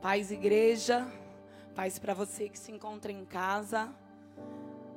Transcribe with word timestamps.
Paz, 0.00 0.30
igreja. 0.30 1.06
Paz 1.74 1.98
para 1.98 2.14
você 2.14 2.48
que 2.48 2.58
se 2.58 2.70
encontra 2.70 3.10
em 3.10 3.24
casa. 3.24 3.92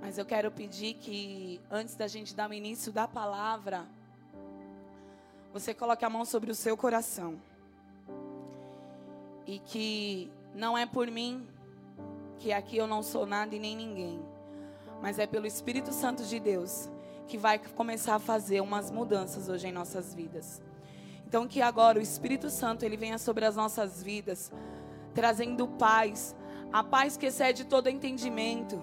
Mas 0.02 0.18
eu 0.18 0.26
quero 0.26 0.52
pedir 0.52 0.96
que, 0.96 1.60
antes 1.70 1.96
da 1.96 2.08
gente 2.08 2.36
dar 2.36 2.50
o 2.50 2.54
início 2.54 2.92
da 2.92 3.08
palavra, 3.08 3.88
você 5.52 5.74
coloque 5.74 6.06
a 6.06 6.10
mão 6.10 6.26
sobre 6.26 6.52
o 6.52 6.56
seu 6.56 6.78
coração. 6.78 7.40
E 9.48 9.60
que 9.60 10.32
não 10.54 10.78
é 10.78 10.86
por 10.86 11.10
mim, 11.10 11.48
que 12.38 12.54
aqui 12.54 12.78
eu 12.78 12.88
não 12.88 13.02
sou 13.02 13.26
nada 13.26 13.56
e 13.56 13.60
nem 13.60 13.76
ninguém, 13.76 14.20
mas 15.02 15.18
é 15.20 15.26
pelo 15.26 15.48
Espírito 15.48 15.92
Santo 15.92 16.24
de 16.24 16.40
Deus 16.40 16.90
que 17.28 17.38
vai 17.38 17.60
começar 17.60 18.16
a 18.16 18.20
fazer 18.20 18.60
umas 18.60 18.90
mudanças 18.90 19.50
hoje 19.50 19.68
em 19.68 19.72
nossas 19.72 20.16
vidas. 20.16 20.62
Então 21.28 21.48
que 21.48 21.62
agora 21.62 22.00
o 22.00 22.02
Espírito 22.02 22.50
Santo 22.50 22.84
ele 22.84 22.98
venha 22.98 23.20
sobre 23.20 23.46
as 23.46 23.56
nossas 23.56 24.02
vidas, 24.02 24.52
trazendo 25.20 25.68
paz, 25.68 26.34
a 26.72 26.82
paz 26.82 27.18
que 27.18 27.26
excede 27.26 27.66
todo 27.66 27.90
entendimento, 27.90 28.82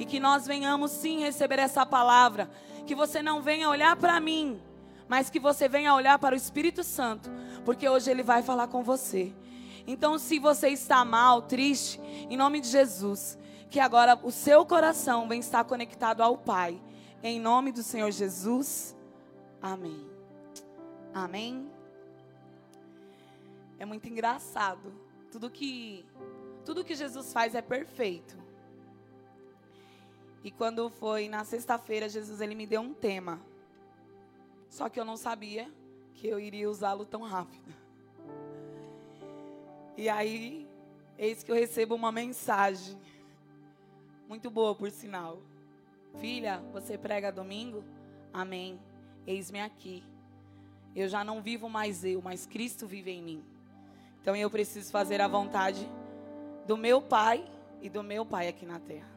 e 0.00 0.04
que 0.04 0.18
nós 0.18 0.44
venhamos 0.44 0.90
sim 0.90 1.20
receber 1.20 1.60
essa 1.60 1.86
palavra, 1.86 2.50
que 2.84 2.92
você 2.92 3.22
não 3.22 3.40
venha 3.40 3.70
olhar 3.70 3.94
para 3.94 4.18
mim, 4.18 4.60
mas 5.06 5.30
que 5.30 5.38
você 5.38 5.68
venha 5.68 5.94
olhar 5.94 6.18
para 6.18 6.34
o 6.34 6.36
Espírito 6.36 6.82
Santo, 6.82 7.30
porque 7.64 7.88
hoje 7.88 8.10
ele 8.10 8.24
vai 8.24 8.42
falar 8.42 8.66
com 8.66 8.82
você. 8.82 9.32
Então, 9.86 10.18
se 10.18 10.40
você 10.40 10.70
está 10.70 11.04
mal, 11.04 11.42
triste, 11.42 12.00
em 12.28 12.36
nome 12.36 12.60
de 12.60 12.66
Jesus, 12.66 13.38
que 13.70 13.78
agora 13.78 14.18
o 14.24 14.32
seu 14.32 14.66
coração 14.66 15.28
venha 15.28 15.38
estar 15.38 15.62
conectado 15.62 16.20
ao 16.20 16.36
Pai. 16.36 16.82
Em 17.22 17.38
nome 17.38 17.70
do 17.70 17.84
Senhor 17.84 18.10
Jesus. 18.10 18.96
Amém. 19.62 20.04
Amém. 21.14 21.70
É 23.78 23.84
muito 23.84 24.08
engraçado. 24.08 25.05
Tudo 25.36 25.50
que 25.50 26.02
tudo 26.64 26.82
que 26.82 26.94
Jesus 26.94 27.30
faz 27.30 27.54
é 27.54 27.60
perfeito. 27.60 28.34
E 30.42 30.50
quando 30.50 30.88
foi 30.88 31.28
na 31.28 31.44
sexta-feira, 31.44 32.08
Jesus 32.08 32.40
ele 32.40 32.54
me 32.54 32.66
deu 32.66 32.80
um 32.80 32.94
tema. 32.94 33.38
Só 34.70 34.88
que 34.88 34.98
eu 34.98 35.04
não 35.04 35.14
sabia 35.14 35.70
que 36.14 36.26
eu 36.26 36.40
iria 36.40 36.70
usá-lo 36.70 37.04
tão 37.04 37.20
rápido. 37.20 37.70
E 39.94 40.08
aí, 40.08 40.66
eis 41.18 41.42
que 41.42 41.50
eu 41.50 41.54
recebo 41.54 41.94
uma 41.94 42.10
mensagem. 42.10 42.98
Muito 44.26 44.50
boa, 44.50 44.74
por 44.74 44.90
sinal. 44.90 45.42
Filha, 46.18 46.62
você 46.72 46.96
prega 46.96 47.30
domingo? 47.30 47.84
Amém. 48.32 48.80
Eis-me 49.26 49.60
aqui. 49.60 50.02
Eu 50.94 51.10
já 51.10 51.22
não 51.22 51.42
vivo 51.42 51.68
mais 51.68 52.04
eu, 52.04 52.22
mas 52.22 52.46
Cristo 52.46 52.86
vive 52.86 53.10
em 53.10 53.22
mim. 53.22 53.55
Então 54.26 54.34
eu 54.34 54.50
preciso 54.50 54.90
fazer 54.90 55.20
a 55.20 55.28
vontade 55.28 55.88
do 56.66 56.76
meu 56.76 57.00
Pai 57.00 57.48
e 57.80 57.88
do 57.88 58.02
meu 58.02 58.26
Pai 58.26 58.48
aqui 58.48 58.66
na 58.66 58.80
terra. 58.80 59.08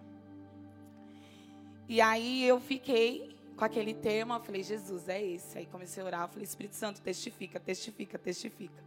E 1.87 1.99
aí 1.99 2.45
eu 2.45 2.59
fiquei 2.59 3.35
com 3.57 3.65
aquele 3.65 3.95
tema, 3.95 4.39
falei, 4.39 4.61
Jesus, 4.61 5.09
é 5.09 5.19
esse. 5.19 5.57
Aí 5.57 5.65
comecei 5.65 6.03
a 6.03 6.05
orar, 6.05 6.27
falei, 6.27 6.43
Espírito 6.43 6.75
Santo, 6.75 7.01
testifica, 7.01 7.59
testifica, 7.59 8.19
testifica. 8.19 8.83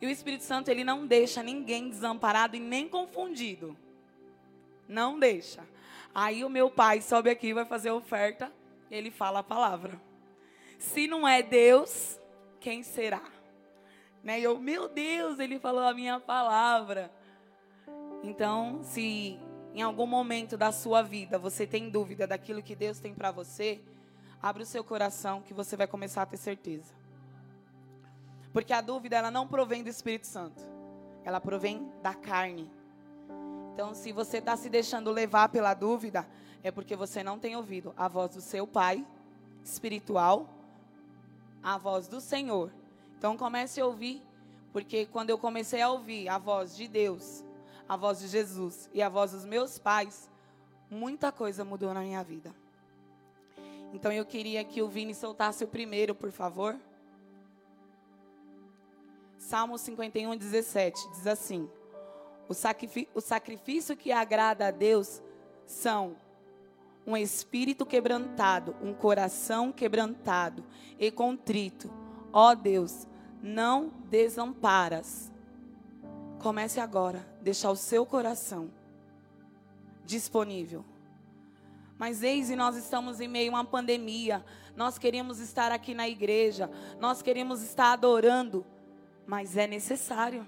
E 0.00 0.06
o 0.08 0.10
Espírito 0.10 0.42
Santo, 0.42 0.68
ele 0.68 0.82
não 0.82 1.06
deixa 1.06 1.44
ninguém 1.44 1.88
desamparado 1.88 2.56
e 2.56 2.58
nem 2.58 2.88
confundido. 2.88 3.76
Não 4.88 5.16
deixa. 5.16 5.64
Aí 6.12 6.44
o 6.44 6.50
meu 6.50 6.68
pai 6.68 7.00
sobe 7.00 7.30
aqui, 7.30 7.54
vai 7.54 7.64
fazer 7.64 7.90
a 7.90 7.94
oferta, 7.94 8.52
ele 8.90 9.12
fala 9.12 9.38
a 9.38 9.44
palavra. 9.44 9.92
Se 10.76 11.06
não 11.06 11.28
é 11.28 11.40
Deus, 11.40 12.18
quem 12.58 12.82
será? 12.82 13.22
Né? 14.22 14.40
E 14.40 14.44
eu, 14.44 14.58
meu 14.58 14.88
Deus, 14.88 15.38
ele 15.38 15.58
falou 15.58 15.82
a 15.82 15.94
minha 15.94 16.20
palavra. 16.20 17.10
Então, 18.22 18.80
se 18.82 19.38
em 19.74 19.82
algum 19.82 20.06
momento 20.06 20.56
da 20.56 20.72
sua 20.72 21.02
vida 21.02 21.38
você 21.38 21.66
tem 21.66 21.88
dúvida 21.88 22.26
daquilo 22.26 22.62
que 22.62 22.74
Deus 22.74 22.98
tem 22.98 23.14
para 23.14 23.30
você, 23.30 23.80
abre 24.42 24.62
o 24.62 24.66
seu 24.66 24.84
coração 24.84 25.40
que 25.40 25.54
você 25.54 25.76
vai 25.76 25.86
começar 25.86 26.22
a 26.22 26.26
ter 26.26 26.36
certeza. 26.36 26.92
Porque 28.52 28.72
a 28.72 28.80
dúvida 28.80 29.16
ela 29.16 29.30
não 29.30 29.46
provém 29.46 29.82
do 29.82 29.88
Espírito 29.88 30.26
Santo, 30.26 30.62
ela 31.24 31.40
provém 31.40 31.90
da 32.02 32.14
carne. 32.14 32.70
Então, 33.72 33.94
se 33.94 34.12
você 34.12 34.38
está 34.38 34.56
se 34.56 34.68
deixando 34.68 35.10
levar 35.10 35.48
pela 35.48 35.72
dúvida, 35.72 36.26
é 36.62 36.70
porque 36.70 36.96
você 36.96 37.22
não 37.22 37.38
tem 37.38 37.56
ouvido 37.56 37.94
a 37.96 38.08
voz 38.08 38.34
do 38.34 38.40
seu 38.40 38.66
Pai 38.66 39.06
espiritual, 39.64 40.48
a 41.62 41.78
voz 41.78 42.08
do 42.08 42.20
Senhor 42.20 42.70
então 43.20 43.36
comece 43.36 43.78
a 43.78 43.84
ouvir, 43.84 44.22
porque 44.72 45.04
quando 45.04 45.28
eu 45.28 45.36
comecei 45.36 45.82
a 45.82 45.90
ouvir 45.90 46.26
a 46.26 46.38
voz 46.38 46.74
de 46.74 46.88
Deus, 46.88 47.44
a 47.86 47.94
voz 47.94 48.18
de 48.18 48.28
Jesus 48.28 48.88
e 48.94 49.02
a 49.02 49.10
voz 49.10 49.32
dos 49.32 49.44
meus 49.44 49.78
pais, 49.78 50.30
muita 50.90 51.30
coisa 51.30 51.62
mudou 51.62 51.92
na 51.92 52.00
minha 52.00 52.24
vida. 52.24 52.50
Então 53.92 54.10
eu 54.10 54.24
queria 54.24 54.64
que 54.64 54.80
o 54.80 54.88
Vini 54.88 55.14
soltasse 55.14 55.62
o 55.62 55.68
primeiro, 55.68 56.14
por 56.14 56.32
favor. 56.32 56.74
Salmo 59.36 59.76
51, 59.76 60.38
17 60.38 61.10
diz 61.10 61.26
assim: 61.26 61.68
o, 62.48 62.54
o 63.18 63.20
sacrifício 63.20 63.94
que 63.98 64.12
agrada 64.12 64.68
a 64.68 64.70
Deus 64.70 65.20
são 65.66 66.16
um 67.06 67.14
espírito 67.14 67.84
quebrantado, 67.84 68.74
um 68.80 68.94
coração 68.94 69.70
quebrantado 69.70 70.64
e 70.98 71.10
contrito. 71.10 72.00
Ó 72.32 72.54
Deus, 72.54 73.06
não 73.42 73.88
desamparas. 74.08 75.30
Comece 76.38 76.80
agora, 76.80 77.26
deixar 77.42 77.70
o 77.70 77.76
seu 77.76 78.06
coração 78.06 78.70
disponível. 80.04 80.84
Mas 81.98 82.22
eis 82.22 82.48
e 82.48 82.56
nós 82.56 82.76
estamos 82.76 83.20
em 83.20 83.28
meio 83.28 83.52
a 83.52 83.56
uma 83.56 83.64
pandemia. 83.64 84.44
Nós 84.74 84.98
queremos 84.98 85.38
estar 85.38 85.70
aqui 85.70 85.92
na 85.92 86.08
igreja, 86.08 86.70
nós 86.98 87.20
queremos 87.20 87.62
estar 87.62 87.92
adorando, 87.92 88.64
mas 89.26 89.56
é 89.56 89.66
necessário. 89.66 90.46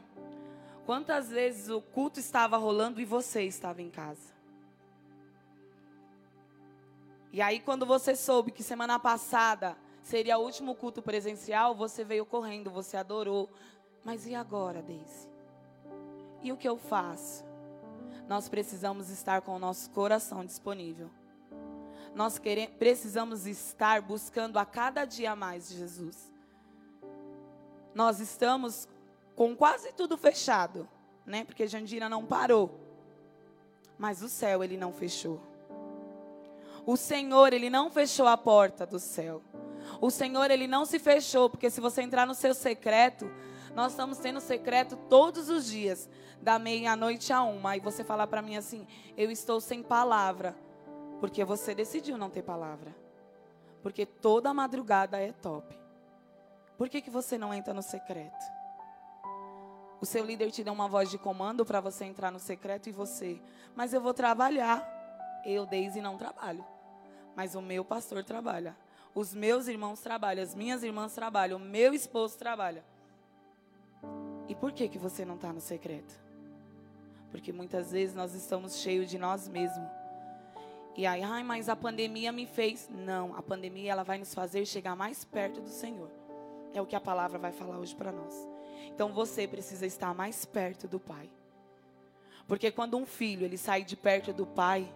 Quantas 0.86 1.28
vezes 1.28 1.68
o 1.68 1.80
culto 1.80 2.18
estava 2.18 2.56
rolando 2.56 3.00
e 3.00 3.04
você 3.04 3.42
estava 3.42 3.82
em 3.82 3.90
casa? 3.90 4.32
E 7.32 7.40
aí, 7.40 7.60
quando 7.60 7.86
você 7.86 8.14
soube 8.16 8.50
que 8.50 8.62
semana 8.62 8.98
passada 8.98 9.76
seria 10.12 10.36
o 10.36 10.42
último 10.42 10.74
culto 10.74 11.00
presencial, 11.00 11.74
você 11.74 12.04
veio 12.04 12.26
correndo, 12.26 12.70
você 12.70 12.98
adorou. 12.98 13.48
Mas 14.04 14.26
e 14.26 14.34
agora, 14.34 14.82
Deise? 14.82 15.26
E 16.42 16.52
o 16.52 16.56
que 16.58 16.68
eu 16.68 16.76
faço? 16.76 17.42
Nós 18.28 18.46
precisamos 18.46 19.08
estar 19.08 19.40
com 19.40 19.56
o 19.56 19.58
nosso 19.58 19.88
coração 19.88 20.44
disponível. 20.44 21.08
Nós 22.14 22.38
queremos, 22.38 22.76
precisamos 22.76 23.46
estar 23.46 24.02
buscando 24.02 24.58
a 24.58 24.66
cada 24.66 25.06
dia 25.06 25.34
mais 25.34 25.70
Jesus. 25.70 26.30
Nós 27.94 28.20
estamos 28.20 28.86
com 29.34 29.56
quase 29.56 29.94
tudo 29.94 30.18
fechado, 30.18 30.86
né? 31.24 31.42
Porque 31.42 31.66
Jandira 31.66 32.10
não 32.10 32.26
parou. 32.26 32.78
Mas 33.96 34.20
o 34.20 34.28
céu 34.28 34.62
ele 34.62 34.76
não 34.76 34.92
fechou. 34.92 35.40
O 36.84 36.98
Senhor 36.98 37.54
ele 37.54 37.70
não 37.70 37.90
fechou 37.90 38.26
a 38.26 38.36
porta 38.36 38.84
do 38.84 38.98
céu. 38.98 39.42
O 40.00 40.10
Senhor, 40.10 40.50
ele 40.50 40.66
não 40.66 40.84
se 40.84 40.98
fechou, 40.98 41.48
porque 41.48 41.70
se 41.70 41.80
você 41.80 42.02
entrar 42.02 42.26
no 42.26 42.34
seu 42.34 42.54
secreto, 42.54 43.30
nós 43.74 43.92
estamos 43.92 44.18
tendo 44.18 44.40
secreto 44.40 44.96
todos 45.08 45.48
os 45.48 45.66
dias, 45.66 46.08
da 46.40 46.58
meia-noite 46.58 47.32
a 47.32 47.42
uma. 47.42 47.76
E 47.76 47.80
você 47.80 48.02
falar 48.04 48.26
para 48.26 48.42
mim 48.42 48.56
assim: 48.56 48.86
eu 49.16 49.30
estou 49.30 49.60
sem 49.60 49.82
palavra, 49.82 50.56
porque 51.20 51.44
você 51.44 51.74
decidiu 51.74 52.18
não 52.18 52.28
ter 52.28 52.42
palavra. 52.42 52.94
Porque 53.82 54.04
toda 54.06 54.52
madrugada 54.54 55.18
é 55.18 55.32
top. 55.32 55.76
Por 56.76 56.88
que, 56.88 57.00
que 57.00 57.10
você 57.10 57.38
não 57.38 57.52
entra 57.52 57.72
no 57.72 57.82
secreto? 57.82 58.44
O 60.00 60.06
seu 60.06 60.24
líder 60.24 60.50
te 60.50 60.64
deu 60.64 60.72
uma 60.72 60.88
voz 60.88 61.10
de 61.10 61.16
comando 61.16 61.64
para 61.64 61.80
você 61.80 62.04
entrar 62.04 62.32
no 62.32 62.40
secreto 62.40 62.88
e 62.88 62.92
você, 62.92 63.40
mas 63.74 63.94
eu 63.94 64.00
vou 64.00 64.12
trabalhar. 64.12 64.84
Eu, 65.44 65.64
Deise, 65.64 66.00
não 66.00 66.16
trabalho. 66.16 66.64
Mas 67.36 67.54
o 67.54 67.62
meu 67.62 67.84
pastor 67.84 68.24
trabalha. 68.24 68.76
Os 69.14 69.34
meus 69.34 69.68
irmãos 69.68 70.00
trabalham, 70.00 70.42
as 70.42 70.54
minhas 70.54 70.82
irmãs 70.82 71.14
trabalham, 71.14 71.58
o 71.58 71.60
meu 71.60 71.92
esposo 71.92 72.38
trabalha. 72.38 72.82
E 74.48 74.54
por 74.54 74.72
que 74.72 74.88
que 74.88 74.98
você 74.98 75.24
não 75.24 75.34
está 75.34 75.52
no 75.52 75.60
secreto? 75.60 76.14
Porque 77.30 77.52
muitas 77.52 77.92
vezes 77.92 78.14
nós 78.14 78.34
estamos 78.34 78.76
cheios 78.76 79.10
de 79.10 79.18
nós 79.18 79.48
mesmos. 79.48 79.88
E 80.96 81.06
aí, 81.06 81.22
ai, 81.22 81.42
mas 81.42 81.68
a 81.68 81.76
pandemia 81.76 82.30
me 82.32 82.46
fez. 82.46 82.88
Não, 82.90 83.34
a 83.34 83.42
pandemia 83.42 83.92
ela 83.92 84.02
vai 84.02 84.18
nos 84.18 84.34
fazer 84.34 84.66
chegar 84.66 84.94
mais 84.94 85.24
perto 85.24 85.60
do 85.60 85.68
Senhor. 85.68 86.10
É 86.74 86.80
o 86.80 86.86
que 86.86 86.96
a 86.96 87.00
palavra 87.00 87.38
vai 87.38 87.52
falar 87.52 87.78
hoje 87.78 87.94
para 87.94 88.12
nós. 88.12 88.34
Então 88.86 89.12
você 89.12 89.46
precisa 89.46 89.86
estar 89.86 90.14
mais 90.14 90.44
perto 90.44 90.86
do 90.86 91.00
Pai. 91.00 91.30
Porque 92.46 92.70
quando 92.70 92.96
um 92.96 93.06
filho 93.06 93.44
ele 93.44 93.56
sai 93.56 93.84
de 93.84 93.96
perto 93.96 94.32
do 94.32 94.46
Pai, 94.46 94.86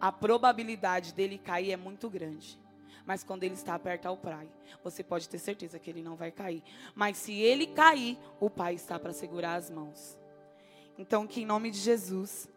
a 0.00 0.10
probabilidade 0.10 1.12
dele 1.12 1.38
cair 1.38 1.72
é 1.72 1.76
muito 1.76 2.10
grande. 2.10 2.58
Mas 3.04 3.24
quando 3.24 3.42
ele 3.42 3.54
está 3.54 3.78
perto 3.78 4.06
ao 4.06 4.16
pai, 4.16 4.48
você 4.82 5.02
pode 5.02 5.28
ter 5.28 5.38
certeza 5.38 5.78
que 5.78 5.90
ele 5.90 6.02
não 6.02 6.16
vai 6.16 6.30
cair. 6.30 6.62
Mas 6.94 7.16
se 7.16 7.32
ele 7.32 7.66
cair, 7.66 8.18
o 8.40 8.48
pai 8.48 8.74
está 8.74 8.98
para 8.98 9.12
segurar 9.12 9.54
as 9.54 9.70
mãos. 9.70 10.16
Então, 10.96 11.26
que 11.26 11.42
em 11.42 11.46
nome 11.46 11.70
de 11.70 11.78
Jesus, 11.78 12.48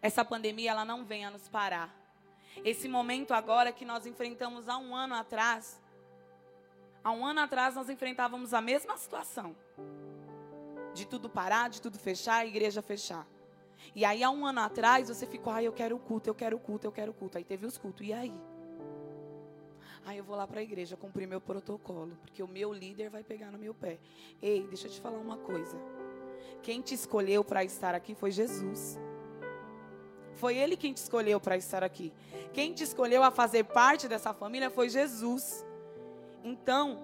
essa 0.00 0.24
pandemia 0.24 0.70
ela 0.70 0.84
não 0.84 1.04
venha 1.04 1.30
nos 1.30 1.48
parar. 1.48 1.94
Esse 2.64 2.88
momento 2.88 3.32
agora 3.32 3.72
que 3.72 3.84
nós 3.84 4.06
enfrentamos 4.06 4.68
há 4.68 4.78
um 4.78 4.94
ano 4.94 5.14
atrás, 5.14 5.80
há 7.02 7.10
um 7.10 7.26
ano 7.26 7.40
atrás 7.40 7.74
nós 7.74 7.88
enfrentávamos 7.88 8.54
a 8.54 8.60
mesma 8.60 8.96
situação. 8.96 9.56
De 10.92 11.06
tudo 11.06 11.28
parar, 11.28 11.68
de 11.68 11.80
tudo 11.80 11.98
fechar, 11.98 12.36
a 12.36 12.46
igreja 12.46 12.80
fechar. 12.80 13.26
E 13.94 14.04
aí 14.04 14.22
há 14.22 14.30
um 14.30 14.46
ano 14.46 14.60
atrás 14.60 15.08
você 15.08 15.26
ficou, 15.26 15.52
ai, 15.52 15.66
eu 15.66 15.72
quero 15.72 15.96
o 15.96 15.98
culto, 15.98 16.28
eu 16.28 16.34
quero 16.34 16.56
o 16.56 16.60
culto, 16.60 16.86
eu 16.86 16.92
quero 16.92 17.10
o 17.10 17.14
culto. 17.14 17.36
Aí 17.36 17.44
teve 17.44 17.66
os 17.66 17.76
cultos. 17.76 18.06
E 18.06 18.12
aí? 18.12 18.32
Aí 20.06 20.18
eu 20.18 20.24
vou 20.24 20.36
lá 20.36 20.46
para 20.46 20.60
a 20.60 20.62
igreja 20.62 20.96
cumprir 20.96 21.26
meu 21.26 21.40
protocolo, 21.40 22.16
porque 22.20 22.42
o 22.42 22.48
meu 22.48 22.72
líder 22.72 23.08
vai 23.08 23.22
pegar 23.22 23.50
no 23.50 23.58
meu 23.58 23.72
pé. 23.72 23.98
Ei, 24.42 24.66
deixa 24.68 24.86
eu 24.86 24.90
te 24.90 25.00
falar 25.00 25.18
uma 25.18 25.38
coisa. 25.38 25.78
Quem 26.62 26.80
te 26.80 26.94
escolheu 26.94 27.42
para 27.42 27.64
estar 27.64 27.94
aqui 27.94 28.14
foi 28.14 28.30
Jesus. 28.30 28.98
Foi 30.34 30.56
Ele 30.56 30.76
quem 30.76 30.92
te 30.92 30.98
escolheu 30.98 31.40
para 31.40 31.56
estar 31.56 31.82
aqui. 31.82 32.12
Quem 32.52 32.74
te 32.74 32.82
escolheu 32.84 33.22
a 33.22 33.30
fazer 33.30 33.64
parte 33.64 34.06
dessa 34.06 34.34
família 34.34 34.70
foi 34.70 34.88
Jesus. 34.88 35.64
Então, 36.42 36.98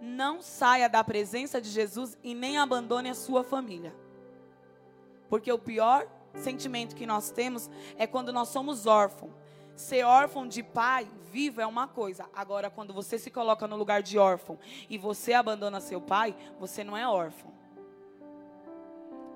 não 0.00 0.40
saia 0.40 0.88
da 0.88 1.02
presença 1.02 1.60
de 1.60 1.68
Jesus 1.68 2.16
e 2.22 2.34
nem 2.34 2.58
abandone 2.58 3.10
a 3.10 3.14
sua 3.14 3.42
família. 3.42 3.92
Porque 5.28 5.50
o 5.50 5.58
pior 5.58 6.06
sentimento 6.34 6.94
que 6.94 7.06
nós 7.06 7.30
temos 7.30 7.68
é 7.96 8.06
quando 8.06 8.32
nós 8.32 8.48
somos 8.48 8.86
órfãos. 8.86 9.39
Ser 9.80 10.04
órfão 10.04 10.46
de 10.46 10.62
pai 10.62 11.10
vivo 11.32 11.58
é 11.58 11.66
uma 11.66 11.88
coisa. 11.88 12.28
Agora, 12.34 12.68
quando 12.68 12.92
você 12.92 13.18
se 13.18 13.30
coloca 13.30 13.66
no 13.66 13.76
lugar 13.76 14.02
de 14.02 14.18
órfão 14.18 14.58
e 14.90 14.98
você 14.98 15.32
abandona 15.32 15.80
seu 15.80 16.02
pai, 16.02 16.36
você 16.58 16.84
não 16.84 16.94
é 16.94 17.08
órfão. 17.08 17.50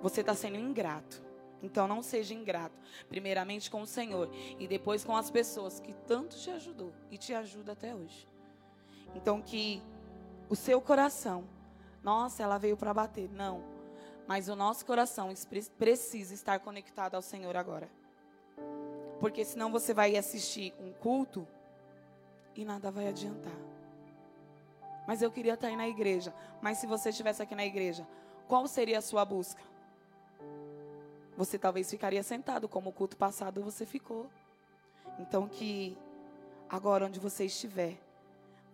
Você 0.03 0.21
está 0.21 0.35
sendo 0.35 0.59
ingrato. 0.59 1.23
Então, 1.63 1.89
não 1.89 2.03
seja 2.03 2.35
ingrato. 2.35 2.79
Primeiramente 3.09 3.71
com 3.71 3.81
o 3.81 3.87
Senhor 3.87 4.29
e 4.59 4.69
depois 4.69 5.03
com 5.03 5.17
as 5.17 5.31
pessoas 5.31 5.81
que 5.81 5.95
tanto 5.95 6.37
te 6.37 6.51
ajudou 6.51 6.93
e 7.11 7.17
te 7.17 7.33
ajuda 7.33 7.73
até 7.73 7.95
hoje. 7.95 8.29
Então, 9.15 9.41
que 9.41 9.83
o 10.51 10.55
seu 10.55 10.79
coração, 10.79 11.45
nossa, 12.03 12.43
ela 12.43 12.59
veio 12.59 12.77
para 12.77 12.93
bater. 12.93 13.31
Não. 13.31 13.65
Mas 14.29 14.51
o 14.51 14.55
nosso 14.55 14.85
coração 14.85 15.33
precisa 15.79 16.35
estar 16.35 16.61
conectado 16.61 17.15
ao 17.15 17.23
Senhor 17.23 17.57
agora. 17.57 18.04
Porque 19.25 19.43
senão 19.43 19.73
você 19.73 19.95
vai 19.95 20.19
assistir 20.19 20.75
um 20.79 20.93
culto 20.93 21.49
e 22.55 22.63
nada 22.63 22.91
vai 22.91 23.09
adiantar. 23.09 23.57
Mas 25.07 25.23
eu 25.23 25.31
queria 25.31 25.55
estar 25.55 25.69
aí 25.69 25.77
na 25.77 25.89
igreja. 25.89 26.35
Mas 26.61 26.77
se 26.77 26.87
você 26.87 27.09
estivesse 27.09 27.43
aqui 27.43 27.55
na 27.55 27.65
igreja, 27.65 28.07
qual 28.47 28.69
seria 28.69 28.99
a 28.99 29.01
sua 29.01 29.25
busca? 29.25 29.63
Você 31.39 31.59
talvez 31.59 31.89
ficaria 31.89 32.23
sentado, 32.23 32.69
como 32.69 32.91
o 32.91 32.93
culto 32.93 33.17
passado 33.17 33.63
você 33.63 33.87
ficou. 33.87 34.29
Então 35.19 35.49
que 35.49 35.97
agora 36.69 37.07
onde 37.07 37.19
você 37.19 37.47
estiver, 37.47 37.97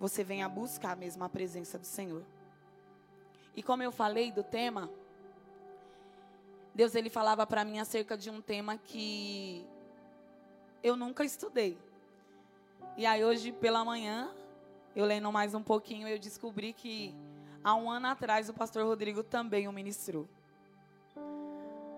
você 0.00 0.24
venha 0.24 0.48
buscar 0.48 0.96
mesmo 0.96 1.22
a 1.22 1.28
presença 1.28 1.78
do 1.78 1.86
Senhor. 1.86 2.24
E 3.54 3.62
como 3.62 3.84
eu 3.84 3.92
falei 3.92 4.32
do 4.32 4.42
tema, 4.42 4.90
Deus 6.74 6.96
ele 6.96 7.08
falava 7.08 7.46
para 7.46 7.64
mim 7.64 7.78
acerca 7.78 8.16
de 8.16 8.28
um 8.28 8.40
tema 8.40 8.76
que 8.76 9.64
eu 10.82 10.96
nunca 10.96 11.24
estudei. 11.24 11.78
E 12.96 13.06
aí 13.06 13.24
hoje 13.24 13.52
pela 13.52 13.84
manhã, 13.84 14.30
eu 14.94 15.04
lendo 15.04 15.30
mais 15.32 15.54
um 15.54 15.62
pouquinho, 15.62 16.08
eu 16.08 16.18
descobri 16.18 16.72
que 16.72 17.14
há 17.62 17.74
um 17.74 17.90
ano 17.90 18.08
atrás 18.08 18.48
o 18.48 18.54
pastor 18.54 18.84
Rodrigo 18.84 19.22
também 19.22 19.68
o 19.68 19.72
ministrou. 19.72 20.26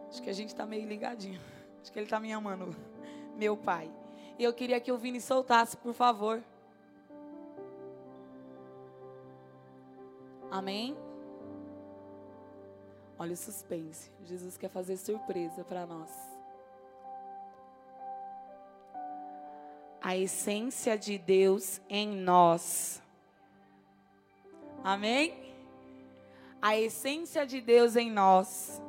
Acho 0.09 0.23
que 0.23 0.31
a 0.31 0.35
gente 0.35 0.49
está 0.49 0.67
meio 0.67 0.87
ligadinho. 0.87 1.41
Acho 1.81 1.91
que 1.91 1.99
ele 1.99 2.07
está 2.07 2.21
me 2.21 2.33
amando, 2.33 2.77
meu 3.37 3.57
pai. 3.57 3.91
E 4.39 4.45
eu 4.45 4.53
queria 4.53 4.79
que 4.79 4.93
o 4.93 4.99
Vini 4.99 5.21
soltasse, 5.21 5.77
por 5.77 5.95
favor. 5.95 6.43
Amém? 10.51 10.97
Olha 13.19 13.33
o 13.33 13.37
suspense. 13.37 14.11
Jesus 14.25 14.59
quer 14.59 14.69
fazer 14.69 14.97
surpresa 14.97 15.65
para 15.65 15.87
nós. 15.87 16.32
A 20.13 20.17
essência 20.19 20.99
de 20.99 21.17
Deus 21.17 21.81
em 21.89 22.07
nós. 22.07 23.03
Amém? 24.85 25.55
A 26.61 26.79
essência 26.79 27.47
de 27.47 27.63
Deus 27.63 27.97
em 27.97 28.11
nós. 28.11 28.83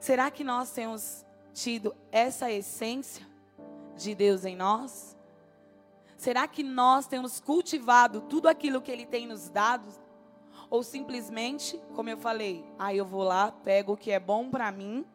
Será 0.00 0.32
que 0.32 0.42
nós 0.42 0.72
temos 0.72 1.24
tido 1.52 1.94
essa 2.10 2.50
essência 2.50 3.24
de 3.96 4.12
Deus 4.12 4.44
em 4.44 4.56
nós? 4.56 5.16
Será 6.16 6.48
que 6.48 6.64
nós 6.64 7.06
temos 7.06 7.38
cultivado 7.38 8.20
tudo 8.22 8.48
aquilo 8.48 8.82
que 8.82 8.90
Ele 8.90 9.06
tem 9.06 9.28
nos 9.28 9.48
dado? 9.48 9.88
Ou 10.68 10.82
simplesmente, 10.82 11.80
como 11.94 12.10
eu 12.10 12.16
falei, 12.16 12.64
aí 12.76 12.96
ah, 12.96 12.98
eu 12.98 13.06
vou 13.06 13.22
lá, 13.22 13.52
pego 13.52 13.92
o 13.92 13.96
que 13.96 14.10
é 14.10 14.18
bom 14.18 14.50
para 14.50 14.72
mim 14.72 15.06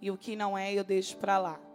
e 0.00 0.10
o 0.10 0.16
que 0.16 0.34
não 0.34 0.56
é 0.56 0.72
eu 0.72 0.84
deixo 0.84 1.18
para 1.18 1.36
lá. 1.36 1.67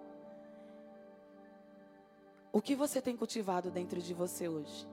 O 2.54 2.62
que 2.62 2.76
você 2.76 3.02
tem 3.02 3.18
cultivado 3.18 3.72
dentro 3.72 4.00
de 4.00 4.14
você 4.14 4.48
hoje? 4.48 4.88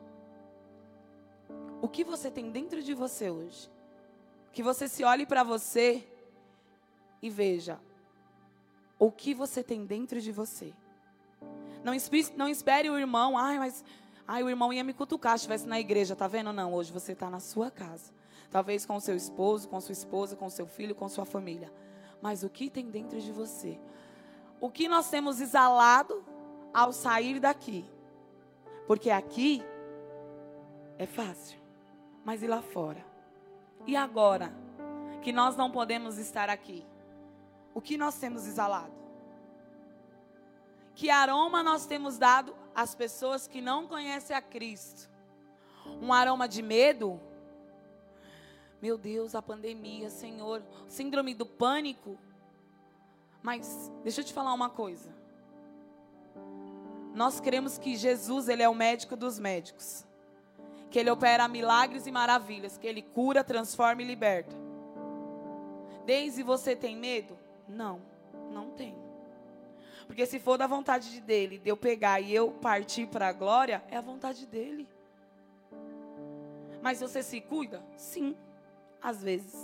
O 1.82 1.88
que 1.88 2.02
você 2.02 2.30
tem 2.30 2.50
dentro 2.50 2.82
de 2.82 2.94
você 2.94 3.28
hoje? 3.28 3.70
Que 4.50 4.62
você 4.62 4.88
se 4.88 5.04
olhe 5.04 5.26
para 5.26 5.42
você 5.42 6.02
e 7.20 7.28
veja 7.28 7.78
o 8.98 9.12
que 9.12 9.34
você 9.34 9.62
tem 9.62 9.84
dentro 9.84 10.22
de 10.22 10.32
você. 10.32 10.72
Não 11.84 11.92
espere, 11.92 12.32
não 12.34 12.48
espere 12.48 12.88
o 12.88 12.98
irmão, 12.98 13.36
ai, 13.36 13.58
mas 13.58 13.84
ai, 14.26 14.42
o 14.42 14.48
irmão 14.48 14.72
ia 14.72 14.82
me 14.82 14.94
cutucar 14.94 15.32
se 15.32 15.42
estivesse 15.42 15.66
na 15.66 15.78
igreja, 15.78 16.16
tá 16.16 16.26
vendo? 16.26 16.54
Não, 16.54 16.72
hoje 16.72 16.90
você 16.90 17.12
está 17.12 17.28
na 17.28 17.40
sua 17.40 17.70
casa. 17.70 18.10
Talvez 18.50 18.86
com 18.86 18.98
seu 18.98 19.14
esposo, 19.14 19.68
com 19.68 19.78
sua 19.82 19.92
esposa, 19.92 20.34
com 20.34 20.48
seu 20.48 20.66
filho, 20.66 20.94
com 20.94 21.10
sua 21.10 21.26
família. 21.26 21.70
Mas 22.22 22.42
o 22.42 22.48
que 22.48 22.70
tem 22.70 22.90
dentro 22.90 23.20
de 23.20 23.30
você? 23.30 23.78
O 24.58 24.70
que 24.70 24.88
nós 24.88 25.10
temos 25.10 25.42
exalado 25.42 26.24
ao 26.72 26.92
sair 26.92 27.40
daqui. 27.40 27.84
Porque 28.86 29.10
aqui 29.10 29.62
é 30.98 31.06
fácil, 31.06 31.58
mas 32.24 32.42
e 32.42 32.46
lá 32.46 32.60
fora? 32.60 33.04
E 33.86 33.96
agora 33.96 34.52
que 35.22 35.32
nós 35.32 35.56
não 35.56 35.70
podemos 35.70 36.18
estar 36.18 36.48
aqui? 36.48 36.84
O 37.74 37.80
que 37.80 37.96
nós 37.96 38.18
temos 38.18 38.46
exalado? 38.46 38.92
Que 40.94 41.08
aroma 41.08 41.62
nós 41.62 41.86
temos 41.86 42.18
dado 42.18 42.54
às 42.74 42.94
pessoas 42.94 43.46
que 43.46 43.60
não 43.60 43.86
conhecem 43.86 44.36
a 44.36 44.42
Cristo? 44.42 45.08
Um 46.00 46.12
aroma 46.12 46.48
de 46.48 46.62
medo? 46.62 47.20
Meu 48.82 48.96
Deus, 48.96 49.34
a 49.34 49.42
pandemia, 49.42 50.10
Senhor, 50.10 50.62
síndrome 50.88 51.34
do 51.34 51.46
pânico. 51.46 52.18
Mas 53.42 53.90
deixa 54.02 54.20
eu 54.20 54.24
te 54.24 54.32
falar 54.32 54.52
uma 54.52 54.70
coisa. 54.70 55.19
Nós 57.14 57.40
cremos 57.40 57.78
que 57.78 57.96
Jesus, 57.96 58.48
ele 58.48 58.62
é 58.62 58.68
o 58.68 58.74
médico 58.74 59.16
dos 59.16 59.38
médicos. 59.38 60.06
Que 60.90 60.98
ele 60.98 61.10
opera 61.10 61.46
milagres 61.48 62.06
e 62.06 62.10
maravilhas, 62.10 62.76
que 62.78 62.86
ele 62.86 63.02
cura, 63.02 63.44
transforma 63.44 64.02
e 64.02 64.04
liberta. 64.04 64.54
Desde 66.04 66.42
você 66.42 66.74
tem 66.74 66.96
medo? 66.96 67.38
Não, 67.68 68.00
não 68.52 68.70
tenho. 68.70 68.98
Porque 70.06 70.26
se 70.26 70.40
for 70.40 70.58
da 70.58 70.66
vontade 70.66 71.20
dele, 71.20 71.58
de 71.58 71.68
eu 71.68 71.76
pegar 71.76 72.20
e 72.20 72.34
eu 72.34 72.50
partir 72.50 73.06
para 73.06 73.28
a 73.28 73.32
glória, 73.32 73.82
é 73.88 73.96
a 73.96 74.00
vontade 74.00 74.44
dele. 74.46 74.88
Mas 76.82 77.00
você 77.00 77.22
se 77.22 77.40
cuida? 77.40 77.82
Sim, 77.96 78.36
às 79.00 79.22
vezes. 79.22 79.54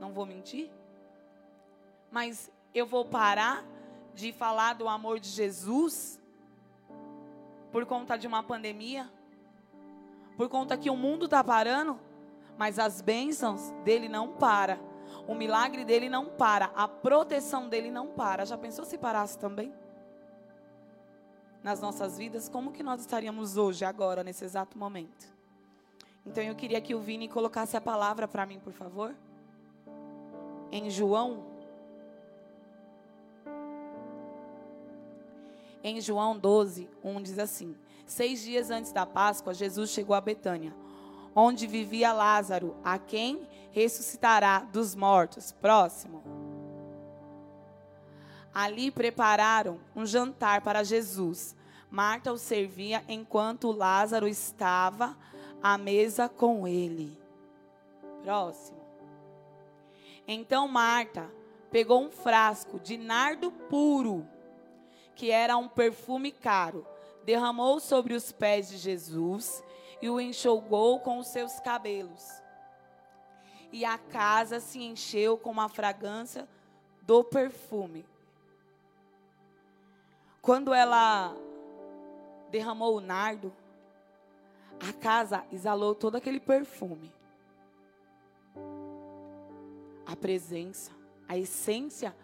Não 0.00 0.12
vou 0.12 0.26
mentir. 0.26 0.70
Mas 2.10 2.50
eu 2.74 2.86
vou 2.86 3.04
parar 3.04 3.64
de 4.14 4.32
falar 4.32 4.72
do 4.72 4.88
amor 4.88 5.20
de 5.20 5.28
Jesus 5.28 6.17
por 7.70 7.84
conta 7.86 8.16
de 8.16 8.26
uma 8.26 8.42
pandemia, 8.42 9.10
por 10.36 10.48
conta 10.48 10.76
que 10.76 10.90
o 10.90 10.96
mundo 10.96 11.24
está 11.24 11.42
parando, 11.42 11.98
mas 12.56 12.78
as 12.78 13.00
bênçãos 13.00 13.70
dele 13.84 14.08
não 14.08 14.28
para, 14.28 14.78
o 15.26 15.34
milagre 15.34 15.84
dele 15.84 16.08
não 16.08 16.26
para, 16.26 16.66
a 16.74 16.88
proteção 16.88 17.68
dele 17.68 17.90
não 17.90 18.08
para. 18.08 18.44
Já 18.44 18.56
pensou 18.56 18.84
se 18.84 18.96
parasse 18.96 19.38
também? 19.38 19.72
Nas 21.62 21.80
nossas 21.80 22.16
vidas, 22.16 22.48
como 22.48 22.72
que 22.72 22.82
nós 22.82 23.00
estaríamos 23.00 23.56
hoje, 23.56 23.84
agora, 23.84 24.22
nesse 24.22 24.44
exato 24.44 24.78
momento? 24.78 25.26
Então 26.24 26.42
eu 26.42 26.54
queria 26.54 26.80
que 26.80 26.94
o 26.94 27.00
Vini 27.00 27.28
colocasse 27.28 27.76
a 27.76 27.80
palavra 27.80 28.28
para 28.28 28.46
mim, 28.46 28.60
por 28.60 28.72
favor. 28.72 29.14
Em 30.70 30.90
João 30.90 31.44
Em 35.82 36.00
João 36.00 36.38
12, 36.38 36.88
1 37.02 37.22
diz 37.22 37.38
assim: 37.38 37.76
Seis 38.06 38.42
dias 38.42 38.70
antes 38.70 38.92
da 38.92 39.06
Páscoa, 39.06 39.54
Jesus 39.54 39.90
chegou 39.90 40.14
a 40.16 40.20
Betânia, 40.20 40.74
onde 41.34 41.66
vivia 41.66 42.12
Lázaro, 42.12 42.76
a 42.82 42.98
quem 42.98 43.46
ressuscitará 43.70 44.60
dos 44.60 44.94
mortos. 44.94 45.52
Próximo. 45.52 46.22
Ali 48.52 48.90
prepararam 48.90 49.78
um 49.94 50.04
jantar 50.04 50.62
para 50.62 50.82
Jesus. 50.82 51.54
Marta 51.90 52.32
o 52.32 52.38
servia 52.38 53.04
enquanto 53.08 53.70
Lázaro 53.70 54.26
estava 54.26 55.16
à 55.62 55.78
mesa 55.78 56.28
com 56.28 56.66
ele. 56.66 57.16
Próximo. 58.22 58.78
Então 60.26 60.66
Marta 60.68 61.30
pegou 61.70 62.02
um 62.02 62.10
frasco 62.10 62.78
de 62.78 62.96
nardo 62.96 63.50
puro, 63.50 64.26
que 65.18 65.32
era 65.32 65.56
um 65.56 65.66
perfume 65.66 66.30
caro, 66.30 66.86
derramou 67.24 67.80
sobre 67.80 68.14
os 68.14 68.30
pés 68.30 68.68
de 68.68 68.78
Jesus 68.78 69.64
e 70.00 70.08
o 70.08 70.20
enxugou 70.20 71.00
com 71.00 71.18
os 71.18 71.26
seus 71.26 71.58
cabelos. 71.58 72.40
E 73.72 73.84
a 73.84 73.98
casa 73.98 74.60
se 74.60 74.80
encheu 74.80 75.36
com 75.36 75.60
a 75.60 75.68
fragrância 75.68 76.48
do 77.02 77.24
perfume. 77.24 78.06
Quando 80.40 80.72
ela 80.72 81.34
derramou 82.52 82.96
o 82.96 83.00
nardo, 83.00 83.52
a 84.78 84.92
casa 84.92 85.44
exalou 85.50 85.96
todo 85.96 86.14
aquele 86.14 86.38
perfume. 86.38 87.12
A 90.06 90.14
presença, 90.14 90.92
a 91.28 91.36
essência 91.36 92.14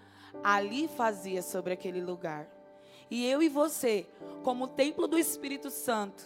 ali 0.44 0.86
fazia 0.86 1.42
sobre 1.42 1.72
aquele 1.72 2.00
lugar. 2.00 2.53
E 3.14 3.24
eu 3.30 3.40
e 3.40 3.48
você, 3.48 4.08
como 4.42 4.66
templo 4.66 5.06
do 5.06 5.16
Espírito 5.16 5.70
Santo, 5.70 6.20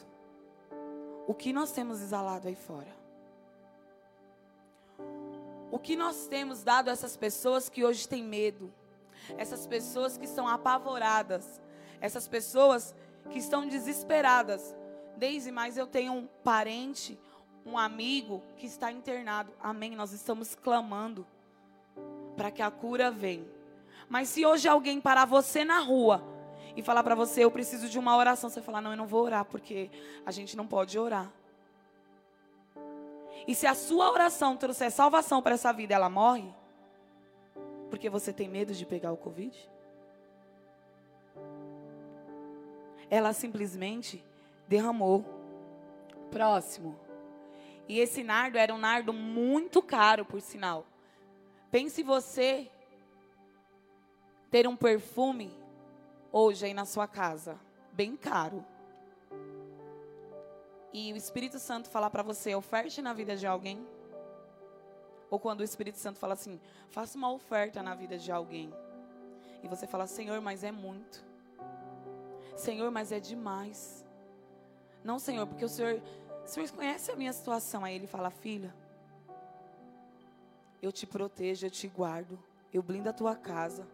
o 1.27 1.35
que 1.35 1.53
nós 1.53 1.71
temos 1.71 2.01
exalado 2.01 2.49
aí 2.49 2.55
fora? 2.55 2.97
O 5.71 5.79
que 5.79 5.95
nós 5.95 6.27
temos 6.29 6.65
dado 6.65 6.89
a 6.89 6.93
essas 6.93 7.15
pessoas 7.15 7.69
que 7.69 7.85
hoje 7.85 8.09
têm 8.09 8.25
medo? 8.25 8.73
Essas 9.37 9.67
pessoas 9.67 10.17
que 10.17 10.25
estão 10.25 10.49
apavoradas? 10.49 11.61
Essas 12.01 12.27
pessoas 12.27 12.95
que 13.29 13.39
estão 13.39 13.69
desesperadas? 13.69 14.75
Desde 15.15 15.51
mais 15.51 15.77
eu 15.77 15.87
tenho 15.87 16.15
um 16.15 16.27
parente, 16.43 17.19
um 17.67 17.77
amigo 17.77 18.43
que 18.57 18.65
está 18.65 18.91
internado. 18.91 19.53
Amém. 19.61 19.95
Nós 19.95 20.15
estamos 20.15 20.55
clamando 20.55 21.27
para 22.35 22.51
que 22.51 22.63
a 22.63 22.71
cura 22.71 23.11
venha. 23.11 23.45
Mas 24.09 24.31
se 24.31 24.47
hoje 24.47 24.67
alguém 24.67 25.03
parar 25.03 25.27
você 25.27 25.67
na 25.67 25.81
rua 25.81 26.38
e 26.77 26.83
falar 26.83 27.03
para 27.03 27.15
você, 27.15 27.45
eu 27.45 27.51
preciso 27.51 27.89
de 27.89 27.99
uma 27.99 28.17
oração, 28.17 28.49
você 28.49 28.63
falar, 28.63 28.81
não, 28.81 28.93
eu 28.93 28.97
não 28.97 29.07
vou 29.07 29.25
orar, 29.25 29.45
porque 29.45 29.91
a 30.25 30.31
gente 30.31 30.57
não 30.57 30.67
pode 30.67 30.99
orar. 30.99 31.31
E 33.47 33.55
se 33.55 33.67
a 33.67 33.75
sua 33.75 34.11
oração 34.11 34.57
trouxer 34.57 34.91
salvação 34.91 35.41
para 35.43 35.55
essa 35.55 35.73
vida, 35.73 35.95
ela 35.95 36.11
morre? 36.11 36.53
Porque 37.89 38.11
você 38.11 38.33
tem 38.33 38.49
medo 38.49 38.75
de 38.75 38.85
pegar 38.85 39.13
o 39.13 39.17
Covid? 39.17 39.57
Ela 43.09 43.33
simplesmente 43.33 44.23
derramou. 44.67 45.25
Próximo. 46.31 46.99
E 47.89 47.99
esse 47.99 48.23
nardo 48.23 48.59
era 48.59 48.75
um 48.75 48.79
nardo 48.79 49.15
muito 49.15 49.81
caro, 49.81 50.27
por 50.27 50.43
sinal. 50.43 50.85
Pense 51.71 52.03
você 52.03 52.71
ter 54.51 54.69
um 54.69 54.77
perfume 54.77 55.51
hoje 56.33 56.67
aí 56.67 56.75
na 56.75 56.85
sua 56.85 57.07
casa, 57.07 57.59
bem 57.93 58.17
caro. 58.17 58.65
E 60.93 61.13
o 61.13 61.17
Espírito 61.17 61.59
Santo 61.59 61.89
falar 61.89 62.11
para 62.11 62.23
você, 62.23 62.55
oferte 62.55 63.03
na 63.03 63.13
vida 63.13 63.37
de 63.37 63.47
alguém. 63.47 63.87
Ou 65.31 65.39
quando 65.39 65.61
o 65.61 65.65
Espírito 65.65 65.99
Santo 65.99 66.19
fala 66.19 66.33
assim, 66.33 66.61
faça 66.89 67.19
uma 67.19 67.31
oferta 67.31 67.83
na 67.83 67.95
vida 67.95 68.17
de 68.17 68.33
alguém. 68.33 68.73
E 69.63 69.69
você 69.69 69.87
fala, 69.87 70.07
Senhor, 70.07 70.41
mas 70.41 70.65
é 70.65 70.73
muito. 70.73 71.25
Senhor, 72.57 72.91
mas 72.91 73.13
é 73.13 73.21
demais. 73.21 74.05
Não, 75.05 75.19
Senhor, 75.19 75.47
porque 75.47 75.65
o 75.65 75.69
Senhor, 75.69 76.03
o 76.45 76.49
Senhor 76.49 76.71
conhece 76.73 77.11
a 77.11 77.17
minha 77.17 77.33
situação. 77.33 77.85
Aí 77.85 77.95
ele 77.95 78.07
fala, 78.07 78.31
filha, 78.31 78.75
eu 80.81 80.91
te 80.91 81.07
protejo, 81.07 81.67
eu 81.67 81.71
te 81.71 81.87
guardo, 81.89 82.39
eu 82.73 82.83
blindo 82.83 83.09
a 83.09 83.13
tua 83.13 83.37
casa, 83.37 83.87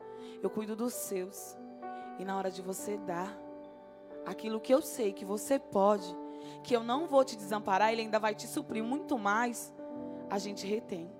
eu 0.42 0.48
cuido 0.48 0.76
dos 0.76 0.92
seus. 0.92 1.56
E 2.18 2.25
na 2.25 2.37
hora 2.37 2.50
de 2.50 2.62
você 2.62 2.97
dar 2.97 3.37
aquilo 4.25 4.61
que 4.61 4.73
eu 4.73 4.80
sei 4.80 5.12
que 5.12 5.25
você 5.25 5.59
pode, 5.59 6.06
que 6.62 6.75
eu 6.75 6.83
não 6.83 7.06
vou 7.06 7.25
te 7.25 7.37
desamparar, 7.37 7.92
Ele 7.92 8.02
ainda 8.02 8.18
vai 8.18 8.35
te 8.35 8.47
suprir 8.47 8.83
muito 8.83 9.18
mais, 9.18 9.73
a 10.30 10.38
gente 10.38 10.66
retém. 10.66 11.11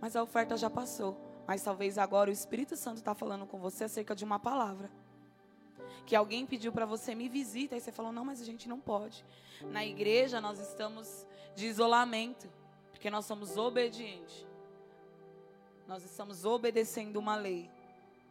Mas 0.00 0.16
a 0.16 0.22
oferta 0.22 0.56
já 0.56 0.70
passou. 0.70 1.16
Mas 1.46 1.62
talvez 1.62 1.96
agora 1.96 2.28
o 2.28 2.32
Espírito 2.32 2.76
Santo 2.76 2.98
está 2.98 3.14
falando 3.14 3.46
com 3.46 3.58
você 3.58 3.84
acerca 3.84 4.14
de 4.14 4.24
uma 4.24 4.38
palavra. 4.38 4.90
Que 6.04 6.16
alguém 6.16 6.44
pediu 6.44 6.72
para 6.72 6.84
você 6.84 7.14
me 7.14 7.28
visita 7.28 7.76
e 7.76 7.80
você 7.80 7.92
falou: 7.92 8.12
não, 8.12 8.24
mas 8.24 8.40
a 8.40 8.44
gente 8.44 8.68
não 8.68 8.80
pode. 8.80 9.24
Na 9.70 9.84
igreja 9.84 10.40
nós 10.40 10.58
estamos 10.58 11.26
de 11.54 11.66
isolamento, 11.66 12.48
porque 12.90 13.10
nós 13.10 13.24
somos 13.26 13.56
obedientes. 13.56 14.46
Nós 15.86 16.04
estamos 16.04 16.44
obedecendo 16.44 17.16
uma 17.16 17.36
lei. 17.36 17.70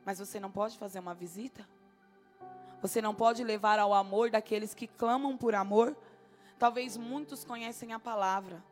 Mas 0.06 0.20
você 0.20 0.40
não 0.40 0.52
pode 0.52 0.78
fazer 0.78 1.00
uma 1.00 1.14
visita? 1.14 1.68
Você 2.82 3.02
não 3.02 3.16
pode 3.16 3.44
levar 3.44 3.80
ao 3.80 3.94
amor 3.94 4.30
daqueles 4.30 4.74
que 4.74 4.88
clamam 4.88 5.36
por 5.36 5.56
amor? 5.56 5.98
Talvez 6.60 6.96
muitos 6.96 7.44
conhecem 7.44 7.92
a 7.92 8.00
palavra, 8.00 8.64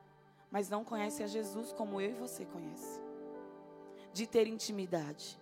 mas 0.51 0.69
não 0.69 0.85
conhecem 0.85 1.25
a 1.25 1.27
Jesus 1.27 1.73
como 1.73 1.99
eu 1.99 2.11
e 2.11 2.13
você 2.13 2.45
conhece. 2.45 3.01
De 4.13 4.27
ter 4.27 4.47
intimidade. 4.47 5.39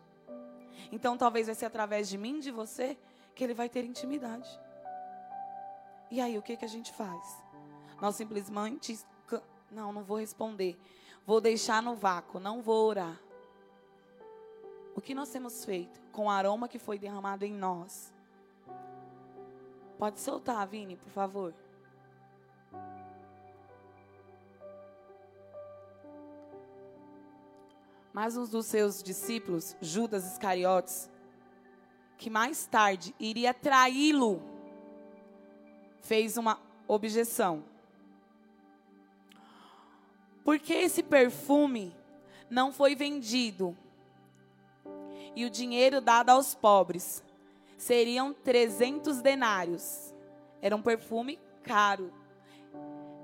Então 0.91 1.17
talvez 1.17 1.47
vai 1.47 1.55
ser 1.55 1.65
através 1.65 2.07
de 2.07 2.17
mim, 2.17 2.39
de 2.39 2.49
você, 2.49 2.97
que 3.35 3.43
ele 3.43 3.53
vai 3.53 3.67
ter 3.67 3.83
intimidade. 3.83 4.49
E 6.09 6.19
aí, 6.19 6.37
o 6.37 6.41
que, 6.41 6.57
que 6.57 6.65
a 6.65 6.69
gente 6.69 6.91
faz? 6.91 7.43
Nós 8.01 8.15
simplesmente. 8.15 8.99
Não, 9.71 9.93
não 9.93 10.03
vou 10.03 10.17
responder. 10.17 10.77
Vou 11.25 11.39
deixar 11.39 11.81
no 11.81 11.95
vácuo, 11.95 12.39
não 12.39 12.61
vou 12.61 12.87
orar. 12.87 13.17
O 14.95 15.01
que 15.01 15.15
nós 15.15 15.29
temos 15.29 15.63
feito 15.63 16.01
com 16.11 16.25
o 16.25 16.29
aroma 16.29 16.67
que 16.67 16.77
foi 16.77 16.99
derramado 16.99 17.45
em 17.45 17.53
nós? 17.53 18.13
Pode 19.97 20.19
soltar, 20.19 20.67
Vini, 20.67 20.95
por 20.95 21.09
favor. 21.09 21.53
Mas 28.11 28.35
um 28.35 28.45
dos 28.45 28.65
seus 28.65 29.01
discípulos, 29.01 29.75
Judas 29.79 30.25
Iscariotes, 30.25 31.09
que 32.17 32.29
mais 32.29 32.65
tarde 32.65 33.15
iria 33.19 33.53
traí-lo, 33.53 34.41
fez 36.01 36.35
uma 36.35 36.59
objeção. 36.87 37.63
Porque 40.43 40.73
esse 40.73 41.01
perfume 41.01 41.95
não 42.49 42.73
foi 42.73 42.95
vendido 42.95 43.77
e 45.35 45.45
o 45.45 45.49
dinheiro 45.49 46.01
dado 46.01 46.29
aos 46.29 46.53
pobres. 46.53 47.23
Seriam 47.77 48.33
300 48.33 49.21
denários. 49.21 50.13
Era 50.61 50.75
um 50.75 50.81
perfume 50.81 51.39
caro. 51.63 52.11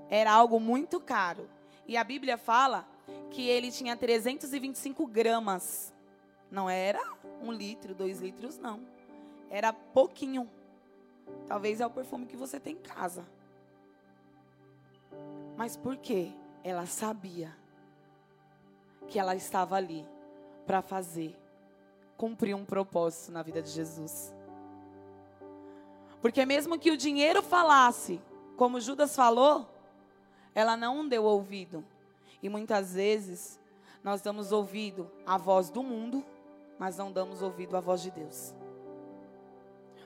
Era 0.09 0.31
algo 0.31 0.59
muito 0.59 0.99
caro. 0.99 1.49
E 1.87 1.95
a 1.95 2.03
Bíblia 2.03 2.37
fala 2.37 2.87
que 3.29 3.47
ele 3.47 3.71
tinha 3.71 3.95
325 3.95 5.05
gramas. 5.05 5.93
Não 6.49 6.69
era 6.69 6.99
um 7.41 7.51
litro, 7.51 7.93
dois 7.93 8.19
litros, 8.19 8.57
não. 8.57 8.81
Era 9.49 9.71
pouquinho. 9.71 10.49
Talvez 11.45 11.79
é 11.79 11.85
o 11.85 11.89
perfume 11.89 12.25
que 12.25 12.35
você 12.35 12.59
tem 12.59 12.73
em 12.73 12.81
casa. 12.81 13.25
Mas 15.55 15.75
por 15.75 15.97
quê? 15.97 16.31
Ela 16.63 16.85
sabia 16.85 17.55
que 19.07 19.19
ela 19.19 19.35
estava 19.35 19.75
ali 19.75 20.05
para 20.65 20.81
fazer 20.81 21.35
cumprir 22.17 22.55
um 22.55 22.65
propósito 22.65 23.31
na 23.31 23.43
vida 23.43 23.61
de 23.61 23.69
Jesus. 23.69 24.33
Porque 26.21 26.45
mesmo 26.45 26.79
que 26.79 26.91
o 26.91 26.97
dinheiro 26.97 27.43
falasse, 27.43 28.19
como 28.57 28.81
Judas 28.81 29.15
falou, 29.15 29.69
ela 30.53 30.75
não 30.75 31.07
deu 31.07 31.23
ouvido. 31.23 31.85
E 32.41 32.49
muitas 32.49 32.95
vezes 32.95 33.59
nós 34.03 34.21
damos 34.21 34.51
ouvido 34.51 35.09
à 35.25 35.37
voz 35.37 35.69
do 35.69 35.83
mundo, 35.83 36.25
mas 36.79 36.97
não 36.97 37.11
damos 37.11 37.41
ouvido 37.41 37.77
à 37.77 37.79
voz 37.79 38.01
de 38.01 38.11
Deus. 38.11 38.53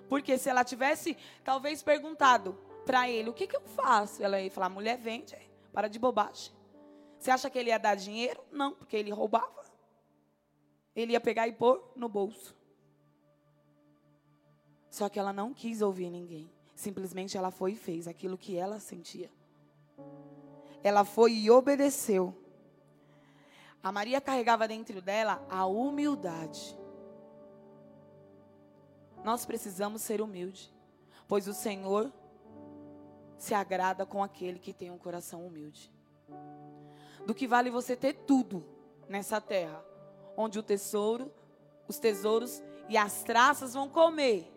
Porque 0.10 0.38
se 0.38 0.50
ela 0.50 0.66
tivesse 0.66 1.18
talvez 1.44 1.82
perguntado 1.82 2.58
para 2.86 3.10
ele, 3.10 3.30
o 3.30 3.34
que, 3.34 3.48
que 3.48 3.56
eu 3.56 3.62
faço? 3.62 4.22
Ela 4.22 4.42
ia 4.42 4.52
falar, 4.52 4.68
mulher, 4.68 4.98
vende, 4.98 5.38
para 5.72 5.88
de 5.88 5.98
bobagem. 5.98 6.52
Você 7.18 7.32
acha 7.32 7.50
que 7.50 7.58
ele 7.58 7.70
ia 7.70 7.78
dar 7.78 7.96
dinheiro? 7.96 8.44
Não, 8.52 8.74
porque 8.74 8.98
ele 8.98 9.12
roubava. 9.12 9.61
Ele 10.96 11.14
ia 11.14 11.22
pegar 11.22 11.48
e 11.48 11.54
pôr 11.54 11.92
no 11.96 12.10
bolso. 12.10 12.56
Só 14.90 15.08
que 15.08 15.18
ela 15.18 15.32
não 15.32 15.54
quis 15.54 15.82
ouvir 15.82 16.10
ninguém. 16.10 16.52
Simplesmente 16.76 17.38
ela 17.38 17.52
foi 17.52 17.74
e 17.74 17.78
fez 17.78 18.08
aquilo 18.08 18.38
que 18.38 18.58
ela 18.58 18.80
sentia. 18.80 19.32
Ela 20.84 21.06
foi 21.06 21.34
e 21.34 21.50
obedeceu. 21.50 22.36
A 23.84 23.92
Maria 23.92 24.20
carregava 24.20 24.68
dentro 24.68 25.02
dela 25.02 25.46
a 25.50 25.66
humildade. 25.66 26.78
Nós 29.24 29.46
precisamos 29.46 30.02
ser 30.02 30.22
humildes, 30.22 30.74
pois 31.28 31.48
o 31.48 31.54
Senhor 31.54 32.12
se 33.38 33.54
agrada 33.54 34.06
com 34.06 34.24
aquele 34.24 34.60
que 34.60 34.74
tem 34.74 34.92
um 34.92 34.98
coração 34.98 35.46
humilde. 35.46 35.92
Do 37.26 37.34
que 37.34 37.48
vale 37.48 37.70
você 37.70 37.96
ter 37.96 38.14
tudo 38.14 38.64
nessa 39.08 39.40
terra, 39.40 39.84
onde 40.36 40.60
o 40.60 40.64
tesouro, 40.64 41.32
os 41.88 42.00
tesouros 42.00 42.62
e 42.90 42.98
as 42.98 43.24
traças 43.24 43.74
vão 43.74 43.90
comer. 43.90 44.52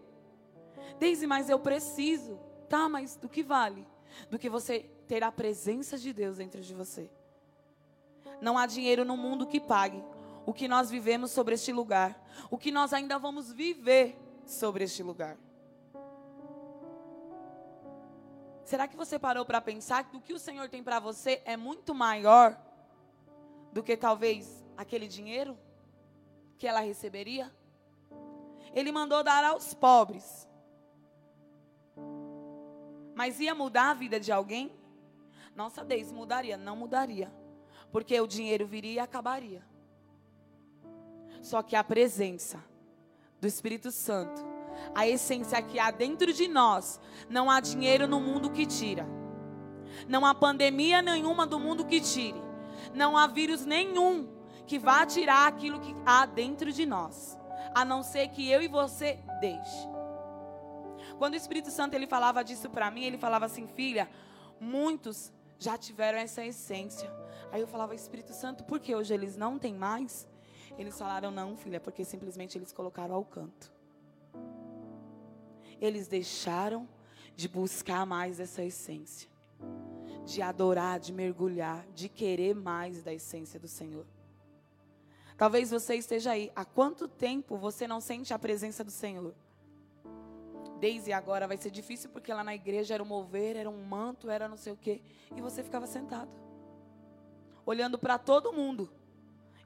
Deise, 0.99 1.27
mas 1.27 1.49
eu 1.49 1.59
preciso. 1.59 2.39
Tá, 2.69 2.89
mas 2.89 3.17
do 3.17 3.29
que 3.29 3.43
vale? 3.43 3.87
Do 4.31 4.39
que 4.39 4.49
você 4.49 4.91
ter 5.07 5.23
a 5.23 5.31
presença 5.31 5.99
de 5.99 6.13
Deus 6.13 6.39
dentro 6.39 6.61
de 6.61 6.75
você. 6.75 7.11
Não 8.41 8.59
há 8.59 8.67
dinheiro 8.67 9.05
no 9.05 9.17
mundo 9.17 9.47
que 9.47 9.61
pague 9.61 10.03
o 10.47 10.53
que 10.53 10.69
nós 10.69 10.91
vivemos 10.91 11.31
sobre 11.31 11.55
este 11.55 11.73
lugar, 11.73 12.23
o 12.51 12.59
que 12.59 12.71
nós 12.71 12.93
ainda 12.93 13.19
vamos 13.19 13.53
viver 13.53 14.19
sobre 14.45 14.85
este 14.85 15.03
lugar. 15.03 15.37
Será 18.65 18.89
que 18.89 18.97
você 18.97 19.19
parou 19.19 19.45
para 19.45 19.61
pensar 19.61 20.05
que 20.05 20.17
o 20.17 20.21
que 20.21 20.33
o 20.33 20.39
Senhor 20.39 20.69
tem 20.69 20.83
para 20.83 20.99
você 20.99 21.43
é 21.45 21.57
muito 21.57 21.95
maior 21.95 22.59
do 23.73 23.83
que 23.83 23.97
talvez 23.97 24.64
aquele 24.77 25.07
dinheiro 25.07 25.57
que 26.59 26.67
ela 26.67 26.81
receberia? 26.81 27.53
Ele 28.73 28.91
mandou 28.91 29.23
dar 29.23 29.45
aos 29.45 29.75
pobres. 29.75 30.49
Mas 33.15 33.39
ia 33.39 33.55
mudar 33.55 33.91
a 33.91 33.95
vida 33.95 34.19
de 34.19 34.33
alguém? 34.33 34.73
Nossa, 35.55 35.85
Deus, 35.85 36.11
mudaria? 36.11 36.57
Não 36.57 36.75
mudaria. 36.75 37.33
Porque 37.93 38.21
o 38.21 38.27
dinheiro 38.27 38.67
viria 38.67 38.93
e 38.95 38.99
acabaria. 38.99 39.63
Só 41.41 41.63
que 41.63 41.77
a 41.77 41.85
presença 41.85 42.65
do 43.41 43.47
Espírito 43.47 43.93
Santo, 43.93 44.45
a 44.95 45.07
essência 45.07 45.63
que 45.63 45.79
há 45.79 45.91
dentro 45.91 46.33
de 46.33 46.49
nós, 46.49 47.01
não 47.29 47.49
há 47.51 47.61
dinheiro 47.61 48.09
no 48.09 48.19
mundo 48.19 48.51
que 48.51 48.67
tira. 48.67 49.07
Não 50.09 50.27
há 50.27 50.35
pandemia 50.35 51.01
nenhuma 51.01 51.47
do 51.47 51.61
mundo 51.61 51.85
que 51.85 52.01
tire. 52.01 52.43
Não 52.93 53.17
há 53.17 53.29
vírus 53.29 53.65
nenhum 53.65 54.34
que 54.67 54.79
vá 54.79 55.05
tirar 55.05 55.47
aquilo 55.47 55.81
que 55.81 55.95
há 56.05 56.27
dentro 56.27 56.73
de 56.73 56.87
nós, 56.87 57.39
a 57.75 57.85
não 57.85 58.03
ser 58.03 58.29
que 58.29 58.49
eu 58.49 58.63
e 58.63 58.69
você 58.69 59.19
deixe. 59.41 59.89
Quando 61.19 61.35
o 61.35 61.37
Espírito 61.37 61.71
Santo 61.71 61.95
ele 61.95 62.07
falava 62.07 62.43
disso 62.43 62.69
para 62.71 62.91
mim, 62.91 63.05
ele 63.05 63.19
falava 63.19 63.47
assim, 63.47 63.67
filha, 63.67 64.09
muitos 64.61 65.33
já 65.59 65.79
tiveram 65.79 66.19
essa 66.19 66.45
essência. 66.45 67.11
Aí 67.53 67.61
eu 67.61 67.69
falava, 67.69 67.95
Espírito 67.95 68.33
Santo, 68.33 68.65
por 68.65 68.81
que 68.81 68.95
hoje 68.95 69.15
eles 69.15 69.37
não 69.37 69.59
têm 69.59 69.75
mais? 69.75 70.27
Eles 70.77 70.99
falaram, 70.99 71.31
não, 71.31 71.57
filha, 71.57 71.81
porque 71.81 72.05
simplesmente 72.05 72.59
eles 72.59 72.73
colocaram 72.73 73.15
ao 73.15 73.25
canto. 73.25 73.73
Eles 75.81 76.09
deixaram 76.09 76.89
de 77.37 77.49
buscar 77.49 78.05
mais 78.07 78.41
essa 78.41 78.63
essência, 78.63 79.29
de 80.25 80.41
adorar, 80.43 80.99
de 80.99 81.13
mergulhar, 81.13 81.87
de 81.95 82.09
querer 82.09 82.55
mais 82.55 83.03
da 83.03 83.13
essência 83.13 83.59
do 83.61 83.69
Senhor. 83.69 84.07
Talvez 85.37 85.71
você 85.71 85.97
esteja 85.97 86.33
aí. 86.33 86.51
Há 86.55 86.65
quanto 86.65 87.09
tempo 87.09 87.57
você 87.57 87.87
não 87.89 88.01
sente 88.01 88.33
a 88.33 88.39
presença 88.39 88.85
do 88.85 88.91
Senhor? 88.91 89.35
Desde 90.79 91.13
agora 91.13 91.49
vai 91.49 91.57
ser 91.57 91.71
difícil 91.71 92.11
porque 92.11 92.33
lá 92.33 92.45
na 92.45 92.55
igreja 92.55 92.95
era 92.95 93.03
um 93.03 93.07
mover, 93.07 93.57
era 93.57 93.71
um 93.71 93.85
manto, 93.85 94.31
era 94.31 94.49
não 94.49 94.57
sei 94.57 94.73
o 94.73 94.77
quê. 94.77 95.01
E 95.35 95.41
você 95.41 95.63
ficava 95.63 95.87
sentado, 95.87 96.31
olhando 97.65 97.99
para 97.99 98.19
todo 98.19 98.53
mundo. 98.53 98.91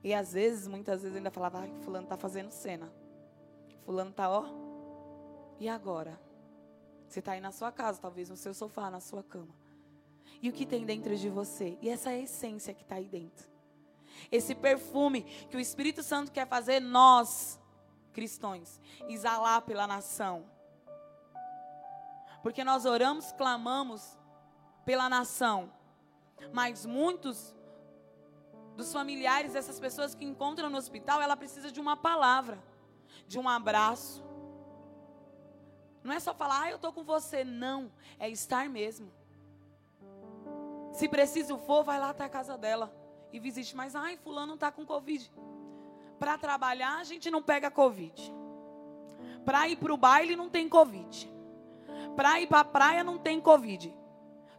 E 0.03 0.15
às 0.15 0.33
vezes, 0.33 0.69
muitas 0.69 1.03
vezes 1.03 1.17
ainda 1.17 1.31
falava, 1.31 1.61
ai, 1.61 1.75
fulano 1.83 2.05
está 2.05 2.17
fazendo 2.17 2.51
cena. 2.51 2.93
Fulano 3.85 4.11
está, 4.11 4.31
ó. 4.31 4.47
E 5.59 5.69
agora? 5.69 6.19
Você 7.09 7.19
está 7.19 7.33
aí 7.33 7.41
na 7.41 7.51
sua 7.51 7.73
casa, 7.73 8.01
talvez 8.01 8.29
no 8.29 8.37
seu 8.37 8.55
sofá, 8.55 8.91
na 8.91 9.01
sua 9.01 9.23
cama. 9.23 9.55
E 10.41 10.49
o 10.49 10.53
que 10.53 10.65
tem 10.65 10.85
dentro 10.85 11.17
de 11.17 11.29
você? 11.29 11.77
E 11.83 11.89
essa 11.89 12.13
é 12.13 12.15
a 12.15 12.19
essência 12.19 12.73
que 12.73 12.83
está 12.83 12.97
aí 12.97 13.09
dentro. 13.09 13.48
Esse 14.31 14.55
perfume 14.55 15.23
que 15.23 15.57
o 15.57 15.61
Espírito 15.61 16.03
Santo 16.03 16.33
quer 16.33 16.47
fazer 16.47 16.81
nós, 16.81 17.59
cristãos, 18.13 18.81
exalar 19.09 19.63
pela 19.63 19.87
nação. 19.87 20.45
Porque 22.43 22.65
nós 22.65 22.85
oramos, 22.85 23.33
clamamos 23.33 24.17
pela 24.85 25.09
nação. 25.09 25.73
Mas 26.53 26.87
muitos 26.87 27.55
dos 28.77 28.93
familiares 28.93 29.53
dessas 29.53 29.81
pessoas 29.81 30.15
que 30.15 30.25
encontram 30.25 30.71
no 30.71 30.79
hospital, 30.79 31.21
ela 31.21 31.37
precisa 31.37 31.71
de 31.71 31.81
uma 31.81 31.97
palavra, 31.97 32.63
de 33.27 33.39
um 33.39 33.49
abraço. 33.49 34.25
Não 36.03 36.13
é 36.13 36.21
só 36.21 36.33
falar, 36.33 36.63
ah, 36.63 36.71
eu 36.71 36.77
estou 36.77 36.93
com 36.93 37.03
você. 37.03 37.45
Não, 37.45 37.91
é 38.19 38.29
estar 38.29 38.69
mesmo. 38.69 39.13
Se 40.93 41.09
preciso 41.09 41.59
for, 41.59 41.85
vai 41.85 41.99
lá 41.99 42.11
até 42.11 42.25
a 42.25 42.29
casa 42.29 42.57
dela 42.57 42.98
e 43.33 43.39
visite. 43.39 43.75
Mas, 43.77 43.95
ai, 43.95 44.17
fulano 44.17 44.55
está 44.55 44.71
com 44.71 44.85
Covid. 44.85 45.31
Para 46.19 46.37
trabalhar, 46.37 46.99
a 46.99 47.05
gente 47.05 47.31
não 47.31 47.43
pega 47.43 47.71
Covid. 47.71 48.35
Para 49.45 49.69
ir 49.69 49.77
para 49.77 49.95
o 49.95 49.97
baile, 49.97 50.37
não 50.37 50.49
tem 50.49 50.69
Covid. 50.69 51.31
Para 52.17 52.41
ir 52.41 52.47
para 52.47 52.61
a 52.61 52.65
praia, 52.65 53.05
não 53.05 53.19
tem 53.19 53.41
Covid. 53.41 53.95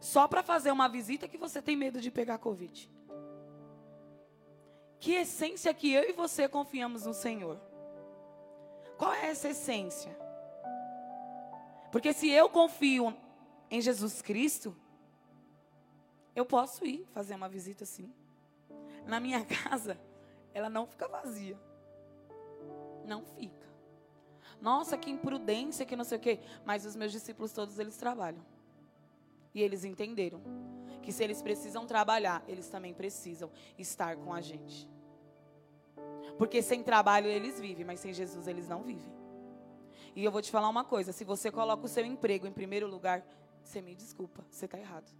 Só 0.00 0.26
para 0.26 0.42
fazer 0.42 0.70
uma 0.70 0.88
visita 0.88 1.28
que 1.28 1.36
você 1.36 1.60
tem 1.60 1.76
medo 1.76 2.00
de 2.00 2.10
pegar 2.10 2.38
Covid. 2.38 2.90
Que 4.98 5.12
essência 5.12 5.72
que 5.72 5.92
eu 5.92 6.08
e 6.08 6.12
você 6.12 6.48
confiamos 6.48 7.06
no 7.06 7.14
Senhor? 7.14 7.60
Qual 8.96 9.12
é 9.12 9.26
essa 9.30 9.48
essência? 9.48 10.14
Porque 11.90 12.12
se 12.12 12.28
eu 12.30 12.48
confio 12.48 13.16
em 13.70 13.80
Jesus 13.80 14.20
Cristo, 14.20 14.76
eu 16.34 16.44
posso 16.44 16.84
ir 16.84 17.06
fazer 17.12 17.34
uma 17.34 17.48
visita 17.48 17.84
assim. 17.84 18.12
Na 19.06 19.20
minha 19.20 19.44
casa, 19.46 19.98
ela 20.52 20.68
não 20.68 20.86
fica 20.86 21.08
vazia. 21.08 21.58
Não 23.04 23.24
fica. 23.24 23.68
Nossa, 24.60 24.96
que 24.96 25.10
imprudência, 25.10 25.86
que 25.86 25.96
não 25.96 26.04
sei 26.04 26.18
o 26.18 26.20
quê. 26.20 26.40
Mas 26.64 26.84
os 26.84 26.94
meus 26.94 27.12
discípulos 27.12 27.52
todos, 27.52 27.78
eles 27.78 27.96
trabalham. 27.96 28.44
E 29.54 29.62
eles 29.62 29.84
entenderam 29.84 30.40
que 31.02 31.10
se 31.10 31.24
eles 31.24 31.42
precisam 31.42 31.86
trabalhar, 31.86 32.44
eles 32.46 32.68
também 32.68 32.94
precisam 32.94 33.50
estar 33.78 34.16
com 34.16 34.32
a 34.32 34.40
gente. 34.40 34.88
Porque 36.38 36.62
sem 36.62 36.82
trabalho 36.82 37.26
eles 37.26 37.60
vivem, 37.60 37.84
mas 37.84 38.00
sem 38.00 38.14
Jesus 38.14 38.46
eles 38.46 38.68
não 38.68 38.82
vivem. 38.82 39.12
E 40.14 40.24
eu 40.24 40.30
vou 40.30 40.42
te 40.42 40.50
falar 40.50 40.68
uma 40.68 40.84
coisa: 40.84 41.12
se 41.12 41.24
você 41.24 41.50
coloca 41.50 41.84
o 41.84 41.88
seu 41.88 42.04
emprego 42.04 42.46
em 42.46 42.52
primeiro 42.52 42.86
lugar, 42.86 43.24
você 43.62 43.80
me 43.80 43.94
desculpa, 43.94 44.44
você 44.50 44.64
está 44.64 44.78
errado. 44.78 45.10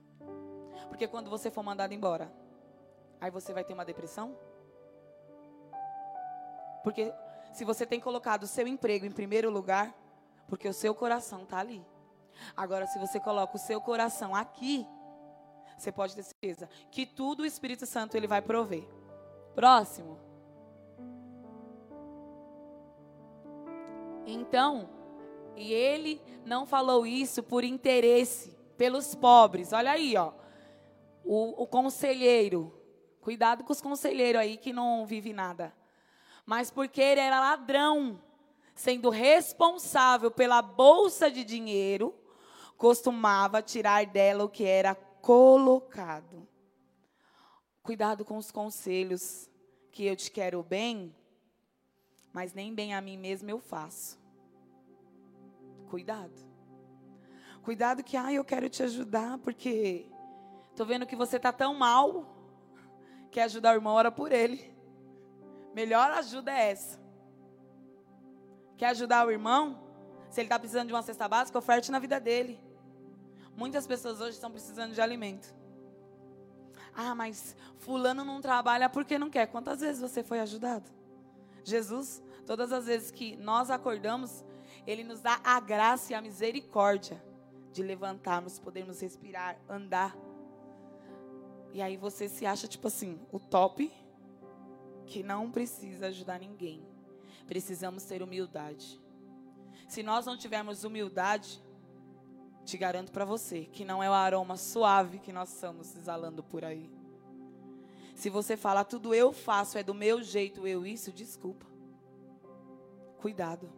Porque 0.89 1.07
quando 1.07 1.31
você 1.31 1.51
for 1.51 1.63
mandado 1.63 1.93
embora, 1.93 2.33
aí 3.21 3.31
você 3.31 3.53
vai 3.53 3.65
ter 3.65 3.75
uma 3.75 3.85
depressão? 3.85 4.37
Porque 6.83 7.13
se 7.53 7.65
você 7.65 7.85
tem 7.85 8.01
colocado 8.01 8.45
o 8.45 8.47
seu 8.47 8.67
emprego 8.67 9.05
em 9.05 9.11
primeiro 9.11 9.51
lugar, 9.51 9.95
porque 10.49 10.69
o 10.69 10.73
seu 10.73 10.95
coração 10.95 11.43
está 11.43 11.59
ali. 11.59 11.85
Agora, 12.57 12.87
se 12.87 12.99
você 12.99 13.21
coloca 13.21 13.57
o 13.57 13.61
seu 13.61 13.81
coração 13.81 14.35
aqui, 14.35 14.87
você 15.77 15.93
pode 15.93 16.15
ter 16.15 16.23
certeza 16.23 16.69
que 16.91 17.07
tudo 17.07 17.43
o 17.43 17.47
Espírito 17.47 17.87
Santo 17.87 18.17
ele 18.17 18.27
vai 18.27 18.41
prover. 18.41 18.87
Próximo. 19.55 20.19
Então, 24.27 24.89
e 25.57 25.73
ele 25.73 26.23
não 26.45 26.65
falou 26.65 27.07
isso 27.07 27.43
por 27.43 27.65
interesse 27.65 28.57
pelos 28.77 29.15
pobres. 29.15 29.73
Olha 29.73 29.93
aí, 29.93 30.17
ó. 30.17 30.33
O, 31.25 31.63
o 31.63 31.67
conselheiro. 31.67 32.80
Cuidado 33.21 33.65
com 33.65 33.73
os 33.73 33.81
conselheiros 33.81 34.41
aí 34.41 34.57
que 34.57 34.73
não 34.73 35.05
vive 35.05 35.33
nada. 35.33 35.75
Mas 36.47 36.71
porque 36.71 37.01
ele 37.01 37.21
era 37.21 37.39
ladrão, 37.39 38.21
sendo 38.75 39.11
responsável 39.11 40.31
pela 40.31 40.63
bolsa 40.63 41.31
de 41.31 41.45
dinheiro, 41.45 42.15
costumava 42.77 43.63
tirar 43.63 44.07
dela 44.07 44.45
o 44.45 44.49
que 44.49 44.65
era 44.65 44.95
colocado. 44.95 46.49
Cuidado 47.83 48.25
com 48.25 48.39
os 48.39 48.51
conselhos 48.51 49.51
que 49.93 50.07
eu 50.07 50.17
te 50.17 50.31
quero 50.31 50.63
bem, 50.63 51.15
mas 52.33 52.55
nem 52.55 52.75
bem 52.75 52.95
a 52.95 53.01
mim 53.01 53.19
mesmo 53.19 53.51
eu 53.51 53.59
faço. 53.59 54.19
Cuidado. 55.91 56.51
Cuidado 57.63 58.03
que, 58.03 58.17
ah, 58.17 58.33
eu 58.33 58.45
quero 58.45 58.69
te 58.71 58.83
ajudar 58.83 59.39
porque 59.39 60.07
tô 60.75 60.85
vendo 60.85 61.07
que 61.07 61.17
você 61.17 61.39
tá 61.39 61.53
tão 61.53 61.75
mal. 61.75 62.40
Quer 63.31 63.45
ajudar 63.45 63.73
o 63.73 63.77
irmão, 63.77 63.95
ora 63.95 64.11
por 64.11 64.33
ele. 64.33 64.75
Melhor 65.75 66.11
ajuda 66.13 66.53
é 66.53 66.71
essa. 66.71 67.01
Quer 68.77 68.87
ajudar 68.87 69.27
o 69.27 69.31
irmão? 69.31 69.79
Se 70.31 70.41
ele 70.41 70.47
está 70.47 70.59
precisando 70.59 70.89
de 70.89 70.95
uma 70.95 71.03
cesta 71.03 71.29
básica, 71.29 71.59
oferte 71.59 71.91
na 71.91 71.99
vida 71.99 72.19
dele. 72.19 72.61
Muitas 73.57 73.87
pessoas 73.87 74.21
hoje 74.21 74.31
estão 74.31 74.51
precisando 74.51 74.95
de 74.95 75.01
alimento. 75.01 75.55
Ah, 76.95 77.15
mas 77.15 77.57
fulano 77.79 78.25
não 78.25 78.41
trabalha 78.41 78.89
porque 78.89 79.19
não 79.19 79.31
quer. 79.31 79.47
Quantas 79.47 79.81
vezes 79.81 80.01
você 80.01 80.23
foi 80.23 80.41
ajudado? 80.41 80.91
Jesus, 81.65 82.23
todas 82.47 82.73
as 82.73 82.87
vezes 82.87 83.11
que 83.11 83.37
nós 83.37 83.71
acordamos, 83.71 84.45
ele 84.87 85.05
nos 85.05 85.21
dá 85.21 85.41
a 85.45 85.61
graça 85.61 86.13
e 86.13 86.15
a 86.15 86.23
misericórdia 86.23 87.23
de 87.73 87.83
levantarmos, 87.83 88.59
podermos 88.59 89.01
respirar, 89.01 89.57
andar. 89.69 90.17
E 91.73 91.81
aí 91.81 91.97
você 91.97 92.29
se 92.29 92.45
acha 92.45 92.67
tipo 92.67 92.89
assim, 92.89 93.19
o 93.31 93.39
top 93.39 93.93
que 95.07 95.23
não 95.23 95.51
precisa 95.51 96.07
ajudar 96.07 96.39
ninguém. 96.39 96.83
Precisamos 97.47 98.05
ter 98.05 98.23
humildade. 98.23 99.01
Se 99.89 100.03
nós 100.03 100.27
não 100.27 100.37
tivermos 100.37 100.85
humildade, 100.85 101.63
te 102.65 102.77
garanto 102.77 103.11
para 103.11 103.25
você 103.25 103.65
que 103.65 103.85
não 103.85 104.03
é 104.03 104.09
o 104.09 104.13
aroma 104.13 104.57
suave 104.57 105.19
que 105.19 105.33
nós 105.33 105.53
estamos 105.53 105.97
exalando 105.97 106.43
por 106.43 106.65
aí. 106.65 106.91
Se 108.15 108.29
você 108.29 108.57
fala 108.57 108.85
tudo 108.85 109.15
eu 109.15 109.33
faço, 109.33 109.79
é 109.79 109.83
do 109.83 109.95
meu 109.95 110.23
jeito, 110.23 110.67
eu 110.67 110.87
isso, 110.87 111.11
desculpa. 111.11 111.67
Cuidado. 113.19 113.73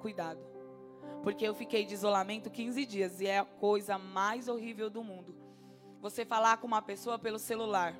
Cuidado. 0.00 0.40
Porque 1.22 1.46
eu 1.46 1.54
fiquei 1.54 1.84
de 1.84 1.94
isolamento 1.94 2.50
15 2.50 2.86
dias 2.86 3.20
e 3.20 3.26
é 3.26 3.38
a 3.38 3.44
coisa 3.44 3.98
mais 3.98 4.48
horrível 4.48 4.88
do 4.88 5.02
mundo. 5.02 5.45
Você 6.00 6.24
falar 6.24 6.58
com 6.58 6.66
uma 6.66 6.82
pessoa 6.82 7.18
pelo 7.18 7.38
celular. 7.38 7.94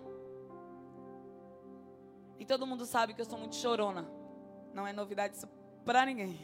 E 2.39 2.45
todo 2.45 2.67
mundo 2.67 2.85
sabe 2.85 3.15
que 3.15 3.21
eu 3.21 3.25
sou 3.25 3.39
muito 3.39 3.57
chorona. 3.57 4.09
Não 4.75 4.87
é 4.87 4.93
novidade 4.93 5.37
isso 5.37 5.49
para 5.85 6.05
ninguém. 6.05 6.39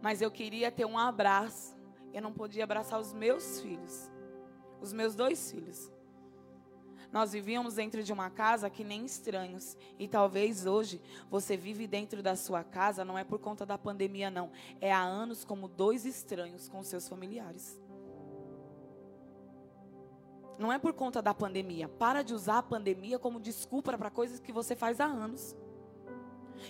Mas 0.00 0.22
eu 0.22 0.30
queria 0.30 0.70
ter 0.70 0.84
um 0.84 0.98
abraço. 0.98 1.76
Eu 2.12 2.22
não 2.22 2.32
podia 2.32 2.64
abraçar 2.64 2.98
os 2.98 3.12
meus 3.12 3.60
filhos. 3.60 4.10
Os 4.80 4.92
meus 4.92 5.14
dois 5.14 5.50
filhos. 5.50 5.92
Nós 7.12 7.32
vivíamos 7.32 7.74
dentro 7.74 8.02
de 8.02 8.10
uma 8.10 8.30
casa 8.30 8.70
que 8.70 8.82
nem 8.82 9.04
estranhos. 9.04 9.76
E 9.98 10.08
talvez 10.08 10.64
hoje 10.64 10.98
você 11.30 11.58
vive 11.58 11.86
dentro 11.86 12.22
da 12.22 12.34
sua 12.34 12.64
casa, 12.64 13.04
não 13.04 13.18
é 13.18 13.22
por 13.22 13.38
conta 13.38 13.66
da 13.66 13.76
pandemia, 13.76 14.30
não. 14.30 14.50
É 14.80 14.90
há 14.90 15.02
anos 15.02 15.44
como 15.44 15.68
dois 15.68 16.06
estranhos 16.06 16.70
com 16.70 16.82
seus 16.82 17.06
familiares. 17.06 17.78
Não 20.58 20.72
é 20.72 20.78
por 20.78 20.92
conta 20.92 21.20
da 21.20 21.34
pandemia. 21.34 21.88
Para 21.88 22.22
de 22.22 22.34
usar 22.34 22.58
a 22.58 22.62
pandemia 22.62 23.18
como 23.18 23.40
desculpa 23.40 23.96
para 23.96 24.10
coisas 24.10 24.38
que 24.38 24.52
você 24.52 24.76
faz 24.76 25.00
há 25.00 25.04
anos. 25.04 25.56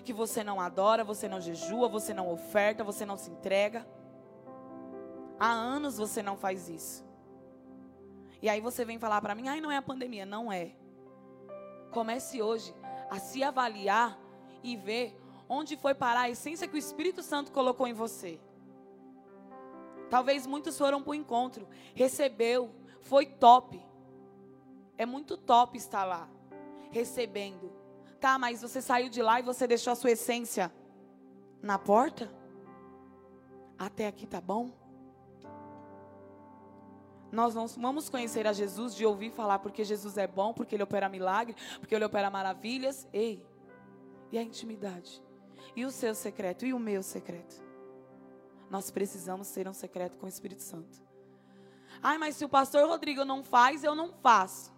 Que 0.05 0.13
você 0.13 0.43
não 0.43 0.61
adora, 0.61 1.05
você 1.05 1.29
não 1.29 1.41
jejua, 1.41 1.89
você 1.89 2.15
não 2.15 2.31
oferta, 2.31 2.85
você 2.85 3.05
não 3.05 3.17
se 3.17 3.31
entrega. 3.31 3.87
Há 5.39 5.51
anos 5.51 5.99
você 5.99 6.23
não 6.23 6.37
faz 6.37 6.69
isso. 6.69 7.05
E 8.41 8.49
aí 8.49 8.61
você 8.61 8.85
vem 8.85 8.99
falar 8.99 9.21
para 9.21 9.35
mim, 9.35 9.49
ai, 9.49 9.61
não 9.61 9.71
é 9.71 9.77
a 9.77 9.83
pandemia. 9.83 10.25
Não 10.25 10.51
é. 10.53 10.73
Comece 11.91 12.41
hoje 12.41 12.75
a 13.11 13.19
se 13.19 13.43
avaliar 13.43 14.19
e 14.63 14.77
ver 14.77 15.21
onde 15.49 15.77
foi 15.77 15.95
parar 15.95 16.23
a 16.23 16.31
essência 16.31 16.67
que 16.67 16.75
o 16.75 16.79
Espírito 16.79 17.23
Santo 17.23 17.53
colocou 17.53 17.87
em 17.87 17.93
você. 17.93 18.41
Talvez 20.09 20.47
muitos 20.47 20.77
foram 20.77 21.03
para 21.03 21.11
o 21.11 21.15
encontro, 21.15 21.67
recebeu, 21.95 22.71
foi 23.03 23.27
top. 23.27 23.81
É 24.97 25.05
muito 25.05 25.37
top 25.37 25.77
estar 25.77 26.05
lá, 26.05 26.29
recebendo. 26.91 27.73
Tá, 28.21 28.39
mas 28.39 28.63
você 28.63 28.81
saiu 28.81 29.09
de 29.09 29.21
lá 29.21 29.41
e 29.41 29.43
você 29.43 29.67
deixou 29.67 29.93
a 29.93 29.97
sua 29.97 30.13
essência 30.13 30.73
na 31.61 31.79
porta? 31.79 32.33
Até 33.79 34.07
aqui 34.07 34.27
tá 34.27 34.41
bom? 34.41 34.71
Nós 37.33 37.55
não 37.55 37.67
vamos 37.67 38.09
conhecer 38.09 38.47
a 38.47 38.53
Jesus 38.53 38.95
de 38.95 39.07
ouvir 39.07 39.31
falar 39.31 39.59
porque 39.59 39.83
Jesus 39.83 40.19
é 40.19 40.27
bom, 40.27 40.53
porque 40.53 40.77
ele 40.77 40.83
opera 40.83 41.09
milagre, 41.09 41.57
porque 41.81 41.95
ele 41.95 42.05
opera 42.05 42.31
maravilhas. 42.31 43.09
Ei, 43.13 43.45
e 44.31 44.39
a 44.39 44.43
intimidade? 44.43 45.23
E 45.75 45.85
o 45.85 45.91
seu 45.91 46.15
secreto? 46.15 46.67
E 46.67 46.75
o 46.75 46.79
meu 46.79 47.03
secreto? 47.03 47.63
Nós 48.71 48.91
precisamos 48.91 49.51
ter 49.51 49.67
um 49.67 49.73
secreto 49.73 50.17
com 50.19 50.27
o 50.27 50.29
Espírito 50.29 50.63
Santo. 50.63 51.03
Ai, 52.03 52.19
mas 52.19 52.35
se 52.37 52.45
o 52.45 52.49
pastor 52.49 52.89
Rodrigo 52.89 53.25
não 53.25 53.45
faz, 53.45 53.85
eu 53.85 53.95
não 53.95 54.13
faço. 54.13 54.73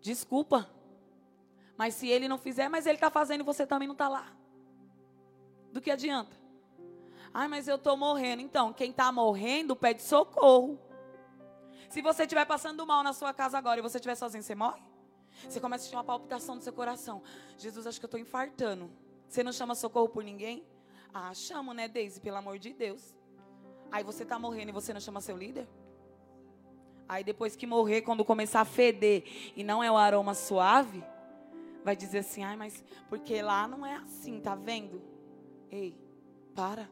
Desculpa. 0.00 0.68
Mas 1.76 1.94
se 1.94 2.08
ele 2.08 2.28
não 2.28 2.36
fizer, 2.36 2.68
mas 2.68 2.86
ele 2.86 2.96
está 2.96 3.10
fazendo 3.10 3.40
e 3.40 3.44
você 3.44 3.66
também 3.66 3.88
não 3.88 3.94
está 3.94 4.08
lá. 4.08 4.30
Do 5.72 5.80
que 5.80 5.90
adianta? 5.90 6.36
Ai, 7.32 7.48
mas 7.48 7.66
eu 7.66 7.76
estou 7.76 7.96
morrendo. 7.96 8.42
Então, 8.42 8.72
quem 8.72 8.90
está 8.90 9.10
morrendo 9.10 9.74
pede 9.74 10.02
socorro. 10.02 10.78
Se 11.88 12.02
você 12.02 12.22
estiver 12.22 12.44
passando 12.44 12.86
mal 12.86 13.02
na 13.02 13.12
sua 13.12 13.32
casa 13.32 13.56
agora 13.56 13.80
e 13.80 13.82
você 13.82 13.96
estiver 13.96 14.14
sozinho, 14.14 14.42
você 14.42 14.54
morre? 14.54 14.82
Você 15.48 15.60
começa 15.60 15.82
a 15.82 15.84
sentir 15.84 15.96
uma 15.96 16.04
palpitação 16.04 16.54
no 16.54 16.60
seu 16.60 16.72
coração. 16.72 17.22
Jesus, 17.56 17.86
acho 17.86 17.98
que 17.98 18.04
eu 18.04 18.08
estou 18.08 18.20
infartando. 18.20 18.90
Você 19.28 19.42
não 19.42 19.52
chama 19.52 19.74
socorro 19.74 20.08
por 20.08 20.22
ninguém? 20.22 20.66
Ah, 21.12 21.32
chamo, 21.32 21.72
né, 21.72 21.88
Deise? 21.88 22.20
Pelo 22.20 22.36
amor 22.36 22.58
de 22.58 22.72
Deus. 22.74 23.15
Aí 23.90 24.02
você 24.02 24.22
está 24.22 24.38
morrendo 24.38 24.70
e 24.70 24.72
você 24.72 24.92
não 24.92 25.00
chama 25.00 25.20
seu 25.20 25.36
líder? 25.36 25.66
Aí 27.08 27.22
depois 27.22 27.54
que 27.54 27.66
morrer, 27.66 28.02
quando 28.02 28.24
começar 28.24 28.60
a 28.60 28.64
feder 28.64 29.24
e 29.54 29.62
não 29.62 29.82
é 29.82 29.90
o 29.90 29.96
aroma 29.96 30.34
suave, 30.34 31.04
vai 31.84 31.94
dizer 31.94 32.18
assim: 32.18 32.42
ai, 32.42 32.56
mas 32.56 32.84
porque 33.08 33.40
lá 33.40 33.68
não 33.68 33.86
é 33.86 33.94
assim, 33.96 34.40
tá 34.40 34.54
vendo? 34.54 35.00
Ei, 35.70 35.96
para. 36.54 36.88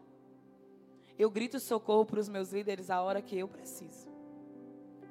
Eu 1.18 1.30
grito 1.30 1.58
socorro 1.60 2.04
para 2.04 2.20
os 2.20 2.28
meus 2.28 2.52
líderes 2.52 2.90
a 2.90 3.02
hora 3.02 3.22
que 3.22 3.36
eu 3.36 3.48
preciso. 3.48 4.08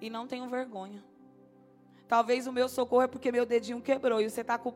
E 0.02 0.10
não 0.10 0.28
tenho 0.28 0.50
vergonha. 0.50 1.04
Talvez 2.08 2.46
o 2.46 2.52
meu 2.52 2.68
socorro 2.68 3.04
é 3.04 3.08
porque 3.08 3.32
meu 3.32 3.46
dedinho 3.46 3.82
quebrou 3.82 4.22
e 4.22 4.30
você 4.30 4.42
está 4.42 4.58
com, 4.58 4.74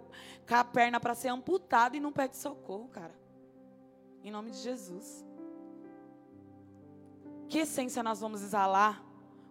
a 0.49 0.63
perna 0.63 0.99
para 0.99 1.13
ser 1.13 1.27
amputado 1.27 1.95
e 1.95 1.99
não 1.99 2.11
pede 2.11 2.37
socorro, 2.37 2.87
cara. 2.87 3.13
Em 4.23 4.31
nome 4.31 4.51
de 4.51 4.57
Jesus. 4.57 5.25
Que 7.49 7.59
essência 7.59 8.03
nós 8.03 8.19
vamos 8.19 8.41
exalar 8.41 9.03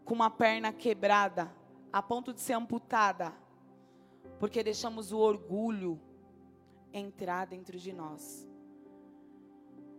com 0.04 0.14
uma 0.14 0.30
perna 0.30 0.72
quebrada, 0.72 1.50
a 1.92 2.02
ponto 2.02 2.32
de 2.32 2.40
ser 2.40 2.52
amputada, 2.52 3.32
porque 4.38 4.62
deixamos 4.62 5.12
o 5.12 5.18
orgulho 5.18 6.00
entrar 6.92 7.46
dentro 7.46 7.78
de 7.78 7.92
nós. 7.92 8.46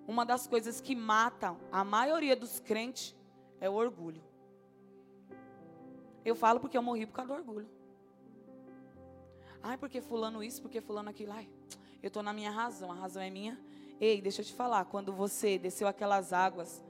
Uma 0.07 0.25
das 0.25 0.47
coisas 0.47 0.79
que 0.79 0.95
matam 0.95 1.57
a 1.71 1.83
maioria 1.83 2.36
dos 2.36 2.60
crentes 2.60 3.15
é 3.60 3.69
o 3.69 3.73
orgulho. 3.73 4.23
Eu 6.23 6.36
falo 6.36 6.60
porque 6.60 6.77
eu 6.77 6.81
morri 6.81 7.05
por 7.05 7.13
causa 7.13 7.33
do 7.33 7.39
orgulho. 7.39 7.69
Ai, 9.62 9.77
porque 9.77 10.01
fulano 10.01 10.43
isso, 10.43 10.62
porque 10.62 10.79
fulano 10.79 11.10
aquilo. 11.10 11.33
Ai, 11.33 11.49
eu 12.01 12.07
estou 12.07 12.21
na 12.21 12.31
minha 12.31 12.51
razão, 12.51 12.91
a 12.91 12.95
razão 12.95 13.21
é 13.21 13.29
minha. 13.29 13.60
Ei, 13.99 14.21
deixa 14.21 14.41
eu 14.41 14.45
te 14.45 14.53
falar, 14.53 14.86
quando 14.86 15.12
você 15.12 15.57
desceu 15.57 15.88
aquelas 15.88 16.31
águas 16.31 16.83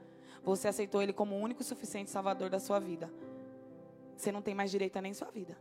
você 0.48 0.68
aceitou 0.68 1.02
Ele 1.02 1.12
como 1.12 1.36
o 1.36 1.38
único 1.38 1.62
e 1.62 1.64
suficiente 1.64 2.10
Salvador 2.10 2.48
da 2.48 2.58
sua 2.58 2.78
vida. 2.78 3.12
Você 4.16 4.32
não 4.32 4.42
tem 4.42 4.54
mais 4.54 4.70
direito 4.70 4.96
a 4.96 5.02
nem 5.02 5.14
sua 5.14 5.30
vida. 5.30 5.56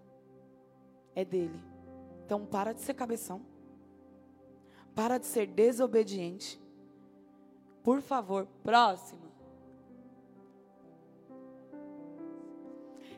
É 1.13 1.25
dele. 1.25 1.61
Então 2.25 2.45
para 2.45 2.73
de 2.73 2.81
ser 2.81 2.93
cabeção. 2.93 3.41
Para 4.95 5.17
de 5.17 5.25
ser 5.25 5.47
desobediente. 5.47 6.59
Por 7.83 8.01
favor, 8.01 8.47
próximo. 8.63 9.27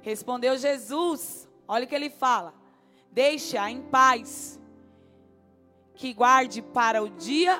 Respondeu 0.02 0.58
Jesus. 0.58 1.48
Olha 1.68 1.86
o 1.86 1.88
que 1.88 1.96
ele 1.96 2.10
fala. 2.10 2.54
Deixa 3.12 3.70
em 3.70 3.82
paz. 3.82 4.60
Que 5.94 6.14
guarde 6.14 6.62
para 6.62 7.04
o 7.04 7.10
dia 7.10 7.60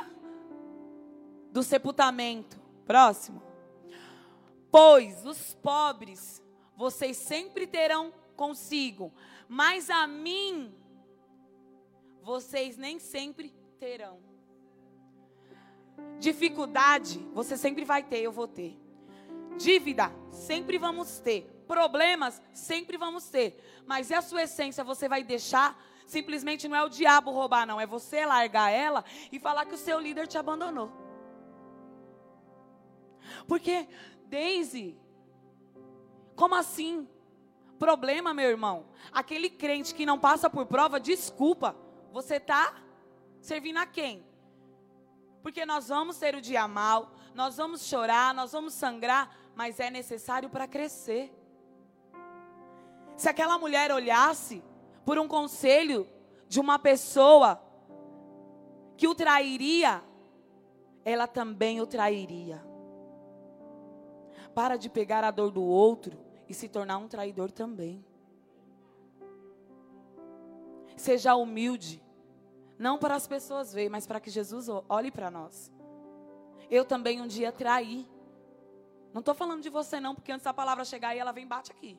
do 1.52 1.64
sepultamento. 1.64 2.60
Próximo. 2.86 3.49
Pois 4.72 5.26
os 5.26 5.54
pobres 5.56 6.44
vocês 6.76 7.18
sempre 7.18 7.68
terão 7.68 8.14
consigo, 8.36 9.14
mas 9.48 9.90
a 9.90 10.08
mim 10.08 10.74
vocês 12.22 12.78
nem 12.78 13.00
sempre 13.00 13.54
terão. 13.80 14.20
Dificuldade 16.20 17.20
você 17.34 17.58
sempre 17.58 17.84
vai 17.84 18.04
ter, 18.04 18.20
eu 18.20 18.32
vou 18.32 18.48
ter. 18.48 18.80
Dívida 19.58 20.12
sempre 20.32 20.78
vamos 20.78 21.20
ter. 21.20 21.44
Problemas 21.68 22.42
sempre 22.54 22.98
vamos 22.98 23.30
ter. 23.30 23.62
Mas 23.86 24.12
a 24.12 24.22
sua 24.22 24.44
essência 24.44 24.84
você 24.84 25.10
vai 25.10 25.24
deixar? 25.24 25.78
Simplesmente 26.06 26.68
não 26.68 26.76
é 26.76 26.84
o 26.84 26.90
diabo 26.90 27.32
roubar, 27.32 27.66
não. 27.68 27.80
É 27.80 27.86
você 27.86 28.26
largar 28.26 28.72
ela 28.72 29.04
e 29.32 29.40
falar 29.40 29.66
que 29.66 29.76
o 29.76 29.78
seu 29.78 30.00
líder 30.00 30.28
te 30.28 30.38
abandonou. 30.38 30.92
Porque 33.48 33.88
Daisy, 34.30 34.96
como 36.36 36.56
assim? 36.56 37.08
Problema, 37.78 38.34
meu 38.34 38.50
irmão. 38.50 38.86
Aquele 39.12 39.50
crente 39.50 39.96
que 39.96 40.06
não 40.06 40.20
passa 40.20 40.50
por 40.50 40.66
prova, 40.68 41.00
desculpa. 41.00 41.76
Você 42.14 42.36
está 42.36 42.76
servindo 43.42 43.78
a 43.78 43.86
quem? 43.86 44.24
Porque 45.42 45.66
nós 45.66 45.90
vamos 45.90 46.18
ter 46.18 46.36
o 46.36 46.42
dia 46.42 46.68
mal, 46.68 47.12
nós 47.34 47.58
vamos 47.58 47.86
chorar, 47.86 48.34
nós 48.34 48.52
vamos 48.52 48.74
sangrar, 48.74 49.36
mas 49.56 49.80
é 49.80 49.90
necessário 49.90 50.50
para 50.50 50.68
crescer. 50.68 51.34
Se 53.18 53.28
aquela 53.28 53.58
mulher 53.58 53.92
olhasse 53.92 54.64
por 55.04 55.18
um 55.18 55.28
conselho 55.28 56.08
de 56.48 56.60
uma 56.60 56.78
pessoa 56.78 57.62
que 58.96 59.08
o 59.08 59.16
trairia, 59.16 60.04
ela 61.04 61.28
também 61.28 61.82
o 61.82 61.88
trairia. 61.88 62.69
Para 64.60 64.76
de 64.76 64.90
pegar 64.90 65.24
a 65.24 65.32
dor 65.32 65.52
do 65.52 65.64
outro 65.64 66.20
e 66.50 66.54
se 66.54 66.68
tornar 66.68 66.98
um 66.98 67.08
traidor 67.08 67.50
também. 67.50 68.04
Seja 70.98 71.34
humilde, 71.34 72.04
não 72.78 72.98
para 72.98 73.16
as 73.16 73.26
pessoas 73.26 73.72
verem, 73.72 73.88
mas 73.88 74.06
para 74.06 74.20
que 74.20 74.30
Jesus 74.30 74.68
olhe 74.90 75.12
para 75.12 75.32
nós. 75.32 75.72
Eu 76.70 76.84
também 76.84 77.22
um 77.22 77.26
dia 77.26 77.54
traí. 77.54 78.06
Não 79.14 79.22
estou 79.22 79.34
falando 79.34 79.62
de 79.62 79.70
você 79.70 79.98
não, 79.98 80.14
porque 80.14 80.30
antes 80.30 80.44
da 80.44 80.54
palavra 80.54 80.84
chegar 80.84 81.12
aí, 81.12 81.20
ela 81.20 81.32
vem 81.32 81.48
bate 81.48 81.72
aqui. 81.72 81.98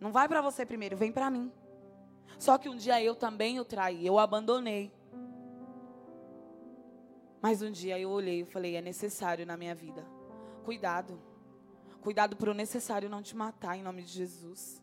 Não 0.00 0.10
vai 0.10 0.26
para 0.26 0.42
você 0.42 0.66
primeiro, 0.66 0.96
vem 0.96 1.12
para 1.12 1.30
mim. 1.30 1.52
Só 2.40 2.58
que 2.58 2.68
um 2.68 2.74
dia 2.74 3.00
eu 3.00 3.14
também 3.14 3.60
o 3.60 3.64
traí, 3.64 4.04
eu 4.04 4.18
abandonei. 4.18 4.92
Mas 7.40 7.62
um 7.62 7.70
dia 7.70 7.96
eu 8.00 8.10
olhei 8.10 8.40
e 8.40 8.44
falei, 8.44 8.74
é 8.74 8.82
necessário 8.82 9.46
na 9.46 9.56
minha 9.56 9.76
vida. 9.76 10.17
Cuidado. 10.68 11.18
Cuidado 12.02 12.36
para 12.36 12.50
o 12.50 12.54
necessário 12.54 13.08
não 13.08 13.22
te 13.22 13.34
matar 13.34 13.74
em 13.74 13.82
nome 13.82 14.02
de 14.02 14.12
Jesus. 14.12 14.82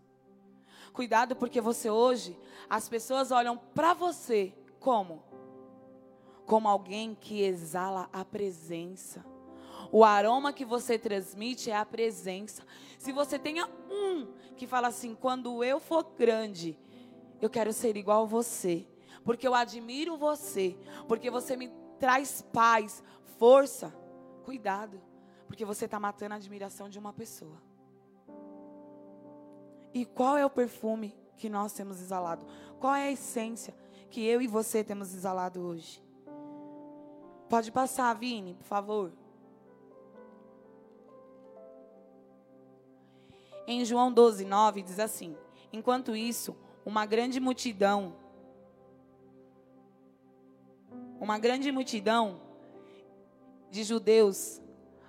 Cuidado 0.91 1.35
porque 1.35 1.61
você 1.61 1.91
hoje, 1.91 2.35
as 2.67 2.89
pessoas 2.89 3.29
olham 3.29 3.55
para 3.55 3.93
você 3.93 4.51
como? 4.79 5.21
Como 6.43 6.67
alguém 6.67 7.13
que 7.13 7.43
exala 7.43 8.09
a 8.11 8.25
presença. 8.25 9.23
O 9.91 10.03
aroma 10.03 10.51
que 10.51 10.65
você 10.65 10.97
transmite 10.97 11.69
é 11.69 11.77
a 11.77 11.85
presença. 11.85 12.65
Se 12.97 13.11
você 13.11 13.37
tenha 13.37 13.69
um 13.87 14.33
que 14.57 14.65
fala 14.65 14.87
assim: 14.87 15.13
quando 15.13 15.63
eu 15.63 15.79
for 15.79 16.03
grande, 16.17 16.75
eu 17.39 17.47
quero 17.47 17.71
ser 17.71 17.95
igual 17.95 18.23
a 18.23 18.27
você, 18.27 18.87
porque 19.23 19.47
eu 19.47 19.53
admiro 19.53 20.17
você, 20.17 20.75
porque 21.07 21.29
você 21.29 21.55
me 21.55 21.71
traz 21.99 22.41
paz, 22.41 23.03
força. 23.37 23.95
Cuidado, 24.43 24.99
porque 25.47 25.65
você 25.65 25.85
está 25.85 25.99
matando 25.99 26.33
a 26.33 26.37
admiração 26.37 26.89
de 26.89 26.99
uma 26.99 27.13
pessoa. 27.13 27.61
E 29.93 30.05
qual 30.05 30.37
é 30.37 30.45
o 30.45 30.49
perfume 30.49 31.15
que 31.37 31.49
nós 31.49 31.73
temos 31.73 32.01
exalado? 32.01 32.45
Qual 32.79 32.93
é 32.93 33.07
a 33.07 33.11
essência 33.11 33.73
que 34.09 34.25
eu 34.25 34.41
e 34.41 34.47
você 34.47 34.83
temos 34.83 35.13
exalado 35.13 35.61
hoje? 35.61 36.03
Pode 37.49 37.71
passar, 37.71 38.13
Vini, 38.13 38.55
por 38.55 38.65
favor. 38.65 39.11
Em 43.67 43.85
João 43.85 44.11
12, 44.11 44.45
9 44.45 44.81
diz 44.81 44.99
assim: 44.99 45.37
Enquanto 45.71 46.15
isso, 46.15 46.55
uma 46.85 47.05
grande 47.05 47.39
multidão 47.39 48.15
uma 51.19 51.39
grande 51.39 51.71
multidão 51.71 52.41
de 53.71 53.83
judeus, 53.83 54.61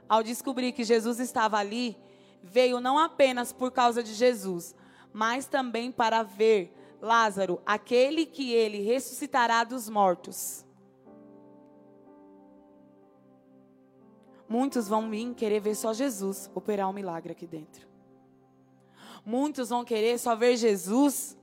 ao 0.09 0.23
descobrir 0.23 0.73
que 0.73 0.85
Jesus 0.85 1.19
estava 1.21 1.59
ali, 1.59 1.97
veio 2.42 2.81
não 2.81 2.99
apenas 2.99 3.53
por 3.53 3.71
causa 3.71 4.03
de 4.03 4.14
Jesus, 4.14 4.75
mas 5.12 5.47
também 5.47 5.90
para 5.90 6.23
ver 6.23 6.73
Lázaro, 7.01 7.61
aquele 7.66 8.25
que 8.25 8.53
ele 8.53 8.81
ressuscitará 8.81 9.64
dos 9.64 9.88
mortos. 9.88 10.64
Muitos 14.49 14.87
vão 14.87 15.11
vir 15.11 15.35
querer 15.35 15.61
ver 15.61 15.75
só 15.75 15.92
Jesus 15.92 16.51
operar 16.55 16.88
um 16.88 16.92
milagre 16.92 17.33
aqui 17.33 17.47
dentro. 17.47 17.87
Muitos 19.25 19.71
vão 19.71 19.85
querer 19.85 20.19
só 20.19 20.37
ver 20.37 20.57
Jesus 20.57 21.37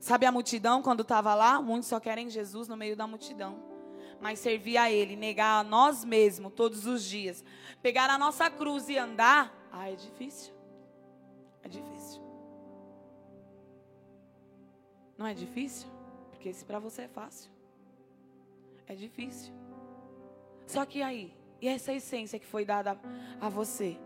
Sabe 0.00 0.24
a 0.24 0.32
multidão 0.32 0.80
quando 0.80 1.02
estava 1.02 1.34
lá? 1.34 1.60
Muitos 1.60 1.90
só 1.90 2.00
querem 2.00 2.30
Jesus 2.30 2.66
no 2.66 2.76
meio 2.76 2.96
da 2.96 3.06
multidão. 3.06 3.69
Mas 4.20 4.38
servir 4.38 4.76
a 4.76 4.90
Ele, 4.90 5.16
negar 5.16 5.60
a 5.60 5.64
nós 5.64 6.04
mesmos 6.04 6.52
todos 6.52 6.86
os 6.86 7.02
dias, 7.04 7.42
pegar 7.80 8.10
a 8.10 8.18
nossa 8.18 8.50
cruz 8.50 8.88
e 8.88 8.98
andar, 8.98 9.54
ah, 9.72 9.90
é 9.90 9.94
difícil. 9.94 10.52
É 11.62 11.68
difícil. 11.68 12.20
Não 15.16 15.26
é 15.26 15.34
difícil? 15.34 15.88
Porque 16.30 16.48
esse 16.48 16.64
para 16.64 16.78
você 16.78 17.02
é 17.02 17.08
fácil. 17.08 17.50
É 18.86 18.94
difícil. 18.94 19.52
Só 20.66 20.84
que 20.84 21.02
aí, 21.02 21.34
e 21.60 21.68
essa 21.68 21.92
essência 21.92 22.38
que 22.38 22.46
foi 22.46 22.64
dada 22.64 22.98
a 23.40 23.48
você? 23.48 23.98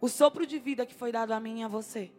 O 0.00 0.08
sopro 0.08 0.46
de 0.46 0.58
vida 0.58 0.84
que 0.84 0.94
foi 0.94 1.10
dado 1.10 1.32
a 1.32 1.40
mim 1.40 1.60
e 1.60 1.62
a 1.64 1.68
você? 1.68 2.12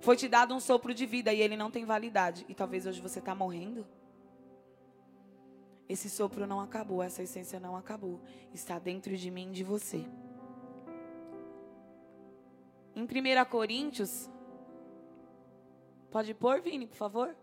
Foi 0.00 0.16
te 0.16 0.26
dado 0.26 0.54
um 0.54 0.60
sopro 0.60 0.94
de 0.94 1.04
vida 1.04 1.32
e 1.32 1.40
ele 1.40 1.56
não 1.56 1.70
tem 1.70 1.84
validade. 1.84 2.46
E 2.48 2.54
talvez 2.54 2.86
hoje 2.86 3.00
você 3.00 3.18
está 3.18 3.34
morrendo. 3.34 3.86
Esse 5.90 6.08
sopro 6.08 6.46
não 6.46 6.60
acabou, 6.60 7.02
essa 7.02 7.20
essência 7.20 7.58
não 7.58 7.74
acabou. 7.76 8.20
Está 8.54 8.78
dentro 8.78 9.16
de 9.16 9.28
mim 9.28 9.48
e 9.48 9.54
de 9.54 9.64
você. 9.64 10.06
Em 12.94 13.02
1 13.02 13.44
Coríntios, 13.50 14.30
pode 16.08 16.32
pôr, 16.32 16.60
Vini, 16.60 16.86
por 16.86 16.94
favor? 16.94 17.34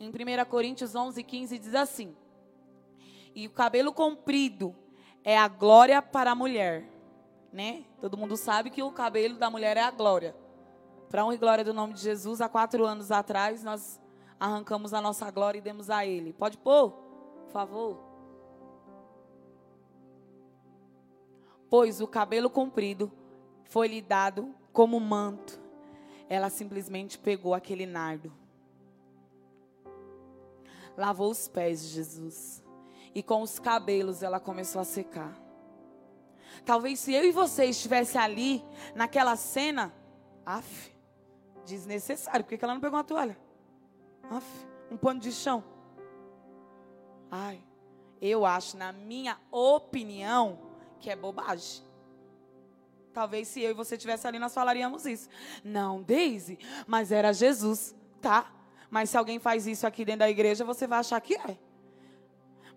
Em 0.00 0.08
1 0.08 0.44
Coríntios 0.50 0.96
11, 0.96 1.22
15 1.22 1.56
diz 1.56 1.72
assim: 1.72 2.16
E 3.32 3.46
o 3.46 3.50
cabelo 3.50 3.92
comprido 3.92 4.74
é 5.22 5.38
a 5.38 5.46
glória 5.46 6.02
para 6.02 6.32
a 6.32 6.34
mulher, 6.34 6.90
né? 7.52 7.84
Todo 8.00 8.18
mundo 8.18 8.36
sabe 8.36 8.70
que 8.70 8.82
o 8.82 8.90
cabelo 8.90 9.36
da 9.36 9.48
mulher 9.48 9.76
é 9.76 9.82
a 9.82 9.92
glória. 9.92 10.34
Para 11.08 11.24
honra 11.24 11.36
e 11.36 11.38
glória 11.38 11.64
do 11.64 11.72
nome 11.72 11.92
de 11.92 12.00
Jesus, 12.00 12.40
há 12.40 12.48
quatro 12.48 12.84
anos 12.84 13.12
atrás, 13.12 13.62
nós 13.62 14.00
arrancamos 14.40 14.92
a 14.92 15.00
nossa 15.00 15.30
glória 15.30 15.58
e 15.58 15.62
demos 15.62 15.90
a 15.90 16.04
Ele. 16.04 16.32
Pode 16.32 16.58
pôr, 16.58 17.03
por 17.44 17.52
favor. 17.52 17.98
Pois 21.68 22.00
o 22.00 22.06
cabelo 22.06 22.50
comprido 22.50 23.10
foi-lhe 23.64 24.00
dado 24.00 24.54
como 24.72 24.98
manto. 24.98 25.60
Ela 26.28 26.50
simplesmente 26.50 27.18
pegou 27.18 27.54
aquele 27.54 27.86
nardo, 27.86 28.32
lavou 30.96 31.30
os 31.30 31.46
pés 31.46 31.82
de 31.82 31.88
Jesus 31.88 32.64
e 33.14 33.22
com 33.22 33.42
os 33.42 33.58
cabelos 33.58 34.22
ela 34.22 34.40
começou 34.40 34.80
a 34.80 34.84
secar. 34.84 35.38
Talvez 36.64 36.98
se 37.00 37.12
eu 37.12 37.24
e 37.24 37.30
você 37.30 37.66
estivesse 37.66 38.16
ali 38.16 38.64
naquela 38.94 39.36
cena, 39.36 39.92
af, 40.46 40.94
Desnecessário. 41.64 42.44
Por 42.44 42.50
que, 42.50 42.58
que 42.58 42.64
ela 42.64 42.74
não 42.74 42.80
pegou 42.80 42.98
uma 42.98 43.04
toalha? 43.04 43.36
Aff, 44.30 44.46
um 44.90 44.96
pano 44.96 45.20
de 45.20 45.32
chão. 45.32 45.64
Ai, 47.36 47.60
eu 48.22 48.46
acho, 48.46 48.76
na 48.76 48.92
minha 48.92 49.36
opinião, 49.50 50.56
que 51.00 51.10
é 51.10 51.16
bobagem. 51.16 51.82
Talvez 53.12 53.48
se 53.48 53.60
eu 53.60 53.72
e 53.72 53.74
você 53.74 53.96
estivesse 53.96 54.24
ali, 54.24 54.38
nós 54.38 54.54
falaríamos 54.54 55.04
isso. 55.04 55.28
Não, 55.64 56.00
Daisy, 56.00 56.56
mas 56.86 57.10
era 57.10 57.32
Jesus, 57.32 57.92
tá? 58.22 58.52
Mas 58.88 59.10
se 59.10 59.16
alguém 59.16 59.40
faz 59.40 59.66
isso 59.66 59.84
aqui 59.84 60.04
dentro 60.04 60.20
da 60.20 60.30
igreja, 60.30 60.64
você 60.64 60.86
vai 60.86 61.00
achar 61.00 61.20
que 61.20 61.34
é. 61.34 61.58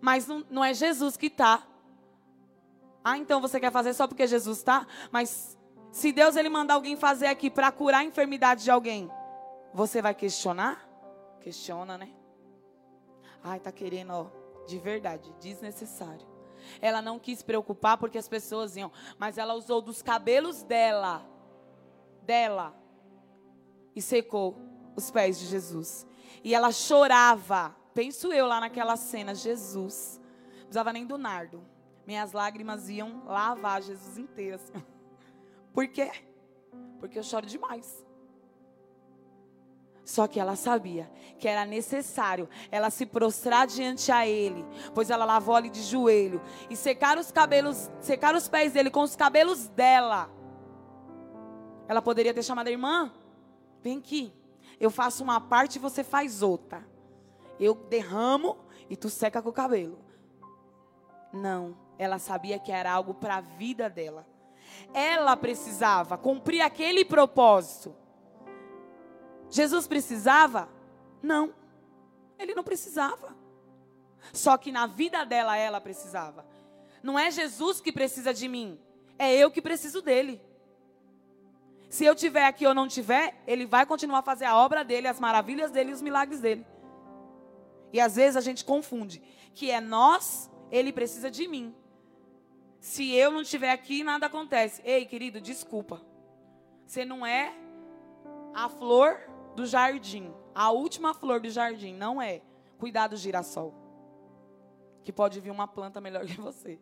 Mas 0.00 0.26
não, 0.26 0.44
não 0.50 0.64
é 0.64 0.74
Jesus 0.74 1.16
que 1.16 1.30
tá. 1.30 1.64
Ah, 3.04 3.16
então 3.16 3.40
você 3.40 3.60
quer 3.60 3.70
fazer 3.70 3.94
só 3.94 4.08
porque 4.08 4.26
Jesus 4.26 4.58
está? 4.58 4.88
Mas 5.12 5.56
se 5.92 6.10
Deus 6.10 6.34
ele 6.34 6.48
mandar 6.48 6.74
alguém 6.74 6.96
fazer 6.96 7.28
aqui 7.28 7.48
para 7.48 7.70
curar 7.70 7.98
a 7.98 8.04
enfermidade 8.04 8.64
de 8.64 8.72
alguém, 8.72 9.08
você 9.72 10.02
vai 10.02 10.16
questionar? 10.16 10.84
Questiona, 11.40 11.96
né? 11.96 12.10
Ai, 13.44 13.60
tá 13.60 13.70
querendo, 13.70 14.12
ó, 14.12 14.47
de 14.68 14.78
verdade, 14.78 15.34
desnecessário. 15.40 16.26
Ela 16.80 17.00
não 17.00 17.18
quis 17.18 17.42
preocupar 17.42 17.96
porque 17.96 18.18
as 18.18 18.28
pessoas 18.28 18.76
iam, 18.76 18.92
mas 19.18 19.38
ela 19.38 19.54
usou 19.54 19.80
dos 19.80 20.02
cabelos 20.02 20.62
dela, 20.62 21.26
dela, 22.22 22.76
e 23.96 24.02
secou 24.02 24.56
os 24.94 25.10
pés 25.10 25.38
de 25.38 25.46
Jesus. 25.46 26.06
E 26.44 26.54
ela 26.54 26.70
chorava. 26.70 27.74
Penso 27.94 28.32
eu 28.32 28.46
lá 28.46 28.60
naquela 28.60 28.96
cena, 28.96 29.34
Jesus. 29.34 30.20
Não 30.50 30.60
precisava 30.60 30.92
nem 30.92 31.06
do 31.06 31.16
nardo. 31.16 31.64
Minhas 32.06 32.32
lágrimas 32.32 32.88
iam 32.88 33.24
lavar 33.24 33.82
Jesus 33.82 34.18
inteiro. 34.18 34.56
Assim. 34.56 34.84
Por 35.72 35.88
quê? 35.88 36.10
Porque 37.00 37.18
eu 37.18 37.22
choro 37.22 37.46
demais. 37.46 38.06
Só 40.08 40.26
que 40.26 40.40
ela 40.40 40.56
sabia 40.56 41.06
que 41.38 41.46
era 41.46 41.66
necessário 41.66 42.48
ela 42.70 42.88
se 42.88 43.04
prostrar 43.04 43.66
diante 43.66 44.10
a 44.10 44.26
ele, 44.26 44.64
pois 44.94 45.10
ela 45.10 45.26
lavou 45.26 45.54
ali 45.54 45.68
de 45.68 45.82
joelho 45.82 46.40
e 46.70 46.74
secar 46.74 47.18
os 47.18 47.30
cabelos, 47.30 47.90
secar 48.00 48.34
os 48.34 48.48
pés 48.48 48.72
dele 48.72 48.88
com 48.88 49.02
os 49.02 49.14
cabelos 49.14 49.68
dela. 49.68 50.30
Ela 51.86 52.00
poderia 52.00 52.32
ter 52.32 52.42
chamado 52.42 52.68
a 52.68 52.70
irmã, 52.70 53.12
vem 53.82 53.98
aqui, 53.98 54.32
eu 54.80 54.90
faço 54.90 55.22
uma 55.22 55.42
parte 55.42 55.76
e 55.76 55.78
você 55.78 56.02
faz 56.02 56.42
outra. 56.42 56.88
Eu 57.60 57.74
derramo 57.74 58.56
e 58.88 58.96
tu 58.96 59.10
seca 59.10 59.42
com 59.42 59.50
o 59.50 59.52
cabelo. 59.52 59.98
Não, 61.30 61.76
ela 61.98 62.18
sabia 62.18 62.58
que 62.58 62.72
era 62.72 62.90
algo 62.90 63.12
para 63.12 63.36
a 63.36 63.40
vida 63.42 63.90
dela. 63.90 64.26
Ela 64.94 65.36
precisava 65.36 66.16
cumprir 66.16 66.62
aquele 66.62 67.04
propósito. 67.04 67.94
Jesus 69.50 69.86
precisava? 69.86 70.68
Não. 71.22 71.54
Ele 72.38 72.54
não 72.54 72.62
precisava. 72.62 73.36
Só 74.32 74.56
que 74.56 74.70
na 74.70 74.86
vida 74.86 75.24
dela 75.24 75.56
ela 75.56 75.80
precisava. 75.80 76.46
Não 77.02 77.18
é 77.18 77.30
Jesus 77.30 77.80
que 77.80 77.92
precisa 77.92 78.34
de 78.34 78.48
mim, 78.48 78.78
é 79.18 79.34
eu 79.34 79.50
que 79.50 79.62
preciso 79.62 80.02
dele. 80.02 80.40
Se 81.88 82.04
eu 82.04 82.14
tiver 82.14 82.44
aqui 82.44 82.66
ou 82.66 82.74
não 82.74 82.86
tiver, 82.86 83.40
ele 83.46 83.64
vai 83.64 83.86
continuar 83.86 84.18
a 84.18 84.22
fazer 84.22 84.44
a 84.44 84.56
obra 84.56 84.84
dele, 84.84 85.08
as 85.08 85.18
maravilhas 85.18 85.70
dele 85.70 85.90
e 85.90 85.94
os 85.94 86.02
milagres 86.02 86.40
dele. 86.40 86.66
E 87.92 88.00
às 88.00 88.16
vezes 88.16 88.36
a 88.36 88.40
gente 88.40 88.64
confunde 88.64 89.22
que 89.54 89.70
é 89.70 89.80
nós, 89.80 90.50
ele 90.70 90.92
precisa 90.92 91.30
de 91.30 91.48
mim. 91.48 91.74
Se 92.78 93.10
eu 93.14 93.30
não 93.30 93.40
estiver 93.40 93.70
aqui, 93.70 94.04
nada 94.04 94.26
acontece. 94.26 94.82
Ei, 94.84 95.06
querido, 95.06 95.40
desculpa. 95.40 96.02
Você 96.86 97.04
não 97.04 97.24
é 97.24 97.54
a 98.54 98.68
flor 98.68 99.18
do 99.58 99.66
jardim, 99.66 100.32
a 100.54 100.70
última 100.70 101.12
flor 101.12 101.40
do 101.40 101.50
jardim, 101.50 101.92
não 101.92 102.22
é. 102.22 102.42
Cuidado, 102.78 103.16
girassol. 103.16 103.74
Que 105.02 105.12
pode 105.12 105.40
vir 105.40 105.50
uma 105.50 105.66
planta 105.66 106.00
melhor 106.00 106.24
que 106.24 106.40
você. 106.40 106.78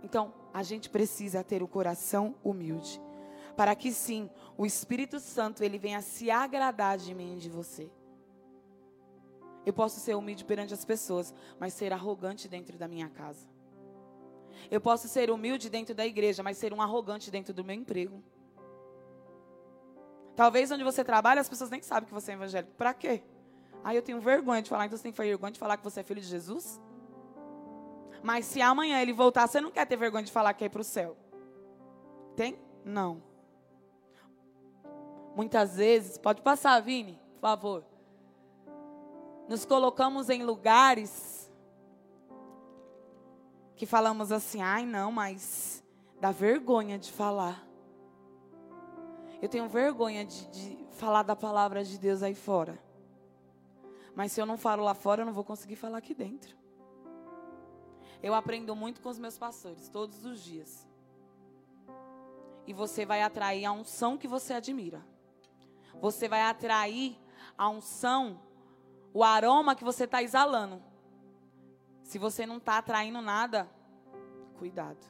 Então, 0.00 0.32
a 0.54 0.62
gente 0.62 0.88
precisa 0.88 1.42
ter 1.42 1.60
o 1.60 1.66
coração 1.66 2.36
humilde, 2.44 3.00
para 3.56 3.74
que 3.74 3.90
sim, 3.90 4.30
o 4.56 4.64
Espírito 4.64 5.18
Santo 5.18 5.64
ele 5.64 5.76
venha 5.76 6.00
se 6.00 6.30
agradar 6.30 6.96
de 6.96 7.12
mim 7.12 7.34
e 7.34 7.40
de 7.40 7.50
você. 7.50 7.90
Eu 9.66 9.72
posso 9.72 9.98
ser 9.98 10.14
humilde 10.14 10.44
perante 10.44 10.72
as 10.72 10.84
pessoas, 10.84 11.34
mas 11.58 11.74
ser 11.74 11.92
arrogante 11.92 12.48
dentro 12.48 12.78
da 12.78 12.86
minha 12.86 13.08
casa. 13.08 13.44
Eu 14.70 14.80
posso 14.80 15.08
ser 15.08 15.32
humilde 15.32 15.68
dentro 15.68 15.96
da 15.96 16.06
igreja, 16.06 16.44
mas 16.44 16.58
ser 16.58 16.72
um 16.72 16.80
arrogante 16.80 17.28
dentro 17.28 17.52
do 17.52 17.64
meu 17.64 17.74
emprego. 17.74 18.22
Talvez 20.38 20.70
onde 20.70 20.84
você 20.84 21.02
trabalha, 21.02 21.40
as 21.40 21.48
pessoas 21.48 21.68
nem 21.68 21.82
sabem 21.82 22.06
que 22.06 22.14
você 22.14 22.30
é 22.30 22.34
evangélico. 22.34 22.72
Para 22.76 22.94
quê? 22.94 23.24
Aí 23.82 23.96
eu 23.96 24.02
tenho 24.02 24.20
vergonha 24.20 24.62
de 24.62 24.70
falar, 24.70 24.86
então 24.86 24.96
você 24.96 25.02
tem 25.02 25.10
vergonha 25.10 25.50
de 25.50 25.58
falar 25.58 25.76
que 25.76 25.82
você 25.82 25.98
é 25.98 26.02
filho 26.04 26.20
de 26.20 26.28
Jesus? 26.28 26.80
Mas 28.22 28.46
se 28.46 28.62
amanhã 28.62 29.02
ele 29.02 29.12
voltar, 29.12 29.48
você 29.48 29.60
não 29.60 29.72
quer 29.72 29.86
ter 29.86 29.96
vergonha 29.96 30.22
de 30.22 30.30
falar 30.30 30.54
que 30.54 30.64
é 30.64 30.68
para 30.68 30.80
o 30.80 30.84
céu? 30.84 31.16
Tem? 32.36 32.56
Não. 32.84 33.20
Muitas 35.34 35.76
vezes, 35.76 36.18
pode 36.18 36.40
passar, 36.40 36.80
Vini, 36.80 37.18
por 37.34 37.40
favor 37.40 37.84
nos 39.48 39.64
colocamos 39.64 40.28
em 40.28 40.44
lugares 40.44 41.50
que 43.74 43.86
falamos 43.86 44.30
assim, 44.30 44.60
ai 44.60 44.84
não, 44.84 45.10
mas 45.10 45.82
dá 46.20 46.30
vergonha 46.30 46.98
de 46.98 47.10
falar. 47.10 47.67
Eu 49.40 49.48
tenho 49.48 49.68
vergonha 49.68 50.24
de, 50.24 50.46
de, 50.48 50.86
falar 50.92 51.22
da 51.22 51.36
palavra 51.36 51.84
de 51.84 51.98
Deus 51.98 52.22
aí 52.22 52.34
fora. 52.34 52.78
Mas 54.14 54.32
se 54.32 54.40
eu 54.40 54.46
não 54.46 54.58
falo 54.58 54.82
lá 54.82 54.94
fora, 54.94 55.22
eu 55.22 55.26
não 55.26 55.32
vou 55.32 55.44
conseguir 55.44 55.76
falar 55.76 55.98
aqui 55.98 56.12
dentro. 56.12 56.56
Eu 58.20 58.34
aprendo 58.34 58.74
muito 58.74 59.00
com 59.00 59.08
os 59.08 59.18
meus 59.18 59.38
pastores, 59.38 59.88
todos 59.88 60.24
os 60.24 60.42
dias. 60.42 60.88
E 62.66 62.72
você 62.72 63.06
vai 63.06 63.22
atrair 63.22 63.64
a 63.64 63.72
unção 63.72 64.18
que 64.18 64.26
você 64.26 64.54
admira. 64.54 65.06
Você 66.00 66.28
vai 66.28 66.42
atrair 66.42 67.16
a 67.56 67.68
unção 67.68 68.40
o 69.14 69.22
aroma 69.22 69.74
que 69.74 69.84
você 69.84 70.04
está 70.04 70.22
exalando. 70.22 70.82
Se 72.02 72.18
você 72.18 72.44
não 72.44 72.58
está 72.58 72.78
atraindo 72.78 73.20
nada, 73.20 73.70
cuidado. 74.58 75.06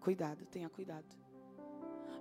Cuidado, 0.00 0.44
tenha 0.46 0.68
cuidado. 0.68 1.17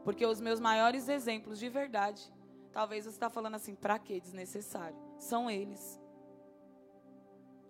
Porque 0.07 0.25
os 0.25 0.39
meus 0.39 0.57
maiores 0.57 1.09
exemplos 1.09 1.59
de 1.59 1.67
verdade, 1.67 2.31
talvez 2.71 3.03
você 3.03 3.09
está 3.09 3.29
falando 3.29 3.55
assim, 3.55 3.75
para 3.75 3.99
que 3.99 4.21
desnecessário? 4.21 4.95
São 5.17 5.51
eles. 5.51 5.99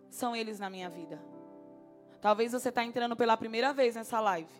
São 0.07 0.35
eles 0.35 0.59
na 0.59 0.69
minha 0.69 0.87
vida. 0.87 1.19
Talvez 2.21 2.51
você 2.51 2.69
está 2.69 2.83
entrando 2.83 3.15
pela 3.15 3.35
primeira 3.35 3.73
vez 3.73 3.95
nessa 3.95 4.19
live. 4.19 4.53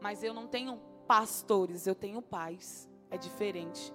Mas 0.00 0.22
eu 0.22 0.32
não 0.32 0.46
tenho 0.46 0.80
pastores, 1.06 1.86
eu 1.86 1.94
tenho 1.94 2.22
pais. 2.22 2.88
É 3.10 3.18
diferente. 3.18 3.92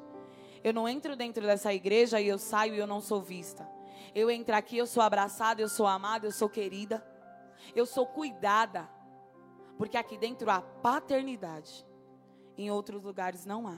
Eu 0.64 0.74
não 0.74 0.88
entro 0.88 1.16
dentro 1.16 1.48
dessa 1.48 1.74
igreja 1.74 2.22
e 2.22 2.28
eu 2.28 2.38
saio 2.38 2.76
e 2.76 2.78
eu 2.78 2.86
não 2.86 3.02
sou 3.02 3.24
vista. 3.24 3.68
Eu 4.14 4.30
entro 4.30 4.56
aqui, 4.56 4.78
eu 4.78 4.86
sou 4.86 5.02
abraçada, 5.02 5.64
eu 5.64 5.68
sou 5.68 5.88
amada, 5.88 6.28
eu 6.28 6.32
sou 6.32 6.48
querida. 6.48 7.04
Eu 7.76 7.88
sou 7.88 8.06
cuidada. 8.06 8.88
Porque 9.80 9.98
aqui 9.98 10.16
dentro 10.16 10.48
há 10.52 10.62
paternidade. 10.62 11.87
Em 12.58 12.72
outros 12.72 13.04
lugares 13.04 13.46
não 13.46 13.68
há. 13.68 13.78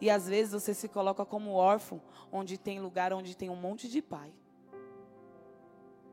E 0.00 0.10
às 0.10 0.28
vezes 0.28 0.52
você 0.52 0.74
se 0.74 0.88
coloca 0.88 1.24
como 1.24 1.52
órfão, 1.52 2.00
onde 2.30 2.58
tem 2.58 2.80
lugar 2.80 3.12
onde 3.12 3.36
tem 3.36 3.48
um 3.48 3.56
monte 3.56 3.88
de 3.88 4.02
pai. 4.02 4.32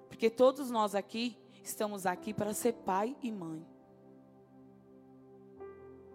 Porque 0.08 0.30
todos 0.30 0.72
nós 0.72 0.96
aqui 0.96 1.38
estamos 1.64 2.06
aqui 2.06 2.34
para 2.34 2.54
ser 2.54 2.74
pai 2.74 3.16
e 3.22 3.32
mãe. 3.32 3.66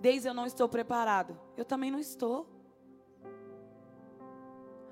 Desde 0.00 0.28
eu 0.28 0.34
não 0.34 0.46
estou 0.46 0.68
preparado. 0.68 1.38
Eu 1.56 1.64
também 1.64 1.90
não 1.90 1.98
estou. 1.98 2.46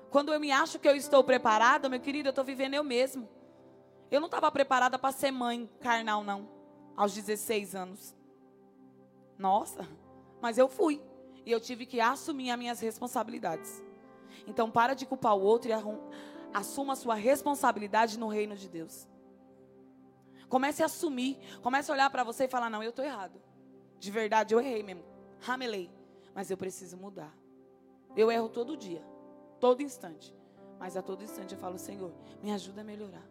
Quando 0.09 0.33
eu 0.33 0.39
me 0.39 0.51
acho 0.51 0.79
que 0.79 0.87
eu 0.87 0.95
estou 0.95 1.23
preparada, 1.23 1.89
meu 1.89 1.99
querido, 1.99 2.29
eu 2.29 2.31
estou 2.31 2.43
vivendo 2.43 2.73
eu 2.73 2.83
mesmo. 2.83 3.27
Eu 4.09 4.19
não 4.19 4.27
estava 4.27 4.51
preparada 4.51 4.97
para 4.97 5.11
ser 5.11 5.31
mãe 5.31 5.69
carnal, 5.79 6.23
não, 6.23 6.49
aos 6.95 7.13
16 7.13 7.75
anos. 7.75 8.16
Nossa, 9.37 9.87
mas 10.41 10.57
eu 10.57 10.67
fui. 10.67 11.01
E 11.45 11.51
eu 11.51 11.59
tive 11.59 11.85
que 11.85 12.01
assumir 12.01 12.51
as 12.51 12.57
minhas 12.57 12.79
responsabilidades. 12.79 13.81
Então, 14.45 14.69
para 14.69 14.93
de 14.93 15.05
culpar 15.05 15.35
o 15.35 15.41
outro 15.41 15.69
e 15.69 15.73
assuma 16.53 16.93
a 16.93 16.95
sua 16.95 17.15
responsabilidade 17.15 18.19
no 18.19 18.27
reino 18.27 18.55
de 18.55 18.67
Deus. 18.67 19.07
Comece 20.49 20.81
a 20.81 20.85
assumir. 20.85 21.37
Comece 21.61 21.91
a 21.91 21.93
olhar 21.93 22.09
para 22.09 22.23
você 22.23 22.45
e 22.45 22.47
falar: 22.47 22.69
não, 22.69 22.83
eu 22.83 22.89
estou 22.89 23.03
errado. 23.03 23.41
De 23.99 24.11
verdade, 24.11 24.53
eu 24.53 24.59
errei 24.59 24.83
mesmo. 24.83 25.03
Ramelei. 25.39 25.89
Mas 26.33 26.51
eu 26.51 26.57
preciso 26.57 26.97
mudar. 26.97 27.33
Eu 28.15 28.31
erro 28.31 28.49
todo 28.49 28.77
dia. 28.77 29.03
Todo 29.59 29.81
instante. 29.81 30.35
Mas 30.79 30.95
a 30.95 31.01
todo 31.01 31.23
instante 31.23 31.53
eu 31.53 31.59
falo, 31.59 31.77
Senhor, 31.77 32.11
me 32.41 32.51
ajuda 32.51 32.81
a 32.81 32.83
melhorar. 32.83 33.25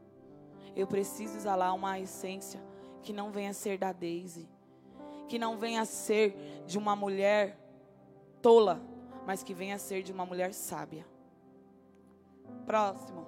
Eu 0.74 0.86
preciso 0.86 1.36
exalar 1.36 1.74
uma 1.74 1.98
essência 1.98 2.60
que 3.02 3.12
não 3.12 3.30
venha 3.30 3.52
ser 3.52 3.78
da 3.78 3.92
Daisy. 3.92 4.48
Que 5.28 5.38
não 5.38 5.56
venha 5.58 5.82
a 5.82 5.84
ser 5.84 6.64
de 6.66 6.78
uma 6.78 6.94
mulher 6.94 7.58
tola, 8.40 8.80
mas 9.26 9.42
que 9.42 9.52
venha 9.52 9.74
a 9.74 9.78
ser 9.78 10.02
de 10.02 10.12
uma 10.12 10.24
mulher 10.24 10.54
sábia. 10.54 11.06
Próximo. 12.64 13.26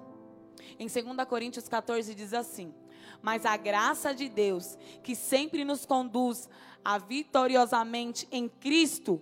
Em 0.77 0.87
2 0.87 1.27
Coríntios 1.27 1.67
14 1.67 2.15
diz 2.15 2.33
assim: 2.33 2.73
Mas 3.21 3.45
a 3.45 3.57
graça 3.57 4.13
de 4.13 4.29
Deus, 4.29 4.77
que 5.03 5.15
sempre 5.15 5.65
nos 5.65 5.85
conduz 5.85 6.49
a 6.83 6.97
vitoriosamente 6.97 8.27
em 8.31 8.47
Cristo, 8.47 9.21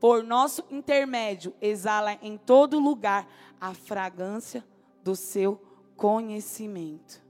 por 0.00 0.22
nosso 0.22 0.64
intermédio, 0.70 1.54
exala 1.60 2.14
em 2.22 2.36
todo 2.36 2.78
lugar 2.78 3.28
a 3.60 3.74
fragrância 3.74 4.64
do 5.02 5.14
seu 5.14 5.60
conhecimento. 5.96 7.22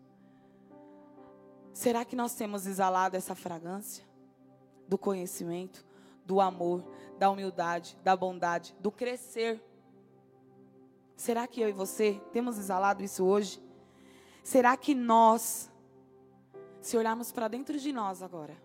Será 1.73 2.05
que 2.05 2.17
nós 2.17 2.35
temos 2.35 2.67
exalado 2.67 3.17
essa 3.17 3.35
fragrância 3.35 4.08
do 4.89 4.97
conhecimento, 4.99 5.87
do 6.25 6.41
amor, 6.41 6.83
da 7.19 7.31
humildade, 7.31 7.97
da 8.03 8.17
bondade, 8.17 8.75
do 8.81 8.91
crescer? 8.91 9.63
Será 11.15 11.47
que 11.47 11.61
eu 11.61 11.69
e 11.69 11.73
você 11.73 12.21
temos 12.33 12.59
exalado 12.59 13.05
isso 13.05 13.25
hoje? 13.25 13.63
Será 14.43 14.77
que 14.77 14.95
nós, 14.95 15.71
se 16.81 16.97
olharmos 16.97 17.31
para 17.31 17.49
dentro 17.49 17.79
de 17.79 17.93
nós 17.93 18.23
agora, 18.23 18.57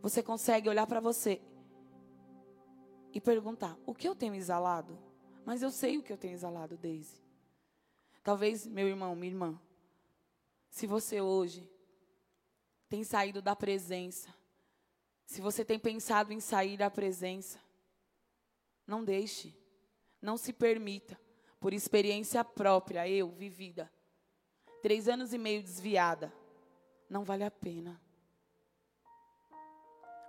você 0.00 0.22
consegue 0.22 0.68
olhar 0.68 0.86
para 0.86 0.98
você 0.98 1.40
e 3.12 3.20
perguntar: 3.20 3.78
o 3.86 3.94
que 3.94 4.08
eu 4.08 4.14
tenho 4.14 4.34
exalado? 4.34 4.98
Mas 5.44 5.62
eu 5.62 5.70
sei 5.70 5.98
o 5.98 6.02
que 6.02 6.12
eu 6.12 6.16
tenho 6.16 6.34
exalado, 6.34 6.76
Daisy. 6.76 7.20
Talvez, 8.22 8.66
meu 8.66 8.88
irmão, 8.88 9.14
minha 9.14 9.32
irmã, 9.32 9.60
se 10.70 10.86
você 10.86 11.20
hoje 11.20 11.68
tem 12.88 13.02
saído 13.04 13.42
da 13.42 13.54
presença, 13.54 14.32
se 15.32 15.40
você 15.40 15.64
tem 15.64 15.78
pensado 15.78 16.30
em 16.30 16.40
sair 16.40 16.76
da 16.76 16.90
presença, 16.90 17.58
não 18.86 19.02
deixe, 19.02 19.56
não 20.20 20.36
se 20.36 20.52
permita, 20.52 21.18
por 21.58 21.72
experiência 21.72 22.44
própria, 22.44 23.08
eu, 23.08 23.30
vivida, 23.30 23.90
três 24.82 25.08
anos 25.08 25.32
e 25.32 25.38
meio 25.38 25.62
desviada, 25.62 26.30
não 27.08 27.24
vale 27.24 27.44
a 27.44 27.50
pena. 27.50 27.98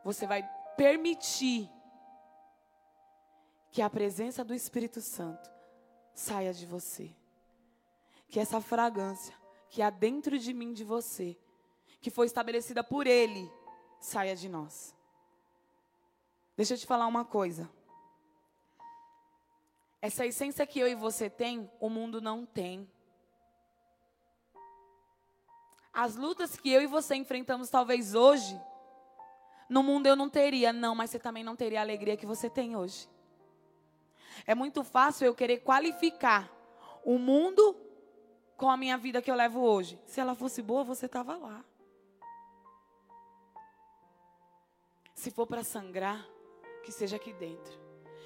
Você 0.05 0.25
vai 0.25 0.41
permitir 0.77 1.69
que 3.73 3.81
a 3.81 3.89
presença 3.89 4.41
do 4.41 4.53
Espírito 4.53 5.01
Santo 5.01 5.51
saia 6.13 6.53
de 6.53 6.65
você. 6.65 7.13
Que 8.29 8.39
essa 8.39 8.61
fragrância 8.61 9.35
que 9.69 9.81
há 9.81 9.89
dentro 9.89 10.39
de 10.39 10.53
mim, 10.53 10.71
de 10.71 10.85
você, 10.85 11.37
que 11.99 12.09
foi 12.09 12.25
estabelecida 12.25 12.81
por 12.81 13.05
Ele, 13.05 13.51
saia 14.03 14.35
de 14.35 14.49
nós. 14.49 14.93
Deixa 16.57 16.73
eu 16.73 16.77
te 16.77 16.85
falar 16.85 17.07
uma 17.07 17.23
coisa. 17.23 17.69
Essa 20.01 20.25
essência 20.25 20.67
que 20.67 20.77
eu 20.77 20.87
e 20.87 20.93
você 20.93 21.29
tem, 21.29 21.71
o 21.79 21.89
mundo 21.89 22.21
não 22.21 22.45
tem. 22.45 22.87
As 25.93 26.17
lutas 26.17 26.57
que 26.57 26.69
eu 26.69 26.81
e 26.81 26.87
você 26.87 27.15
enfrentamos 27.15 27.69
talvez 27.69 28.13
hoje, 28.13 28.59
no 29.69 29.81
mundo 29.81 30.05
eu 30.07 30.17
não 30.17 30.29
teria, 30.29 30.73
não, 30.73 30.93
mas 30.93 31.09
você 31.09 31.19
também 31.19 31.43
não 31.43 31.55
teria 31.55 31.79
a 31.79 31.83
alegria 31.83 32.17
que 32.17 32.25
você 32.25 32.49
tem 32.49 32.75
hoje. 32.75 33.07
É 34.45 34.53
muito 34.53 34.83
fácil 34.83 35.25
eu 35.25 35.33
querer 35.33 35.59
qualificar 35.59 36.51
o 37.05 37.17
mundo 37.17 37.75
com 38.57 38.69
a 38.69 38.75
minha 38.75 38.97
vida 38.97 39.21
que 39.21 39.31
eu 39.31 39.35
levo 39.35 39.61
hoje. 39.61 39.97
Se 40.05 40.19
ela 40.19 40.35
fosse 40.35 40.61
boa, 40.61 40.83
você 40.83 41.05
estava 41.05 41.37
lá. 41.37 41.63
Se 45.23 45.31
for 45.31 45.47
para 45.47 45.63
sangrar, 45.63 46.27
que 46.83 46.91
seja 46.91 47.15
aqui 47.15 47.31
dentro. 47.31 47.79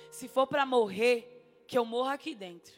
Se 0.09 0.27
for 0.27 0.47
para 0.47 0.65
morrer, 0.65 1.63
que 1.67 1.77
eu 1.77 1.85
morra 1.85 2.13
aqui 2.13 2.33
dentro. 2.33 2.73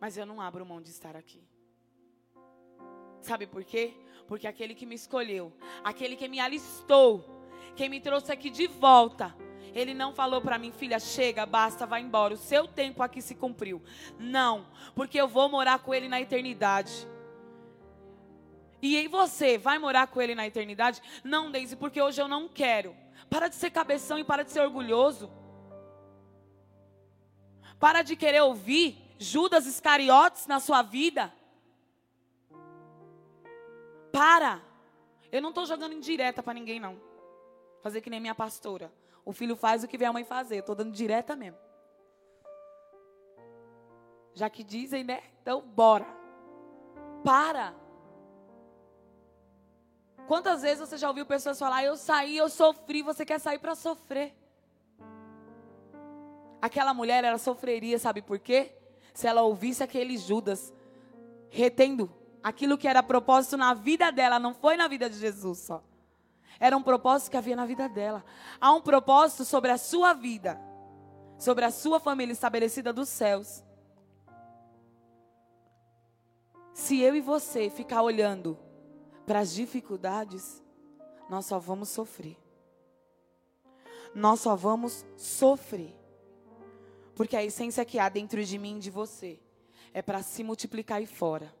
Mas 0.00 0.16
eu 0.16 0.26
não 0.26 0.40
abro 0.40 0.66
mão 0.66 0.82
de 0.82 0.90
estar 0.90 1.14
aqui. 1.14 1.40
Sabe 3.20 3.46
por 3.46 3.62
quê? 3.62 3.94
Porque 4.26 4.44
aquele 4.44 4.74
que 4.74 4.86
me 4.86 4.96
escolheu, 4.96 5.52
aquele 5.84 6.16
que 6.16 6.26
me 6.26 6.40
alistou, 6.40 7.46
quem 7.76 7.88
me 7.88 8.00
trouxe 8.00 8.32
aqui 8.32 8.50
de 8.50 8.66
volta, 8.66 9.32
ele 9.72 9.94
não 9.94 10.12
falou 10.12 10.40
para 10.40 10.58
mim, 10.58 10.72
filha, 10.72 10.98
chega, 10.98 11.46
basta, 11.46 11.86
vai 11.86 12.00
embora. 12.00 12.34
O 12.34 12.36
seu 12.36 12.66
tempo 12.66 13.04
aqui 13.04 13.22
se 13.22 13.36
cumpriu. 13.36 13.80
Não, 14.18 14.66
porque 14.96 15.20
eu 15.20 15.28
vou 15.28 15.48
morar 15.48 15.78
com 15.78 15.94
ele 15.94 16.08
na 16.08 16.20
eternidade. 16.20 17.06
E 18.80 18.96
em 18.96 19.08
você, 19.08 19.58
vai 19.58 19.78
morar 19.78 20.06
com 20.06 20.22
ele 20.22 20.34
na 20.34 20.46
eternidade? 20.46 21.02
Não, 21.24 21.50
Deise, 21.50 21.76
porque 21.76 22.00
hoje 22.00 22.20
eu 22.20 22.28
não 22.28 22.48
quero. 22.48 22.96
Para 23.28 23.48
de 23.48 23.56
ser 23.56 23.70
cabeção 23.70 24.18
e 24.18 24.24
para 24.24 24.44
de 24.44 24.52
ser 24.52 24.60
orgulhoso. 24.60 25.30
Para 27.78 28.02
de 28.02 28.16
querer 28.16 28.42
ouvir 28.42 28.96
Judas 29.18 29.66
Iscariotes 29.66 30.46
na 30.46 30.60
sua 30.60 30.82
vida. 30.82 31.32
Para. 34.12 34.62
Eu 35.30 35.42
não 35.42 35.50
estou 35.50 35.66
jogando 35.66 35.94
indireta 35.94 36.42
para 36.42 36.54
ninguém, 36.54 36.80
não. 36.80 37.00
Fazer 37.82 38.00
que 38.00 38.10
nem 38.10 38.20
minha 38.20 38.34
pastora. 38.34 38.92
O 39.24 39.32
filho 39.32 39.56
faz 39.56 39.84
o 39.84 39.88
que 39.88 39.98
vê 39.98 40.04
a 40.04 40.12
mãe 40.12 40.24
fazer. 40.24 40.58
Estou 40.58 40.74
dando 40.74 40.92
direta 40.92 41.36
mesmo. 41.36 41.58
Já 44.34 44.48
que 44.48 44.62
dizem, 44.62 45.04
né? 45.04 45.22
Então, 45.42 45.60
bora. 45.60 46.06
Para. 47.24 47.74
Quantas 50.28 50.60
vezes 50.60 50.86
você 50.86 50.98
já 50.98 51.08
ouviu 51.08 51.24
pessoas 51.24 51.58
falar, 51.58 51.82
eu 51.82 51.96
saí, 51.96 52.36
eu 52.36 52.50
sofri, 52.50 53.00
você 53.00 53.24
quer 53.24 53.40
sair 53.40 53.58
para 53.58 53.74
sofrer? 53.74 54.36
Aquela 56.60 56.92
mulher, 56.92 57.24
ela 57.24 57.38
sofreria, 57.38 57.98
sabe 57.98 58.20
por 58.20 58.38
quê? 58.38 58.70
Se 59.14 59.26
ela 59.26 59.40
ouvisse 59.40 59.82
aquele 59.82 60.18
Judas 60.18 60.70
retendo 61.48 62.12
aquilo 62.42 62.76
que 62.76 62.86
era 62.86 63.02
propósito 63.02 63.56
na 63.56 63.72
vida 63.72 64.12
dela, 64.12 64.38
não 64.38 64.52
foi 64.52 64.76
na 64.76 64.86
vida 64.86 65.08
de 65.08 65.16
Jesus 65.16 65.60
só. 65.60 65.82
Era 66.60 66.76
um 66.76 66.82
propósito 66.82 67.30
que 67.30 67.36
havia 67.38 67.56
na 67.56 67.64
vida 67.64 67.88
dela. 67.88 68.22
Há 68.60 68.70
um 68.72 68.82
propósito 68.82 69.46
sobre 69.46 69.70
a 69.70 69.78
sua 69.78 70.12
vida, 70.12 70.60
sobre 71.38 71.64
a 71.64 71.70
sua 71.70 71.98
família 71.98 72.34
estabelecida 72.34 72.92
dos 72.92 73.08
céus. 73.08 73.64
Se 76.74 77.00
eu 77.00 77.16
e 77.16 77.22
você 77.22 77.70
ficar 77.70 78.02
olhando 78.02 78.67
para 79.28 79.40
as 79.40 79.52
dificuldades, 79.52 80.64
nós 81.28 81.44
só 81.44 81.58
vamos 81.58 81.90
sofrer. 81.90 82.38
Nós 84.14 84.40
só 84.40 84.56
vamos 84.56 85.04
sofrer. 85.18 85.94
Porque 87.14 87.36
a 87.36 87.44
essência 87.44 87.84
que 87.84 87.98
há 87.98 88.08
dentro 88.08 88.42
de 88.42 88.56
mim 88.56 88.78
e 88.78 88.80
de 88.80 88.90
você 88.90 89.38
é 89.92 90.00
para 90.00 90.22
se 90.22 90.42
multiplicar 90.42 90.96
aí 90.96 91.06
fora. 91.06 91.54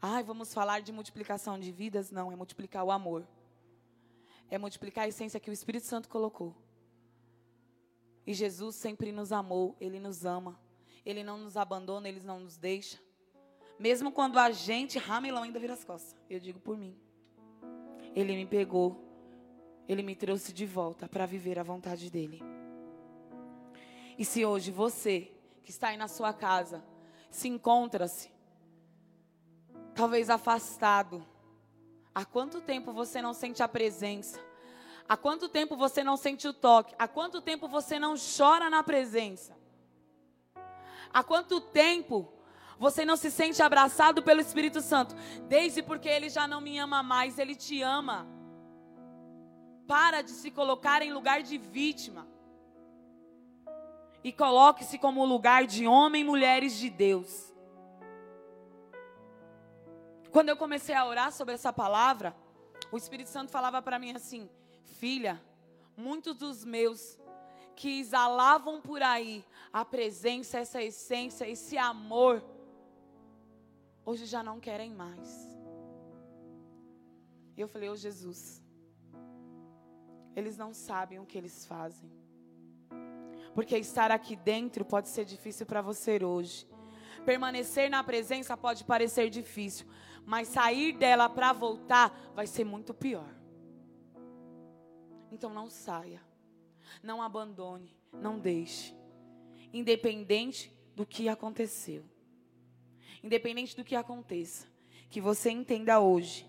Ai, 0.00 0.22
vamos 0.22 0.54
falar 0.54 0.80
de 0.80 0.90
multiplicação 0.90 1.58
de 1.58 1.70
vidas? 1.70 2.10
Não, 2.10 2.32
é 2.32 2.36
multiplicar 2.36 2.82
o 2.82 2.90
amor. 2.90 3.28
É 4.48 4.56
multiplicar 4.56 5.04
a 5.04 5.08
essência 5.08 5.38
que 5.38 5.50
o 5.50 5.52
Espírito 5.52 5.84
Santo 5.84 6.08
colocou. 6.08 6.56
E 8.26 8.32
Jesus 8.32 8.74
sempre 8.76 9.12
nos 9.12 9.32
amou, 9.32 9.76
Ele 9.78 10.00
nos 10.00 10.24
ama. 10.24 10.58
Ele 11.04 11.22
não 11.22 11.36
nos 11.36 11.58
abandona, 11.58 12.08
Ele 12.08 12.20
não 12.20 12.40
nos 12.40 12.56
deixa. 12.56 12.98
Mesmo 13.80 14.12
quando 14.12 14.38
a 14.38 14.50
gente, 14.50 14.98
ramelão, 14.98 15.42
ainda 15.42 15.58
vira 15.58 15.72
as 15.72 15.82
costas. 15.82 16.14
Eu 16.28 16.38
digo 16.38 16.60
por 16.60 16.76
mim. 16.76 16.94
Ele 18.14 18.36
me 18.36 18.44
pegou. 18.44 19.02
Ele 19.88 20.02
me 20.02 20.14
trouxe 20.14 20.52
de 20.52 20.66
volta 20.66 21.08
para 21.08 21.24
viver 21.24 21.58
a 21.58 21.62
vontade 21.62 22.10
dele. 22.10 22.42
E 24.18 24.24
se 24.24 24.44
hoje 24.44 24.70
você, 24.70 25.32
que 25.62 25.70
está 25.70 25.88
aí 25.88 25.96
na 25.96 26.08
sua 26.08 26.30
casa, 26.30 26.84
se 27.30 27.48
encontra-se, 27.48 28.30
talvez 29.94 30.28
afastado, 30.28 31.26
há 32.14 32.22
quanto 32.26 32.60
tempo 32.60 32.92
você 32.92 33.22
não 33.22 33.32
sente 33.32 33.62
a 33.62 33.68
presença? 33.68 34.44
Há 35.08 35.16
quanto 35.16 35.48
tempo 35.48 35.74
você 35.74 36.04
não 36.04 36.18
sente 36.18 36.46
o 36.46 36.52
toque? 36.52 36.94
Há 36.98 37.08
quanto 37.08 37.40
tempo 37.40 37.66
você 37.66 37.98
não 37.98 38.14
chora 38.36 38.68
na 38.68 38.82
presença? 38.82 39.56
Há 41.10 41.24
quanto 41.24 41.62
tempo 41.62 42.30
você 42.80 43.04
não 43.04 43.14
se 43.14 43.30
sente 43.30 43.62
abraçado 43.62 44.22
pelo 44.22 44.40
Espírito 44.40 44.80
Santo, 44.80 45.14
desde 45.46 45.82
porque 45.82 46.08
ele 46.08 46.30
já 46.30 46.48
não 46.48 46.62
me 46.62 46.78
ama 46.78 47.02
mais, 47.02 47.38
ele 47.38 47.54
te 47.54 47.82
ama. 47.82 48.26
Para 49.86 50.22
de 50.22 50.30
se 50.30 50.50
colocar 50.50 51.02
em 51.02 51.12
lugar 51.12 51.42
de 51.42 51.58
vítima. 51.58 52.26
E 54.24 54.32
coloque-se 54.32 54.96
como 54.96 55.26
lugar 55.26 55.66
de 55.66 55.86
homem 55.86 56.22
e 56.22 56.24
mulheres 56.24 56.78
de 56.78 56.88
Deus. 56.88 57.52
Quando 60.32 60.48
eu 60.48 60.56
comecei 60.56 60.94
a 60.94 61.04
orar 61.04 61.32
sobre 61.32 61.52
essa 61.52 61.70
palavra, 61.70 62.34
o 62.90 62.96
Espírito 62.96 63.28
Santo 63.28 63.52
falava 63.52 63.82
para 63.82 63.98
mim 63.98 64.12
assim: 64.12 64.48
Filha, 64.84 65.38
muitos 65.94 66.34
dos 66.34 66.64
meus 66.64 67.18
que 67.76 68.00
exalavam 68.00 68.80
por 68.80 69.02
aí 69.02 69.44
a 69.70 69.84
presença, 69.84 70.58
essa 70.58 70.82
essência, 70.82 71.46
esse 71.46 71.76
amor, 71.76 72.42
hoje 74.04 74.26
já 74.26 74.42
não 74.42 74.60
querem 74.60 74.92
mais. 74.92 75.48
E 77.56 77.60
eu 77.60 77.68
falei, 77.68 77.88
ô 77.88 77.92
oh, 77.92 77.96
Jesus, 77.96 78.62
eles 80.34 80.56
não 80.56 80.72
sabem 80.72 81.18
o 81.18 81.26
que 81.26 81.36
eles 81.36 81.66
fazem. 81.66 82.10
Porque 83.54 83.76
estar 83.76 84.10
aqui 84.10 84.36
dentro 84.36 84.84
pode 84.84 85.08
ser 85.08 85.24
difícil 85.24 85.66
para 85.66 85.82
você 85.82 86.24
hoje. 86.24 86.66
Permanecer 87.24 87.90
na 87.90 88.02
presença 88.02 88.56
pode 88.56 88.84
parecer 88.84 89.28
difícil, 89.28 89.86
mas 90.24 90.48
sair 90.48 90.92
dela 90.92 91.28
para 91.28 91.52
voltar 91.52 92.32
vai 92.34 92.46
ser 92.46 92.64
muito 92.64 92.94
pior. 92.94 93.28
Então 95.30 95.52
não 95.52 95.68
saia, 95.68 96.22
não 97.02 97.22
abandone, 97.22 97.94
não 98.12 98.38
deixe, 98.38 98.96
independente 99.72 100.74
do 100.94 101.06
que 101.06 101.28
aconteceu. 101.28 102.04
Independente 103.22 103.76
do 103.76 103.84
que 103.84 103.94
aconteça, 103.94 104.66
que 105.08 105.20
você 105.20 105.50
entenda 105.50 106.00
hoje 106.00 106.48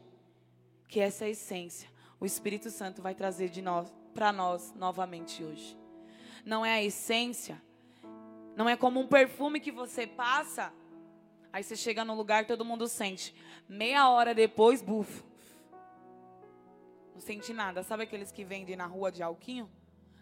que 0.88 1.00
essa 1.00 1.28
essência, 1.28 1.90
o 2.20 2.26
Espírito 2.26 2.70
Santo 2.70 3.02
vai 3.02 3.16
trazer 3.16 3.50
de 3.50 3.62
nós 3.62 3.92
para 4.14 4.32
nós 4.32 4.74
novamente 4.76 5.44
hoje. 5.44 5.78
Não 6.46 6.66
é 6.66 6.74
a 6.74 6.84
essência, 6.84 7.62
não 8.56 8.68
é 8.68 8.76
como 8.76 9.00
um 9.00 9.08
perfume 9.08 9.60
que 9.60 9.72
você 9.72 10.06
passa, 10.06 10.74
aí 11.52 11.64
você 11.64 11.76
chega 11.76 12.04
no 12.04 12.14
lugar 12.14 12.46
todo 12.46 12.66
mundo 12.66 12.88
sente. 12.88 13.34
Meia 13.68 14.10
hora 14.10 14.34
depois, 14.34 14.82
bufo. 14.82 15.24
Não 17.14 17.22
sente 17.22 17.54
nada. 17.54 17.84
Sabe 17.84 18.04
aqueles 18.04 18.32
que 18.32 18.44
vendem 18.44 18.76
na 18.76 18.86
rua 18.86 19.12
de 19.12 19.24
alquinho? 19.24 19.70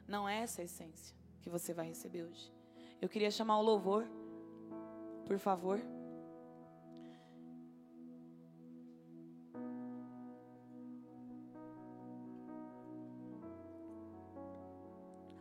Não 0.08 0.28
é 0.28 0.40
essa 0.42 0.62
a 0.62 0.66
essência 0.66 1.16
que 1.42 1.50
você 1.50 1.74
vai 1.74 1.88
receber 1.88 2.24
hoje. 2.24 2.52
Eu 3.02 3.10
queria 3.10 3.32
chamar 3.32 3.58
o 3.60 3.62
louvor, 3.62 4.06
por 5.26 5.40
favor. 5.40 5.80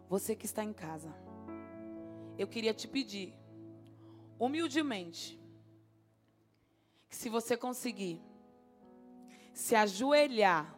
Você 0.08 0.34
que 0.34 0.46
está 0.46 0.64
em 0.64 0.72
casa, 0.72 1.14
eu 2.38 2.48
queria 2.48 2.72
te 2.72 2.88
pedir, 2.88 3.34
humildemente, 4.38 5.38
que 7.08 7.16
se 7.16 7.28
você 7.28 7.56
conseguir 7.56 8.22
se 9.52 9.74
ajoelhar, 9.74 10.74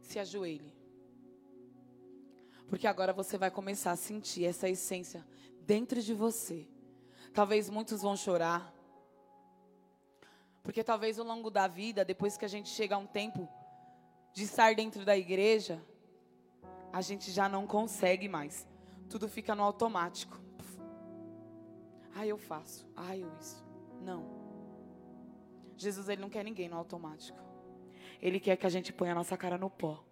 se 0.00 0.18
ajoelhe. 0.18 0.72
Porque 2.68 2.86
agora 2.86 3.12
você 3.12 3.36
vai 3.36 3.50
começar 3.50 3.90
a 3.90 3.96
sentir 3.96 4.44
essa 4.44 4.68
essência 4.68 5.26
dentro 5.62 6.00
de 6.00 6.14
você. 6.14 6.68
Talvez 7.34 7.68
muitos 7.68 8.02
vão 8.02 8.16
chorar. 8.16 8.72
Porque 10.62 10.84
talvez 10.84 11.18
ao 11.18 11.26
longo 11.26 11.50
da 11.50 11.66
vida, 11.66 12.04
depois 12.04 12.36
que 12.36 12.44
a 12.44 12.48
gente 12.48 12.68
chega 12.68 12.94
a 12.94 12.98
um 12.98 13.06
tempo 13.06 13.48
de 14.32 14.44
estar 14.44 14.74
dentro 14.74 15.04
da 15.04 15.16
igreja, 15.16 15.82
a 16.92 17.00
gente 17.00 17.30
já 17.30 17.48
não 17.48 17.66
consegue 17.66 18.28
mais. 18.28 18.66
Tudo 19.08 19.28
fica 19.28 19.54
no 19.54 19.62
automático. 19.62 20.40
Ah, 22.14 22.26
eu 22.26 22.36
faço. 22.36 22.86
Ah, 22.94 23.16
eu 23.16 23.32
isso. 23.40 23.64
Não. 24.00 24.26
Jesus, 25.76 26.08
ele 26.08 26.20
não 26.20 26.28
quer 26.28 26.44
ninguém 26.44 26.68
no 26.68 26.76
automático. 26.76 27.38
Ele 28.20 28.38
quer 28.38 28.56
que 28.56 28.66
a 28.66 28.70
gente 28.70 28.92
ponha 28.92 29.12
a 29.12 29.14
nossa 29.14 29.36
cara 29.36 29.56
no 29.56 29.70
pó 29.70 30.04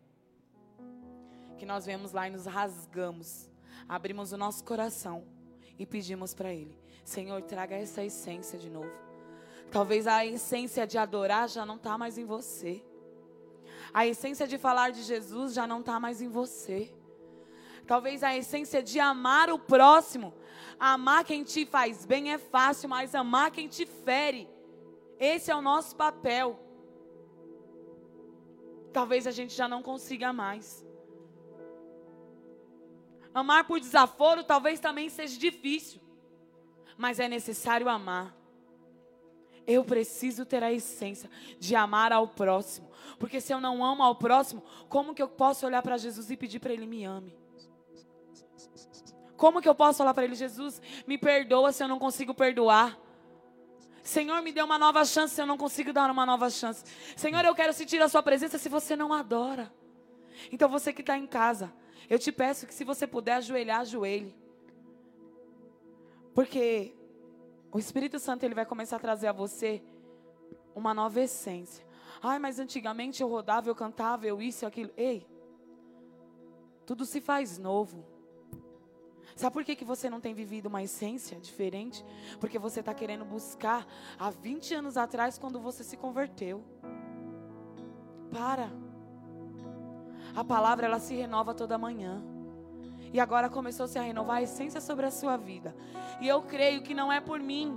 que 1.61 1.67
nós 1.67 1.85
vemos 1.85 2.13
lá 2.13 2.27
e 2.27 2.31
nos 2.31 2.47
rasgamos, 2.47 3.51
abrimos 3.87 4.33
o 4.33 4.37
nosso 4.39 4.65
coração 4.65 5.27
e 5.79 5.85
pedimos 5.85 6.33
para 6.33 6.51
Ele: 6.51 6.81
Senhor, 7.05 7.43
traga 7.43 7.77
essa 7.77 8.03
essência 8.03 8.59
de 8.59 8.71
novo. 8.71 8.91
Talvez 9.71 10.07
a 10.07 10.25
essência 10.25 10.87
de 10.87 10.97
adorar 10.97 11.51
já 11.51 11.67
não 11.67 11.77
está 11.77 11.99
mais 11.99 12.17
em 12.17 12.25
você. 12.25 12.83
A 13.93 14.07
essência 14.07 14.47
de 14.47 14.57
falar 14.59 14.91
de 14.91 15.03
Jesus 15.03 15.53
já 15.53 15.67
não 15.67 15.81
está 15.81 15.99
mais 15.99 16.21
em 16.23 16.29
você. 16.29 16.93
Talvez 17.87 18.23
a 18.23 18.37
essência 18.37 18.83
de 18.83 19.01
amar 19.01 19.51
o 19.51 19.59
próximo. 19.59 20.33
Amar 20.79 21.25
quem 21.25 21.43
te 21.43 21.67
faz 21.67 22.07
bem 22.07 22.33
é 22.33 22.39
fácil, 22.39 22.89
mas 22.89 23.15
amar 23.15 23.51
quem 23.51 23.69
te 23.69 23.85
fere. 23.85 24.49
Esse 25.19 25.51
é 25.51 25.57
o 25.57 25.61
nosso 25.61 25.97
papel. 25.97 26.59
Talvez 28.93 29.27
a 29.27 29.31
gente 29.31 29.55
já 29.55 29.69
não 29.69 29.83
consiga 29.83 30.33
mais. 30.33 30.87
Amar 33.33 33.65
por 33.65 33.79
desaforo 33.79 34.43
talvez 34.43 34.81
também 34.81 35.09
seja 35.09 35.39
difícil, 35.39 36.01
mas 36.97 37.21
é 37.21 37.29
necessário 37.29 37.89
amar. 37.89 38.40
Eu 39.67 39.85
preciso 39.85 40.45
ter 40.45 40.63
a 40.63 40.73
essência 40.73 41.31
de 41.59 41.77
amar 41.77 42.13
ao 42.13 42.27
próximo, 42.29 42.91
porque 43.19 43.41
se 43.41 43.53
eu 43.53 43.61
não 43.61 43.85
amo 43.85 44.03
ao 44.03 44.17
próximo, 44.17 44.63
como 44.89 45.15
que 45.15 45.23
eu 45.23 45.29
posso 45.29 45.67
olhar 45.67 45.83
para 45.83 45.97
Jesus 45.97 46.31
e 46.31 46.37
pedir 46.37 46.59
para 46.59 46.73
ele 46.73 46.87
me 46.87 47.05
ame? 47.05 47.39
Como 49.37 49.63
que 49.63 49.69
eu 49.69 49.75
posso 49.75 49.99
falar 49.99 50.13
para 50.13 50.25
ele, 50.25 50.35
Jesus, 50.35 50.83
me 51.07 51.17
perdoa 51.17 51.73
se 51.73 51.83
eu 51.83 51.89
não 51.89 51.99
consigo 51.99 52.35
perdoar? 52.35 52.99
Senhor, 54.03 54.43
me 54.43 54.53
dê 54.53 54.63
uma 54.63 54.79
nova 54.79 55.05
chance 55.05 55.35
se 55.35 55.41
eu 55.41 55.47
não 55.47 55.57
consigo 55.57 55.93
dar 55.93 56.11
uma 56.11 56.27
nova 56.27 56.51
chance. 56.51 56.85
Senhor, 57.17 57.45
eu 57.45 57.55
quero 57.55 57.73
sentir 57.73 58.03
a 58.03 58.09
sua 58.09 58.23
presença 58.23 58.59
se 58.59 58.69
você 58.69 58.97
não 58.97 59.13
adora. 59.13 59.73
Então 60.51 60.69
você 60.69 60.93
que 60.93 61.01
está 61.01 61.17
em 61.17 61.27
casa, 61.27 61.73
eu 62.09 62.19
te 62.19 62.33
peço 62.33 62.67
que 62.67 62.75
se 62.75 62.85
você 62.85 63.07
puder 63.07 63.35
ajoelhar, 63.35 63.81
ajoelhe. 63.81 64.35
Porque 66.35 66.95
o 67.73 67.79
Espírito 67.79 68.19
Santo 68.19 68.45
ele 68.45 68.55
vai 68.55 68.67
começar 68.67 68.97
a 68.97 69.01
trazer 69.01 69.29
a 69.29 69.33
você 69.33 69.83
uma 70.75 70.93
nova 70.93 71.21
essência. 71.21 71.87
Ai, 72.23 72.39
mas 72.39 72.59
antigamente 72.59 73.23
eu 73.23 73.29
rodava, 73.29 73.69
eu 73.69 73.75
cantava, 73.75 74.27
eu 74.27 74.43
isso, 74.43 74.67
aquilo. 74.67 74.91
Ei, 74.97 75.27
tudo 76.85 77.07
se 77.07 77.21
faz 77.21 77.59
novo. 77.59 78.05
Sabe 79.37 79.55
por 79.55 79.65
que, 79.65 79.77
que 79.77 79.85
você 79.85 80.11
não 80.11 80.21
tem 80.21 80.35
vivido 80.35 80.67
uma 80.67 80.83
essência 80.83 81.39
diferente? 81.41 82.05
Porque 82.39 82.59
você 82.59 82.81
está 82.81 82.93
querendo 82.93 83.25
buscar 83.25 83.87
há 84.19 84.29
20 84.29 84.75
anos 84.75 84.97
atrás, 84.97 85.39
quando 85.39 85.61
você 85.61 85.83
se 85.83 85.97
converteu. 85.97 86.63
Para. 88.31 88.71
A 90.35 90.45
palavra 90.45 90.87
ela 90.87 91.01
se 91.01 91.15
renova 91.15 91.55
toda 91.55 91.79
manhã. 91.79 92.23
E 93.13 93.21
agora 93.21 93.49
começou 93.49 93.87
-se 93.87 93.99
a 93.99 94.03
renovar 94.03 94.37
a 94.37 94.43
essência 94.43 94.81
sobre 94.81 95.07
a 95.07 95.11
sua 95.11 95.37
vida. 95.37 95.75
E 96.21 96.29
eu 96.29 96.43
creio 96.43 96.83
que 96.83 96.95
não 96.95 97.13
é 97.13 97.21
por 97.21 97.41
mim, 97.41 97.77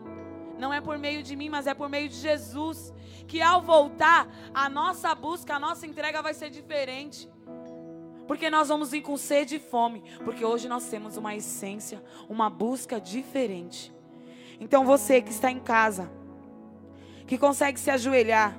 não 0.60 0.74
é 0.74 0.80
por 0.80 0.98
meio 0.98 1.24
de 1.24 1.36
mim, 1.36 1.50
mas 1.50 1.68
é 1.68 1.74
por 1.74 1.90
meio 1.90 2.08
de 2.08 2.16
Jesus. 2.16 2.94
Que 3.28 3.42
ao 3.42 3.62
voltar, 3.62 4.28
a 4.54 4.70
nossa 4.70 5.14
busca, 5.16 5.56
a 5.56 5.60
nossa 5.60 5.88
entrega 5.88 6.22
vai 6.22 6.34
ser 6.34 6.50
diferente. 6.50 7.30
Porque 8.28 8.50
nós 8.50 8.70
vamos 8.70 8.92
vir 8.92 9.02
com 9.02 9.18
sede 9.18 9.56
e 9.56 9.60
fome. 9.60 10.04
Porque 10.24 10.46
hoje 10.46 10.68
nós 10.68 10.86
temos 10.88 11.18
uma 11.18 11.36
essência, 11.36 12.04
uma 12.30 12.50
busca 12.50 13.00
diferente. 13.00 13.94
Então 14.60 14.86
você 14.86 15.22
que 15.22 15.32
está 15.32 15.52
em 15.52 15.60
casa, 15.60 16.10
que 17.26 17.38
consegue 17.38 17.80
se 17.80 17.90
ajoelhar, 17.90 18.58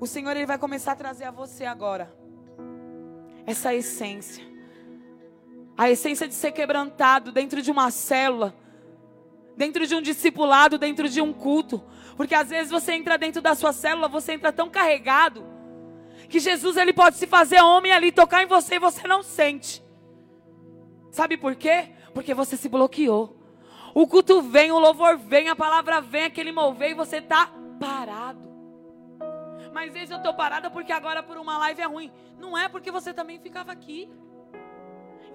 o 0.00 0.06
Senhor 0.06 0.30
ele 0.36 0.46
vai 0.46 0.58
começar 0.58 0.92
a 0.92 0.96
trazer 0.96 1.24
a 1.24 1.30
você 1.30 1.64
agora 1.64 2.12
essa 3.46 3.74
essência. 3.74 4.55
A 5.76 5.90
essência 5.90 6.26
de 6.26 6.34
ser 6.34 6.52
quebrantado 6.52 7.30
dentro 7.30 7.60
de 7.60 7.70
uma 7.70 7.90
célula, 7.90 8.54
dentro 9.56 9.86
de 9.86 9.94
um 9.94 10.00
discipulado, 10.00 10.78
dentro 10.78 11.08
de 11.08 11.20
um 11.20 11.32
culto. 11.32 11.82
Porque 12.16 12.34
às 12.34 12.48
vezes 12.48 12.70
você 12.70 12.92
entra 12.92 13.18
dentro 13.18 13.42
da 13.42 13.54
sua 13.54 13.72
célula, 13.72 14.08
você 14.08 14.32
entra 14.32 14.52
tão 14.52 14.70
carregado, 14.70 15.44
que 16.28 16.40
Jesus 16.40 16.76
ele 16.76 16.92
pode 16.92 17.16
se 17.16 17.26
fazer 17.26 17.60
homem 17.60 17.92
ali, 17.92 18.10
tocar 18.10 18.42
em 18.42 18.46
você 18.46 18.76
e 18.76 18.80
você 18.80 19.06
não 19.06 19.22
sente. 19.22 19.84
Sabe 21.10 21.36
por 21.36 21.54
quê? 21.54 21.90
Porque 22.12 22.34
você 22.34 22.56
se 22.56 22.68
bloqueou. 22.68 23.36
O 23.94 24.06
culto 24.06 24.42
vem, 24.42 24.70
o 24.70 24.78
louvor 24.78 25.16
vem, 25.16 25.48
a 25.48 25.56
palavra 25.56 26.00
vem, 26.00 26.24
aquele 26.24 26.52
mover 26.52 26.90
e 26.90 26.94
você 26.94 27.16
está 27.16 27.50
parado. 27.80 28.46
Mas 29.72 29.92
vezes 29.92 30.10
eu 30.10 30.18
estou 30.18 30.34
parada 30.34 30.70
porque 30.70 30.92
agora 30.92 31.22
por 31.22 31.36
uma 31.36 31.58
live 31.58 31.80
é 31.80 31.86
ruim. 31.86 32.12
Não 32.38 32.56
é 32.56 32.68
porque 32.68 32.90
você 32.90 33.12
também 33.12 33.38
ficava 33.38 33.72
aqui. 33.72 34.10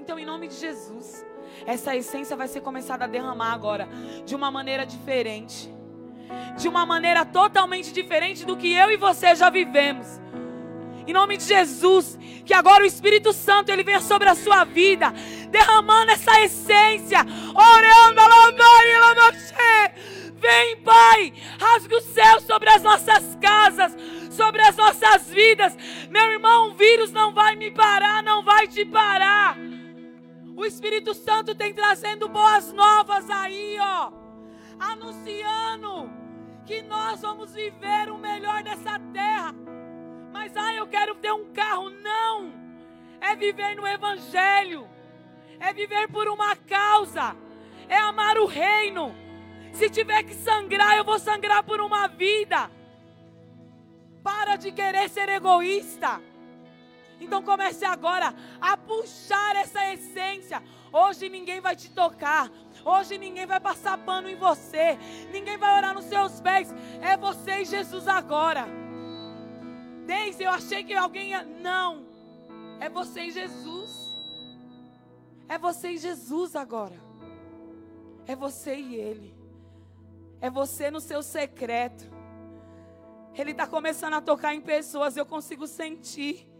Então, 0.01 0.17
em 0.17 0.25
nome 0.25 0.47
de 0.47 0.55
Jesus, 0.55 1.23
essa 1.63 1.95
essência 1.95 2.35
vai 2.35 2.47
ser 2.47 2.61
começada 2.61 3.05
a 3.05 3.07
derramar 3.07 3.53
agora 3.53 3.87
de 4.25 4.33
uma 4.33 4.49
maneira 4.49 4.83
diferente. 4.83 5.71
De 6.57 6.67
uma 6.67 6.87
maneira 6.87 7.23
totalmente 7.23 7.93
diferente 7.93 8.43
do 8.43 8.57
que 8.57 8.73
eu 8.73 8.89
e 8.89 8.97
você 8.97 9.35
já 9.35 9.51
vivemos. 9.51 10.19
Em 11.05 11.13
nome 11.13 11.37
de 11.37 11.43
Jesus, 11.43 12.17
que 12.43 12.51
agora 12.51 12.83
o 12.83 12.87
Espírito 12.87 13.31
Santo 13.31 13.71
ele 13.71 13.83
venha 13.83 14.01
sobre 14.01 14.27
a 14.27 14.33
sua 14.33 14.63
vida, 14.63 15.13
derramando 15.51 16.11
essa 16.13 16.41
essência. 16.41 17.19
Vem, 20.35 20.77
Pai, 20.77 21.31
rasgue 21.59 21.93
o 21.93 22.01
céu 22.01 22.41
sobre 22.41 22.71
as 22.71 22.81
nossas 22.81 23.37
casas, 23.39 23.95
sobre 24.31 24.63
as 24.63 24.75
nossas 24.75 25.29
vidas. 25.29 25.77
Meu 26.09 26.31
irmão, 26.31 26.71
o 26.71 26.73
vírus 26.73 27.11
não 27.11 27.31
vai 27.35 27.55
me 27.55 27.69
parar, 27.69 28.23
não 28.23 28.43
vai 28.43 28.67
te 28.67 28.83
parar. 28.83 29.55
O 30.61 30.65
Espírito 30.65 31.15
Santo 31.15 31.55
tem 31.55 31.73
trazendo 31.73 32.29
boas 32.29 32.71
novas 32.71 33.27
aí, 33.31 33.79
ó. 33.79 34.11
Anunciando 34.79 36.07
que 36.67 36.83
nós 36.83 37.19
vamos 37.19 37.51
viver 37.51 38.11
o 38.11 38.17
melhor 38.19 38.61
dessa 38.61 38.99
terra. 39.11 39.55
Mas, 40.31 40.55
ah, 40.55 40.71
eu 40.75 40.85
quero 40.85 41.15
ter 41.15 41.31
um 41.31 41.51
carro. 41.51 41.89
Não. 41.89 42.53
É 43.19 43.35
viver 43.35 43.75
no 43.75 43.87
Evangelho. 43.87 44.87
É 45.59 45.73
viver 45.73 46.07
por 46.09 46.27
uma 46.27 46.55
causa. 46.55 47.35
É 47.89 47.97
amar 47.97 48.37
o 48.37 48.45
reino. 48.45 49.15
Se 49.73 49.89
tiver 49.89 50.21
que 50.21 50.35
sangrar, 50.35 50.95
eu 50.95 51.03
vou 51.03 51.17
sangrar 51.17 51.63
por 51.63 51.81
uma 51.81 52.05
vida. 52.05 52.69
Para 54.21 54.57
de 54.57 54.71
querer 54.71 55.09
ser 55.09 55.27
egoísta. 55.27 56.21
Então 57.21 57.43
comece 57.43 57.85
agora 57.85 58.33
a 58.59 58.75
puxar 58.75 59.55
essa 59.55 59.93
essência. 59.93 60.61
Hoje 60.91 61.29
ninguém 61.29 61.61
vai 61.61 61.75
te 61.75 61.89
tocar. 61.91 62.51
Hoje 62.83 63.17
ninguém 63.17 63.45
vai 63.45 63.59
passar 63.59 63.97
pano 63.99 64.27
em 64.27 64.35
você. 64.35 64.97
Ninguém 65.31 65.55
vai 65.55 65.77
orar 65.77 65.93
nos 65.93 66.05
seus 66.05 66.41
pés. 66.41 66.73
É 66.99 67.15
você 67.15 67.61
e 67.61 67.65
Jesus 67.65 68.07
agora. 68.07 68.67
Desde 70.05 70.43
eu 70.43 70.51
achei 70.51 70.83
que 70.83 70.93
alguém 70.93 71.29
ia. 71.29 71.43
Não. 71.43 72.07
É 72.79 72.89
você 72.89 73.21
e 73.21 73.31
Jesus. 73.31 74.11
É 75.47 75.59
você 75.59 75.91
e 75.91 75.97
Jesus 75.97 76.55
agora. 76.55 76.99
É 78.25 78.35
você 78.35 78.75
e 78.75 78.95
Ele. 78.95 79.35
É 80.41 80.49
você 80.49 80.89
no 80.89 80.99
seu 80.99 81.21
secreto. 81.21 82.09
Ele 83.35 83.51
está 83.51 83.67
começando 83.67 84.15
a 84.15 84.21
tocar 84.21 84.53
em 84.55 84.61
pessoas, 84.61 85.15
eu 85.15 85.25
consigo 85.25 85.67
sentir. 85.67 86.50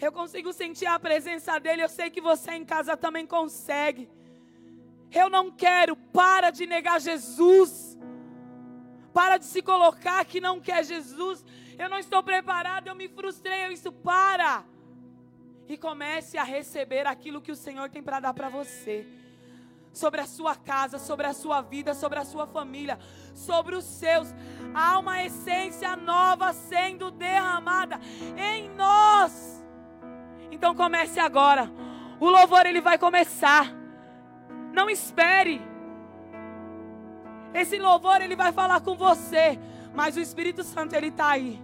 Eu 0.00 0.10
consigo 0.10 0.52
sentir 0.52 0.86
a 0.86 0.98
presença 0.98 1.58
dele. 1.58 1.82
Eu 1.82 1.88
sei 1.88 2.10
que 2.10 2.20
você 2.20 2.52
em 2.52 2.64
casa 2.64 2.96
também 2.96 3.26
consegue. 3.26 4.08
Eu 5.12 5.28
não 5.28 5.50
quero, 5.50 5.94
para 5.96 6.50
de 6.50 6.66
negar 6.66 7.00
Jesus. 7.00 7.98
Para 9.12 9.36
de 9.36 9.44
se 9.44 9.60
colocar 9.60 10.24
que 10.24 10.40
não 10.40 10.60
quer 10.60 10.84
Jesus. 10.84 11.44
Eu 11.78 11.88
não 11.88 11.98
estou 11.98 12.22
preparado, 12.22 12.88
eu 12.88 12.94
me 12.94 13.08
frustrei, 13.08 13.66
eu 13.66 13.72
isso 13.72 13.92
para. 13.92 14.64
E 15.68 15.76
comece 15.76 16.38
a 16.38 16.44
receber 16.44 17.06
aquilo 17.06 17.40
que 17.40 17.52
o 17.52 17.56
Senhor 17.56 17.90
tem 17.90 18.02
para 18.02 18.20
dar 18.20 18.34
para 18.34 18.48
você 18.48 19.06
sobre 19.92 20.20
a 20.20 20.26
sua 20.26 20.54
casa, 20.54 20.98
sobre 20.98 21.26
a 21.26 21.32
sua 21.32 21.60
vida, 21.60 21.94
sobre 21.94 22.18
a 22.18 22.24
sua 22.24 22.46
família, 22.46 22.98
sobre 23.34 23.74
os 23.74 23.84
seus. 23.84 24.28
Há 24.72 24.98
uma 24.98 25.22
essência 25.22 25.96
nova 25.96 26.52
sendo 26.52 27.10
derramada 27.10 28.00
em 28.36 28.68
nós. 28.70 29.59
Então 30.50 30.74
comece 30.74 31.18
agora. 31.20 31.70
O 32.18 32.28
louvor 32.28 32.66
ele 32.66 32.80
vai 32.80 32.98
começar. 32.98 33.72
Não 34.72 34.88
espere. 34.90 35.60
Esse 37.52 37.78
louvor 37.78 38.20
ele 38.20 38.36
vai 38.36 38.52
falar 38.52 38.80
com 38.80 38.94
você, 38.94 39.58
mas 39.94 40.16
o 40.16 40.20
Espírito 40.20 40.62
Santo 40.62 40.94
ele 40.94 41.08
está 41.08 41.30
aí, 41.30 41.60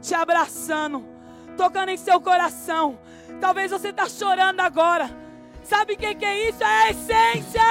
te 0.00 0.14
abraçando, 0.14 1.04
tocando 1.56 1.90
em 1.90 1.96
seu 1.96 2.20
coração. 2.20 2.98
Talvez 3.40 3.70
você 3.70 3.90
está 3.90 4.08
chorando 4.08 4.60
agora. 4.60 5.08
Sabe 5.62 5.92
o 5.92 5.96
que, 5.96 6.14
que 6.14 6.24
é 6.24 6.48
isso? 6.48 6.62
É 6.62 6.66
a 6.66 6.90
essência. 6.90 7.62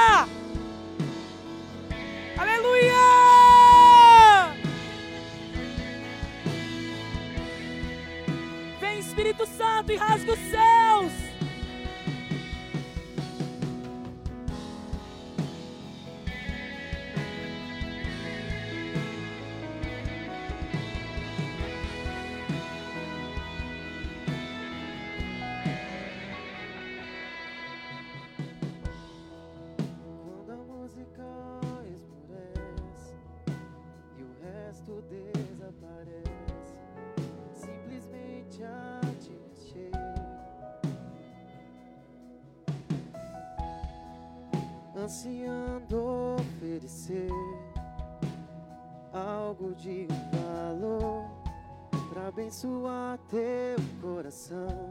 Aleluia! 2.37 3.26
Espírito 9.17 9.47
Santo 9.47 9.91
e 9.91 9.95
rasga 9.95 10.31
os 10.31 10.39
céus. 10.39 11.36
Ansiando 45.07 46.35
oferecer 46.37 47.29
algo 49.13 49.73
de 49.75 50.05
valor 50.33 51.29
para 52.09 52.27
abençoar 52.27 53.17
teu 53.29 53.77
coração. 54.01 54.89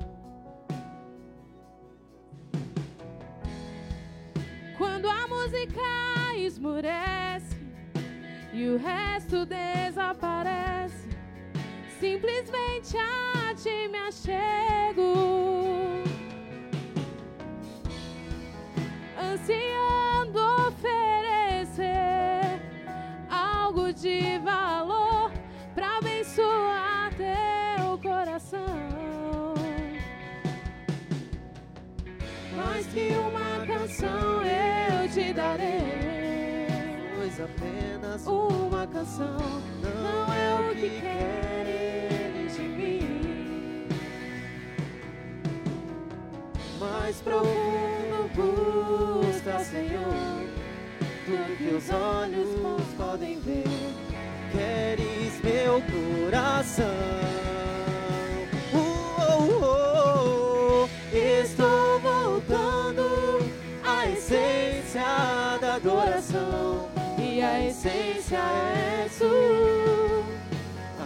Quando 4.79 5.07
a 5.07 5.29
música 5.29 5.83
esmurece 6.39 7.55
e 8.55 8.71
o 8.71 8.79
resto 8.79 9.45
desaparece, 9.45 11.11
simplesmente 12.01 12.97
a 12.97 13.55
ti 13.55 13.87
me 13.89 13.99
achego. 13.99 15.47
Ansiando 19.33 20.39
oferecer 20.68 22.61
algo 23.31 23.93
de 23.93 24.39
valor 24.39 25.33
para 25.74 25.99
abençoar 25.99 27.12
teu 27.16 27.99
coração. 27.99 29.55
Mais 32.57 32.87
que 32.87 33.09
uma 33.16 33.66
canção 33.66 34.43
eu 34.43 35.09
te 35.09 35.33
darei, 35.33 36.68
pois 37.16 37.41
apenas 37.41 38.27
uma 38.27 38.87
canção 38.87 39.37
não 39.83 40.35
é 40.35 40.70
o 40.70 40.74
que 40.74 41.01
queres 41.01 42.57
de 42.57 42.62
mim. 42.62 43.89
Mais 46.79 47.20
profundo 47.20 48.86
Senhor, 49.77 50.41
que 51.59 51.68
os 51.74 51.91
olhos 51.91 52.49
podem 52.97 53.39
ver. 53.41 53.64
Queres 54.51 55.39
meu 55.45 55.83
coração. 55.83 56.87
Uh, 58.72 58.79
uh, 58.79 60.85
uh, 60.85 60.89
Estou 61.12 62.01
voltando 62.01 63.43
à 63.85 64.09
essência 64.09 65.05
da 65.61 65.74
adoração. 65.74 66.89
E 67.18 67.43
a 67.43 67.66
essência 67.66 68.39
é 68.39 69.11
tu. 69.18 70.24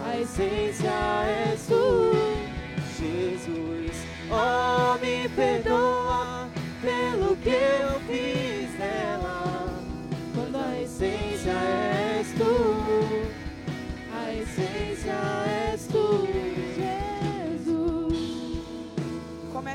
A 0.05 0.17
essência 0.17 0.87
é 0.87 1.57
tu. 1.67 2.13
Jesus, 2.97 4.05
oh, 4.29 4.97
me 4.99 5.27
perdoa 5.27 6.47
pelo 6.81 7.35
que 7.37 7.49
eu 7.49 8.00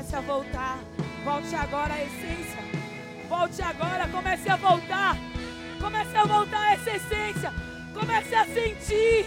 Comece 0.07 0.15
a 0.15 0.33
voltar, 0.33 0.79
volte 1.25 1.53
agora 1.53 1.93
à 1.93 2.01
essência. 2.01 2.63
Volte 3.27 3.61
agora, 3.61 4.07
comece 4.07 4.49
a 4.49 4.55
voltar. 4.55 5.17
Comece 5.81 6.15
a 6.15 6.23
voltar 6.23 6.61
a 6.61 6.73
essa 6.75 6.91
essência. 6.91 7.53
Comece 7.93 8.33
a 8.33 8.45
sentir. 8.45 9.25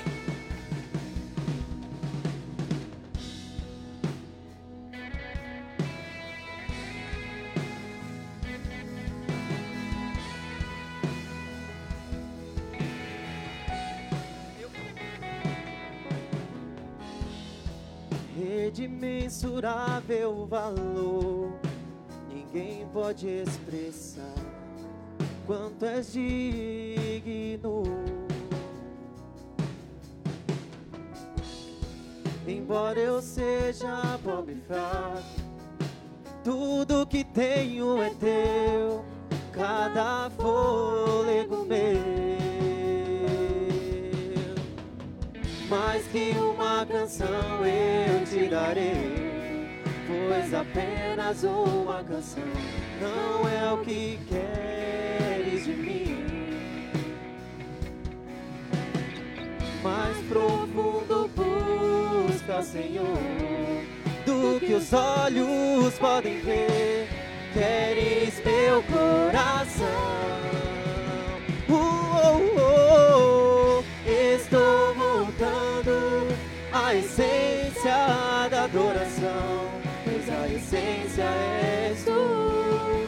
De 18.70 18.86
mensurável 18.86 20.46
valor, 20.46 21.52
ninguém 22.28 22.86
pode 22.92 23.26
expressar 23.26 24.34
quanto 25.46 25.84
és 25.84 26.12
digno. 26.12 27.82
Embora 32.46 32.98
eu 32.98 33.20
seja 33.20 34.18
pobre 34.22 34.54
e 34.54 34.60
fraco, 34.60 35.22
tudo 36.44 37.06
que 37.06 37.24
tenho 37.24 38.00
é 38.00 38.10
teu, 38.10 39.04
cada 39.52 40.30
fôlego 40.30 41.64
meu. 41.64 42.40
Mais 45.68 46.04
que 46.08 46.32
uma 46.38 46.59
canção 47.00 47.64
eu 47.64 48.26
te 48.26 48.46
darei, 48.46 49.80
pois 50.06 50.52
apenas 50.52 51.42
uma 51.44 52.04
canção 52.04 52.44
não 53.00 53.48
é 53.48 53.72
o 53.72 53.78
que 53.78 54.18
queres 54.28 55.64
de 55.64 55.72
mim. 55.72 56.26
Mais 59.82 60.14
profundo 60.26 61.30
busca, 61.34 62.62
Senhor, 62.62 63.06
do 64.26 64.60
que 64.60 64.74
os 64.74 64.92
olhos 64.92 65.94
podem 65.98 66.38
ver. 66.40 67.08
Queres 67.54 68.44
meu 68.44 68.82
coração. 68.82 70.69
A 76.90 76.94
essência 76.96 78.48
da 78.50 78.64
adoração, 78.64 79.70
pois 80.04 80.28
a 80.28 80.48
essência 80.48 81.22
és 81.22 82.02
tu, 82.02 83.06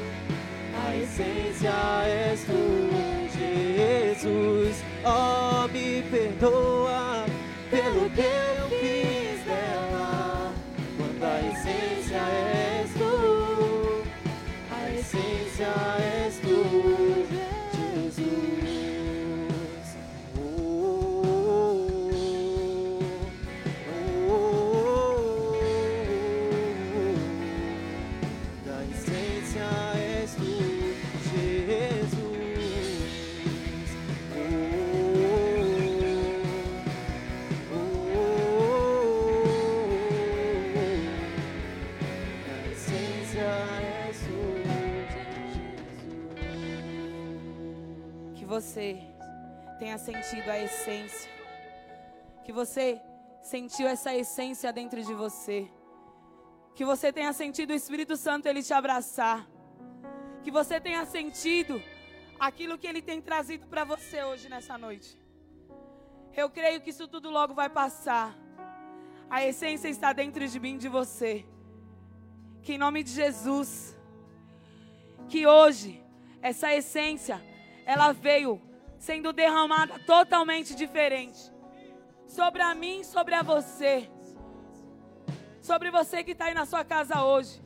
a 0.87 0.97
essência 0.97 1.72
és 2.07 2.45
tu, 2.45 2.91
Jesus. 3.37 4.76
Oh, 5.05 5.66
me 5.66 6.01
perdoa 6.03 6.91
você 48.72 49.04
tenha 49.78 49.98
sentido 49.98 50.48
a 50.48 50.58
essência. 50.58 51.30
Que 52.42 52.52
você 52.60 53.02
sentiu 53.42 53.86
essa 53.86 54.14
essência 54.14 54.72
dentro 54.72 55.02
de 55.08 55.12
você. 55.12 55.70
Que 56.74 56.82
você 56.82 57.12
tenha 57.12 57.34
sentido 57.34 57.72
o 57.72 57.74
Espírito 57.74 58.16
Santo 58.16 58.46
ele 58.46 58.62
te 58.62 58.72
abraçar. 58.72 59.46
Que 60.42 60.50
você 60.50 60.80
tenha 60.80 61.04
sentido 61.04 61.82
aquilo 62.40 62.78
que 62.78 62.86
ele 62.86 63.02
tem 63.02 63.20
trazido 63.20 63.66
para 63.66 63.84
você 63.84 64.24
hoje 64.24 64.48
nessa 64.48 64.78
noite. 64.78 65.20
Eu 66.34 66.48
creio 66.48 66.80
que 66.80 66.88
isso 66.88 67.06
tudo 67.06 67.28
logo 67.28 67.52
vai 67.52 67.68
passar. 67.68 68.34
A 69.28 69.44
essência 69.44 69.88
está 69.88 70.14
dentro 70.14 70.48
de 70.48 70.58
mim, 70.58 70.78
de 70.78 70.88
você. 70.88 71.44
Que 72.62 72.72
em 72.72 72.78
nome 72.78 73.02
de 73.02 73.10
Jesus, 73.10 73.94
que 75.28 75.46
hoje 75.46 76.02
essa 76.40 76.72
essência 76.72 77.51
ela 77.85 78.12
veio 78.12 78.61
sendo 78.99 79.33
derramada 79.33 79.99
totalmente 80.01 80.74
diferente 80.74 81.53
sobre 82.26 82.62
a 82.62 82.74
mim, 82.74 83.03
sobre 83.05 83.35
a 83.35 83.43
você, 83.43 84.09
sobre 85.61 85.91
você 85.91 86.24
que 86.24 86.33
está 86.33 86.47
aí 86.47 86.55
na 86.55 86.64
sua 86.64 86.85
casa 86.85 87.24
hoje. 87.24 87.61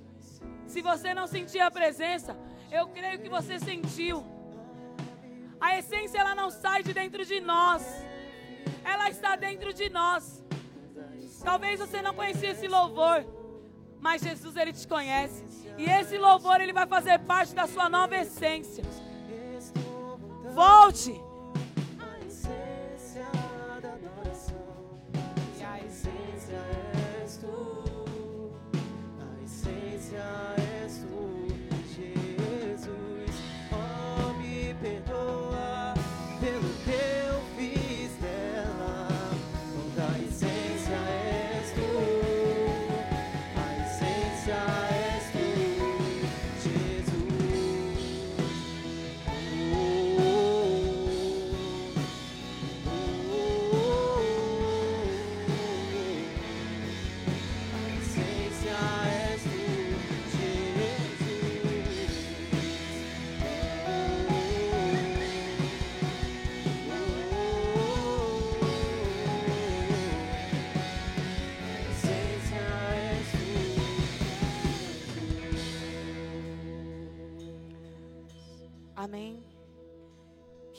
Se 0.67 0.83
você 0.83 1.15
não 1.15 1.27
sentir 1.27 1.61
a 1.61 1.71
presença, 1.71 2.37
eu 2.71 2.89
creio 2.89 3.21
que 3.21 3.29
você 3.29 3.59
sentiu. 3.59 4.25
A 5.61 5.79
essência 5.79 6.19
ela 6.19 6.35
não 6.35 6.51
sai 6.51 6.83
de 6.83 6.93
dentro 6.93 7.25
de 7.25 7.41
nós, 7.41 7.83
ela 8.85 9.09
está 9.09 9.37
dentro 9.37 9.73
de 9.73 9.89
nós. 9.89 10.45
Talvez 11.45 11.79
você 11.79 12.03
não 12.03 12.13
conhecia 12.13 12.51
esse 12.51 12.67
louvor, 12.67 13.25
mas 14.01 14.23
Jesus 14.23 14.57
ele 14.57 14.73
te 14.73 14.87
conhece. 14.89 15.45
E 15.79 15.85
esse 15.85 16.19
louvor 16.19 16.61
ele 16.61 16.73
vai 16.73 16.87
fazer 16.87 17.19
parte 17.21 17.55
da 17.55 17.67
sua 17.67 17.89
nova 17.89 18.17
essência. 18.17 18.85
Volte. 20.57 21.26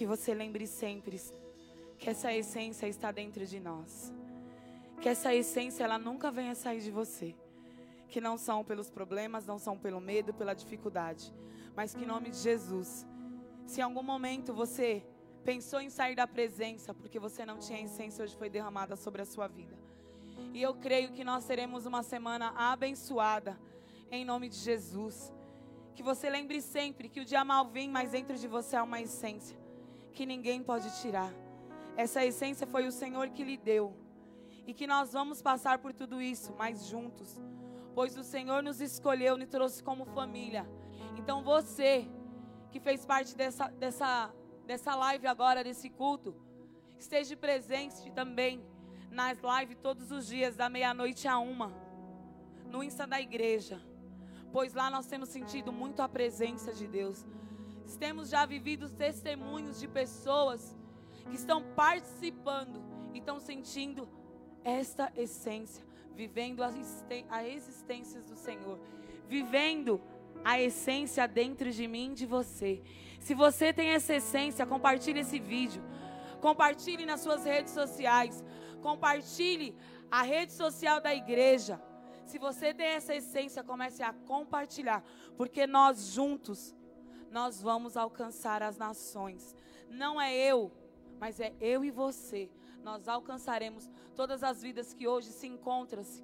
Você 0.07 0.33
lembre 0.33 0.65
sempre 0.65 1.19
que 1.97 2.09
essa 2.09 2.33
essência 2.33 2.87
está 2.87 3.11
dentro 3.11 3.45
de 3.45 3.59
nós. 3.59 4.13
Que 5.01 5.09
essa 5.09 5.33
essência 5.33 5.83
ela 5.83 5.97
nunca 5.97 6.31
venha 6.31 6.55
sair 6.55 6.81
de 6.81 6.91
você. 6.91 7.35
Que 8.07 8.21
não 8.21 8.37
são 8.37 8.63
pelos 8.63 8.89
problemas, 8.89 9.45
não 9.45 9.59
são 9.59 9.77
pelo 9.77 9.99
medo, 9.99 10.33
pela 10.33 10.53
dificuldade, 10.53 11.33
mas 11.75 11.93
que 11.93 12.03
em 12.03 12.07
nome 12.07 12.29
de 12.29 12.37
Jesus, 12.37 13.05
se 13.65 13.81
em 13.81 13.83
algum 13.83 14.01
momento 14.01 14.53
você 14.53 15.05
pensou 15.43 15.81
em 15.81 15.89
sair 15.89 16.15
da 16.15 16.25
presença 16.25 16.93
porque 16.93 17.19
você 17.19 17.45
não 17.45 17.57
tinha 17.57 17.81
essência, 17.81 18.23
hoje 18.23 18.35
foi 18.35 18.49
derramada 18.49 18.95
sobre 18.95 19.21
a 19.21 19.25
sua 19.25 19.47
vida. 19.47 19.77
E 20.53 20.61
eu 20.61 20.73
creio 20.75 21.11
que 21.11 21.23
nós 21.23 21.45
teremos 21.45 21.85
uma 21.85 22.01
semana 22.01 22.53
abençoada 22.55 23.59
em 24.09 24.23
nome 24.23 24.47
de 24.47 24.57
Jesus. 24.57 25.33
Que 25.93 26.01
você 26.01 26.29
lembre 26.29 26.61
sempre 26.61 27.09
que 27.09 27.19
o 27.19 27.25
dia 27.25 27.43
mal 27.43 27.67
vem, 27.67 27.89
mas 27.89 28.11
dentro 28.11 28.37
de 28.37 28.47
você 28.47 28.75
há 28.77 28.83
uma 28.83 29.01
essência 29.01 29.66
que 30.17 30.25
ninguém 30.25 30.63
pode 30.63 30.89
tirar. 30.99 31.31
Essa 31.95 32.25
essência 32.25 32.65
foi 32.65 32.87
o 32.87 32.91
Senhor 32.91 33.29
que 33.29 33.43
lhe 33.43 33.55
deu. 33.55 33.95
E 34.65 34.73
que 34.73 34.87
nós 34.87 35.13
vamos 35.13 35.43
passar 35.43 35.77
por 35.77 35.93
tudo 35.93 36.19
isso, 36.19 36.55
mas 36.57 36.87
juntos. 36.87 37.39
Pois 37.93 38.17
o 38.17 38.23
Senhor 38.23 38.63
nos 38.63 38.81
escolheu, 38.81 39.37
nos 39.37 39.47
trouxe 39.47 39.83
como 39.83 40.05
família. 40.05 40.67
Então 41.19 41.43
você 41.43 42.09
que 42.71 42.79
fez 42.79 43.05
parte 43.05 43.37
dessa, 43.37 43.67
dessa, 43.67 44.33
dessa 44.65 44.95
live 44.95 45.27
agora, 45.27 45.63
desse 45.63 45.87
culto, 45.87 46.35
esteja 46.97 47.37
presente 47.37 48.11
também 48.11 48.65
nas 49.11 49.37
lives 49.37 49.77
todos 49.83 50.11
os 50.11 50.25
dias, 50.25 50.55
da 50.55 50.67
meia-noite 50.67 51.27
a 51.27 51.37
uma, 51.37 51.71
no 52.71 52.83
Insta 52.83 53.05
da 53.05 53.21
igreja 53.21 53.79
pois 54.51 54.73
lá 54.73 54.89
nós 54.89 55.05
temos 55.05 55.29
sentido 55.29 55.71
muito 55.71 56.01
a 56.01 56.09
presença 56.09 56.73
de 56.73 56.87
Deus. 56.87 57.25
Temos 57.95 58.29
já 58.29 58.45
vivido 58.45 58.89
testemunhos 58.89 59.79
de 59.79 59.87
pessoas 59.87 60.75
que 61.29 61.35
estão 61.35 61.63
participando 61.75 62.83
e 63.13 63.19
estão 63.19 63.39
sentindo 63.39 64.09
esta 64.63 65.11
essência, 65.15 65.85
vivendo 66.15 66.61
a 66.63 67.47
existência 67.47 68.21
do 68.21 68.35
Senhor, 68.35 68.79
vivendo 69.27 70.01
a 70.43 70.59
essência 70.59 71.27
dentro 71.27 71.71
de 71.71 71.87
mim 71.87 72.13
de 72.13 72.25
você. 72.25 72.81
Se 73.19 73.33
você 73.33 73.73
tem 73.73 73.89
essa 73.89 74.15
essência, 74.15 74.65
compartilhe 74.65 75.21
esse 75.21 75.39
vídeo. 75.39 75.81
Compartilhe 76.41 77.05
nas 77.05 77.21
suas 77.21 77.43
redes 77.43 77.73
sociais. 77.73 78.43
Compartilhe 78.81 79.75
a 80.11 80.21
rede 80.21 80.53
social 80.53 81.01
da 81.01 81.13
igreja. 81.13 81.81
Se 82.25 82.37
você 82.37 82.73
tem 82.73 82.87
essa 82.87 83.15
essência, 83.15 83.63
comece 83.63 84.03
a 84.03 84.13
compartilhar, 84.13 85.03
porque 85.37 85.65
nós 85.65 86.07
juntos 86.13 86.75
nós 87.31 87.61
vamos 87.61 87.97
alcançar 87.97 88.63
as 88.63 88.77
nações. 88.77 89.55
Não 89.89 90.19
é 90.19 90.35
eu, 90.35 90.71
mas 91.19 91.39
é 91.39 91.53
eu 91.59 91.83
e 91.83 91.91
você. 91.91 92.49
Nós 92.83 93.07
alcançaremos 93.07 93.89
todas 94.15 94.43
as 94.43 94.61
vidas 94.61 94.93
que 94.93 95.07
hoje 95.07 95.27
se 95.27 95.47
encontram-se 95.47 96.23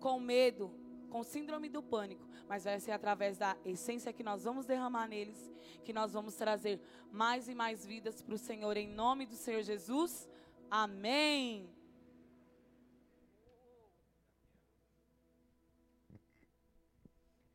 com 0.00 0.20
medo, 0.20 0.72
com 1.10 1.22
síndrome 1.22 1.68
do 1.68 1.82
pânico, 1.82 2.26
mas 2.48 2.64
vai 2.64 2.78
ser 2.78 2.92
através 2.92 3.36
da 3.36 3.56
essência 3.64 4.12
que 4.12 4.22
nós 4.22 4.44
vamos 4.44 4.66
derramar 4.66 5.08
neles, 5.08 5.52
que 5.84 5.92
nós 5.92 6.12
vamos 6.12 6.34
trazer 6.34 6.80
mais 7.10 7.48
e 7.48 7.54
mais 7.54 7.84
vidas 7.84 8.22
para 8.22 8.34
o 8.34 8.38
Senhor, 8.38 8.76
em 8.76 8.88
nome 8.88 9.26
do 9.26 9.34
Senhor 9.34 9.62
Jesus. 9.62 10.28
Amém. 10.70 11.68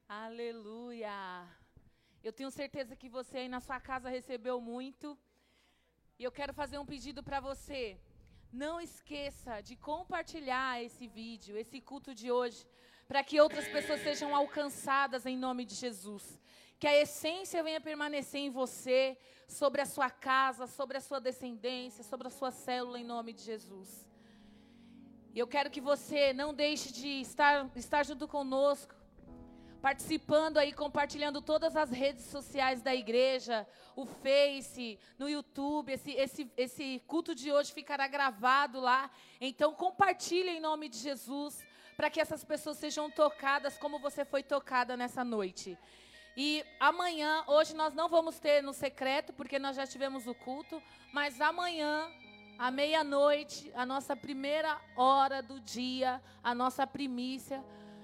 Aleluia. 0.07 1.62
Eu 2.23 2.31
tenho 2.31 2.49
certeza 2.49 2.95
que 2.95 3.09
você 3.09 3.39
aí 3.39 3.49
na 3.49 3.59
sua 3.59 3.79
casa 3.79 4.07
recebeu 4.17 4.61
muito. 4.61 5.17
E 6.17 6.23
eu 6.23 6.31
quero 6.31 6.53
fazer 6.53 6.77
um 6.77 6.85
pedido 6.85 7.21
para 7.21 7.39
você. 7.39 7.99
Não 8.51 8.79
esqueça 8.79 9.61
de 9.61 9.75
compartilhar 9.75 10.81
esse 10.81 11.05
vídeo, 11.07 11.57
esse 11.57 11.81
culto 11.81 12.15
de 12.15 12.31
hoje, 12.31 12.65
para 13.07 13.23
que 13.23 13.41
outras 13.41 13.67
pessoas 13.67 14.01
sejam 14.01 14.33
alcançadas 14.33 15.25
em 15.25 15.37
nome 15.37 15.65
de 15.65 15.75
Jesus. 15.75 16.39
Que 16.79 16.87
a 16.87 16.97
essência 17.01 17.61
venha 17.61 17.81
permanecer 17.81 18.41
em 18.41 18.49
você, 18.49 19.17
sobre 19.47 19.81
a 19.81 19.85
sua 19.85 20.09
casa, 20.09 20.65
sobre 20.65 20.97
a 20.97 21.01
sua 21.01 21.19
descendência, 21.19 22.03
sobre 22.03 22.27
a 22.27 22.31
sua 22.31 22.51
célula, 22.51 22.99
em 22.99 23.03
nome 23.03 23.33
de 23.33 23.41
Jesus. 23.41 24.07
E 25.33 25.39
eu 25.39 25.47
quero 25.47 25.69
que 25.69 25.81
você 25.81 26.31
não 26.33 26.53
deixe 26.53 26.91
de 26.93 27.21
estar, 27.21 27.69
estar 27.75 28.05
junto 28.05 28.27
conosco, 28.27 28.93
participando 29.83 30.59
aí, 30.59 30.71
compartilhando 30.71 31.41
todas 31.41 31.75
as 31.75 31.89
redes 31.91 32.23
sociais 32.27 32.81
da 32.81 32.95
igreja, 32.95 33.67
o 33.97 34.05
Face, 34.05 34.97
no 35.19 35.27
YouTube. 35.27 35.91
Esse, 35.91 36.11
esse, 36.11 36.49
esse 36.55 37.03
culto 37.05 37.35
de 37.35 37.51
hoje 37.51 37.73
ficará 37.73 38.07
gravado 38.07 38.79
lá. 38.79 39.11
Então, 39.41 39.73
compartilhe 39.73 40.51
em 40.51 40.61
nome 40.61 40.87
de 40.87 40.97
Jesus, 40.99 41.61
para 41.97 42.09
que 42.09 42.21
essas 42.21 42.45
pessoas 42.45 42.77
sejam 42.77 43.11
tocadas 43.11 43.77
como 43.77 43.99
você 43.99 44.23
foi 44.23 44.41
tocada 44.41 44.95
nessa 44.95 45.21
noite. 45.21 45.77
E 46.37 46.63
amanhã, 46.79 47.43
hoje 47.45 47.75
nós 47.75 47.93
não 47.93 48.07
vamos 48.07 48.39
ter 48.39 48.63
no 48.63 48.71
secreto, 48.71 49.33
porque 49.33 49.59
nós 49.59 49.75
já 49.75 49.85
tivemos 49.85 50.25
o 50.27 50.33
culto, 50.33 50.81
mas 51.11 51.41
amanhã, 51.41 52.09
à 52.57 52.71
meia-noite, 52.71 53.69
a 53.75 53.85
nossa 53.85 54.15
primeira 54.15 54.79
hora 54.95 55.43
do 55.43 55.59
dia, 55.59 56.21
a 56.41 56.55
nossa 56.55 56.87
primícia. 56.87 57.61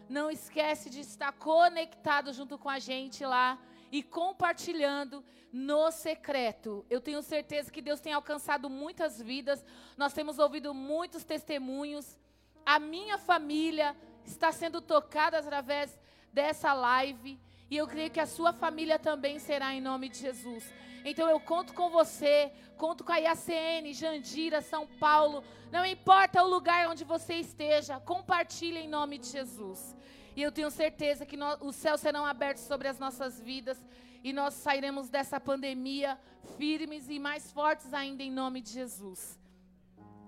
Não 0.10 0.32
esquece 0.32 0.90
de 0.90 1.02
estar 1.02 1.32
conectado 1.34 2.34
junto 2.34 2.58
com 2.58 2.68
a 2.68 2.80
gente 2.80 3.24
lá 3.24 3.60
e 3.92 4.02
compartilhando 4.02 5.24
no 5.52 5.92
secreto. 5.92 6.86
Eu 6.90 7.00
tenho 7.00 7.22
certeza 7.22 7.72
que 7.72 7.82
Deus 7.82 8.00
tem 8.00 8.14
alcançado 8.14 8.70
muitas 8.70 9.22
vidas. 9.22 9.64
Nós 9.96 10.12
temos 10.14 10.40
ouvido 10.40 10.74
muitos 10.74 11.24
testemunhos. 11.24 12.18
A 12.66 12.80
minha 12.80 13.18
família 13.18 13.96
está 14.26 14.52
sendo 14.52 14.82
tocada 14.82 15.38
através 15.38 15.98
dessa 16.34 16.74
live. 16.74 17.40
E 17.70 17.78
eu 17.78 17.88
creio 17.88 18.10
que 18.10 18.20
a 18.20 18.26
sua 18.26 18.52
família 18.52 18.98
também 18.98 19.38
será 19.40 19.74
em 19.74 19.82
nome 19.82 20.10
de 20.10 20.18
Jesus. 20.18 20.64
Então 21.06 21.30
eu 21.30 21.40
conto 21.40 21.74
com 21.74 21.90
você, 21.90 22.52
conto 22.78 23.04
com 23.04 23.12
a 23.12 23.18
IACN, 23.18 23.94
Jandira, 23.94 24.62
São 24.62 24.88
Paulo. 24.88 25.44
Não 25.72 25.86
importa 25.86 26.44
o 26.44 26.48
lugar 26.48 26.90
onde 26.90 27.04
você 27.04 27.36
esteja, 27.36 28.00
compartilhe 28.00 28.80
em 28.80 28.90
nome 28.90 29.18
de 29.18 29.28
Jesus. 29.28 29.96
E 30.36 30.42
eu 30.42 30.52
tenho 30.52 30.72
certeza 30.72 31.26
que 31.26 31.38
nós, 31.38 31.58
os 31.62 31.76
céus 31.76 32.02
serão 32.02 32.26
abertos 32.26 32.64
sobre 32.64 32.88
as 32.88 32.98
nossas 32.98 33.40
vidas 33.40 33.78
e 34.24 34.34
nós 34.34 34.54
sairemos 34.54 35.10
dessa 35.10 35.40
pandemia 35.40 36.20
firmes 36.58 37.10
e 37.10 37.20
mais 37.20 37.52
fortes 37.52 37.94
ainda 37.94 38.24
em 38.24 38.32
nome 38.32 38.62
de 38.62 38.72
Jesus. 38.72 39.40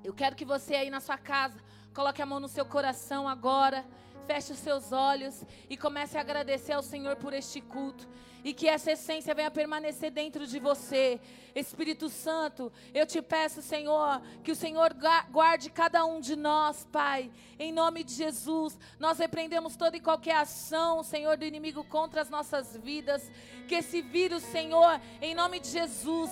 Eu 0.03 0.13
quero 0.13 0.35
que 0.35 0.45
você 0.45 0.75
aí 0.75 0.89
na 0.89 0.99
sua 0.99 1.17
casa 1.17 1.59
coloque 1.93 2.21
a 2.21 2.25
mão 2.25 2.39
no 2.39 2.47
seu 2.47 2.65
coração 2.65 3.27
agora, 3.27 3.85
feche 4.21 4.53
os 4.53 4.59
seus 4.59 4.91
olhos 4.91 5.43
e 5.69 5.75
comece 5.75 6.17
a 6.17 6.21
agradecer 6.21 6.73
ao 6.73 6.83
Senhor 6.83 7.15
por 7.15 7.33
este 7.33 7.59
culto 7.61 8.07
e 8.43 8.53
que 8.53 8.67
essa 8.67 8.91
essência 8.91 9.35
venha 9.35 9.51
permanecer 9.51 10.11
dentro 10.11 10.47
de 10.47 10.59
você. 10.59 11.19
Espírito 11.53 12.09
Santo, 12.09 12.71
eu 12.93 13.05
te 13.05 13.21
peço, 13.21 13.61
Senhor, 13.61 14.21
que 14.43 14.51
o 14.51 14.55
Senhor 14.55 14.95
guarde 15.29 15.69
cada 15.69 16.05
um 16.05 16.19
de 16.19 16.35
nós, 16.35 16.87
Pai, 16.91 17.29
em 17.59 17.71
nome 17.71 18.03
de 18.03 18.13
Jesus. 18.13 18.79
Nós 18.99 19.19
repreendemos 19.19 19.75
toda 19.75 19.97
e 19.97 19.99
qualquer 19.99 20.37
ação, 20.37 21.03
Senhor, 21.03 21.37
do 21.37 21.45
inimigo 21.45 21.83
contra 21.83 22.21
as 22.21 22.29
nossas 22.29 22.75
vidas. 22.77 23.29
Que 23.67 23.75
esse 23.75 24.01
vírus, 24.01 24.43
Senhor, 24.43 24.99
em 25.21 25.35
nome 25.35 25.59
de 25.59 25.69
Jesus, 25.69 26.31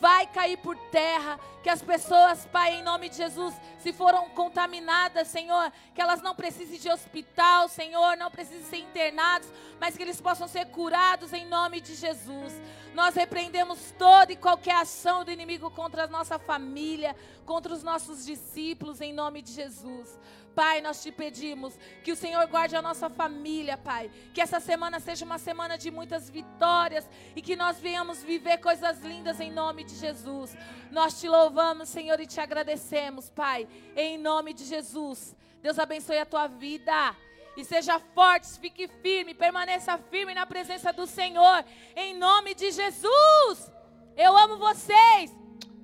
vai 0.00 0.26
cair 0.26 0.56
por 0.58 0.76
terra. 0.90 1.38
Que 1.62 1.68
as 1.68 1.82
pessoas, 1.82 2.46
Pai, 2.46 2.76
em 2.76 2.82
nome 2.82 3.08
de 3.08 3.16
Jesus, 3.16 3.54
se 3.78 3.92
foram 3.92 4.28
contaminadas, 4.30 5.28
Senhor, 5.28 5.72
que 5.94 6.00
elas 6.00 6.22
não 6.22 6.34
precisem 6.34 6.78
de 6.78 6.88
hospital, 6.88 7.68
Senhor, 7.68 8.16
não 8.16 8.30
precisem 8.30 8.64
ser 8.64 8.78
internados, 8.78 9.48
mas 9.80 9.96
que 9.96 10.02
eles 10.02 10.20
possam 10.20 10.48
ser 10.48 10.66
curados 10.66 11.32
em 11.32 11.46
nome 11.46 11.80
de 11.80 11.94
Jesus. 11.94 12.54
Nós 12.94 13.14
repreendemos 13.14 13.92
toda 13.98 14.32
e 14.32 14.36
qualquer 14.36 14.76
ação 14.76 15.24
do 15.24 15.30
inimigo 15.30 15.70
contra 15.70 16.04
a 16.04 16.08
nossa 16.08 16.38
família, 16.38 17.14
contra 17.44 17.72
os 17.72 17.82
nossos 17.82 18.24
discípulos, 18.24 19.00
em 19.00 19.12
nome 19.12 19.42
de 19.42 19.52
Jesus. 19.52 20.18
Pai, 20.58 20.80
nós 20.80 21.00
te 21.00 21.12
pedimos 21.12 21.78
que 22.02 22.10
o 22.10 22.16
Senhor 22.16 22.44
guarde 22.48 22.74
a 22.74 22.82
nossa 22.82 23.08
família, 23.08 23.76
Pai. 23.78 24.10
Que 24.34 24.40
essa 24.40 24.58
semana 24.58 24.98
seja 24.98 25.24
uma 25.24 25.38
semana 25.38 25.78
de 25.78 25.88
muitas 25.88 26.28
vitórias 26.28 27.08
e 27.36 27.40
que 27.40 27.54
nós 27.54 27.78
venhamos 27.78 28.24
viver 28.24 28.58
coisas 28.58 28.98
lindas 28.98 29.38
em 29.38 29.52
nome 29.52 29.84
de 29.84 29.94
Jesus. 29.94 30.56
Nós 30.90 31.20
te 31.20 31.28
louvamos, 31.28 31.88
Senhor, 31.88 32.18
e 32.18 32.26
te 32.26 32.40
agradecemos, 32.40 33.30
Pai, 33.30 33.68
em 33.94 34.18
nome 34.18 34.52
de 34.52 34.64
Jesus. 34.64 35.36
Deus 35.62 35.78
abençoe 35.78 36.18
a 36.18 36.26
tua 36.26 36.48
vida. 36.48 37.14
E 37.56 37.64
seja 37.64 38.00
forte, 38.12 38.58
fique 38.58 38.88
firme, 39.00 39.34
permaneça 39.34 39.96
firme 40.10 40.34
na 40.34 40.44
presença 40.44 40.92
do 40.92 41.06
Senhor, 41.06 41.64
em 41.94 42.16
nome 42.16 42.56
de 42.56 42.72
Jesus. 42.72 43.70
Eu 44.16 44.36
amo 44.36 44.58
vocês. 44.58 45.32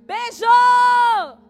Beijo! 0.05 1.44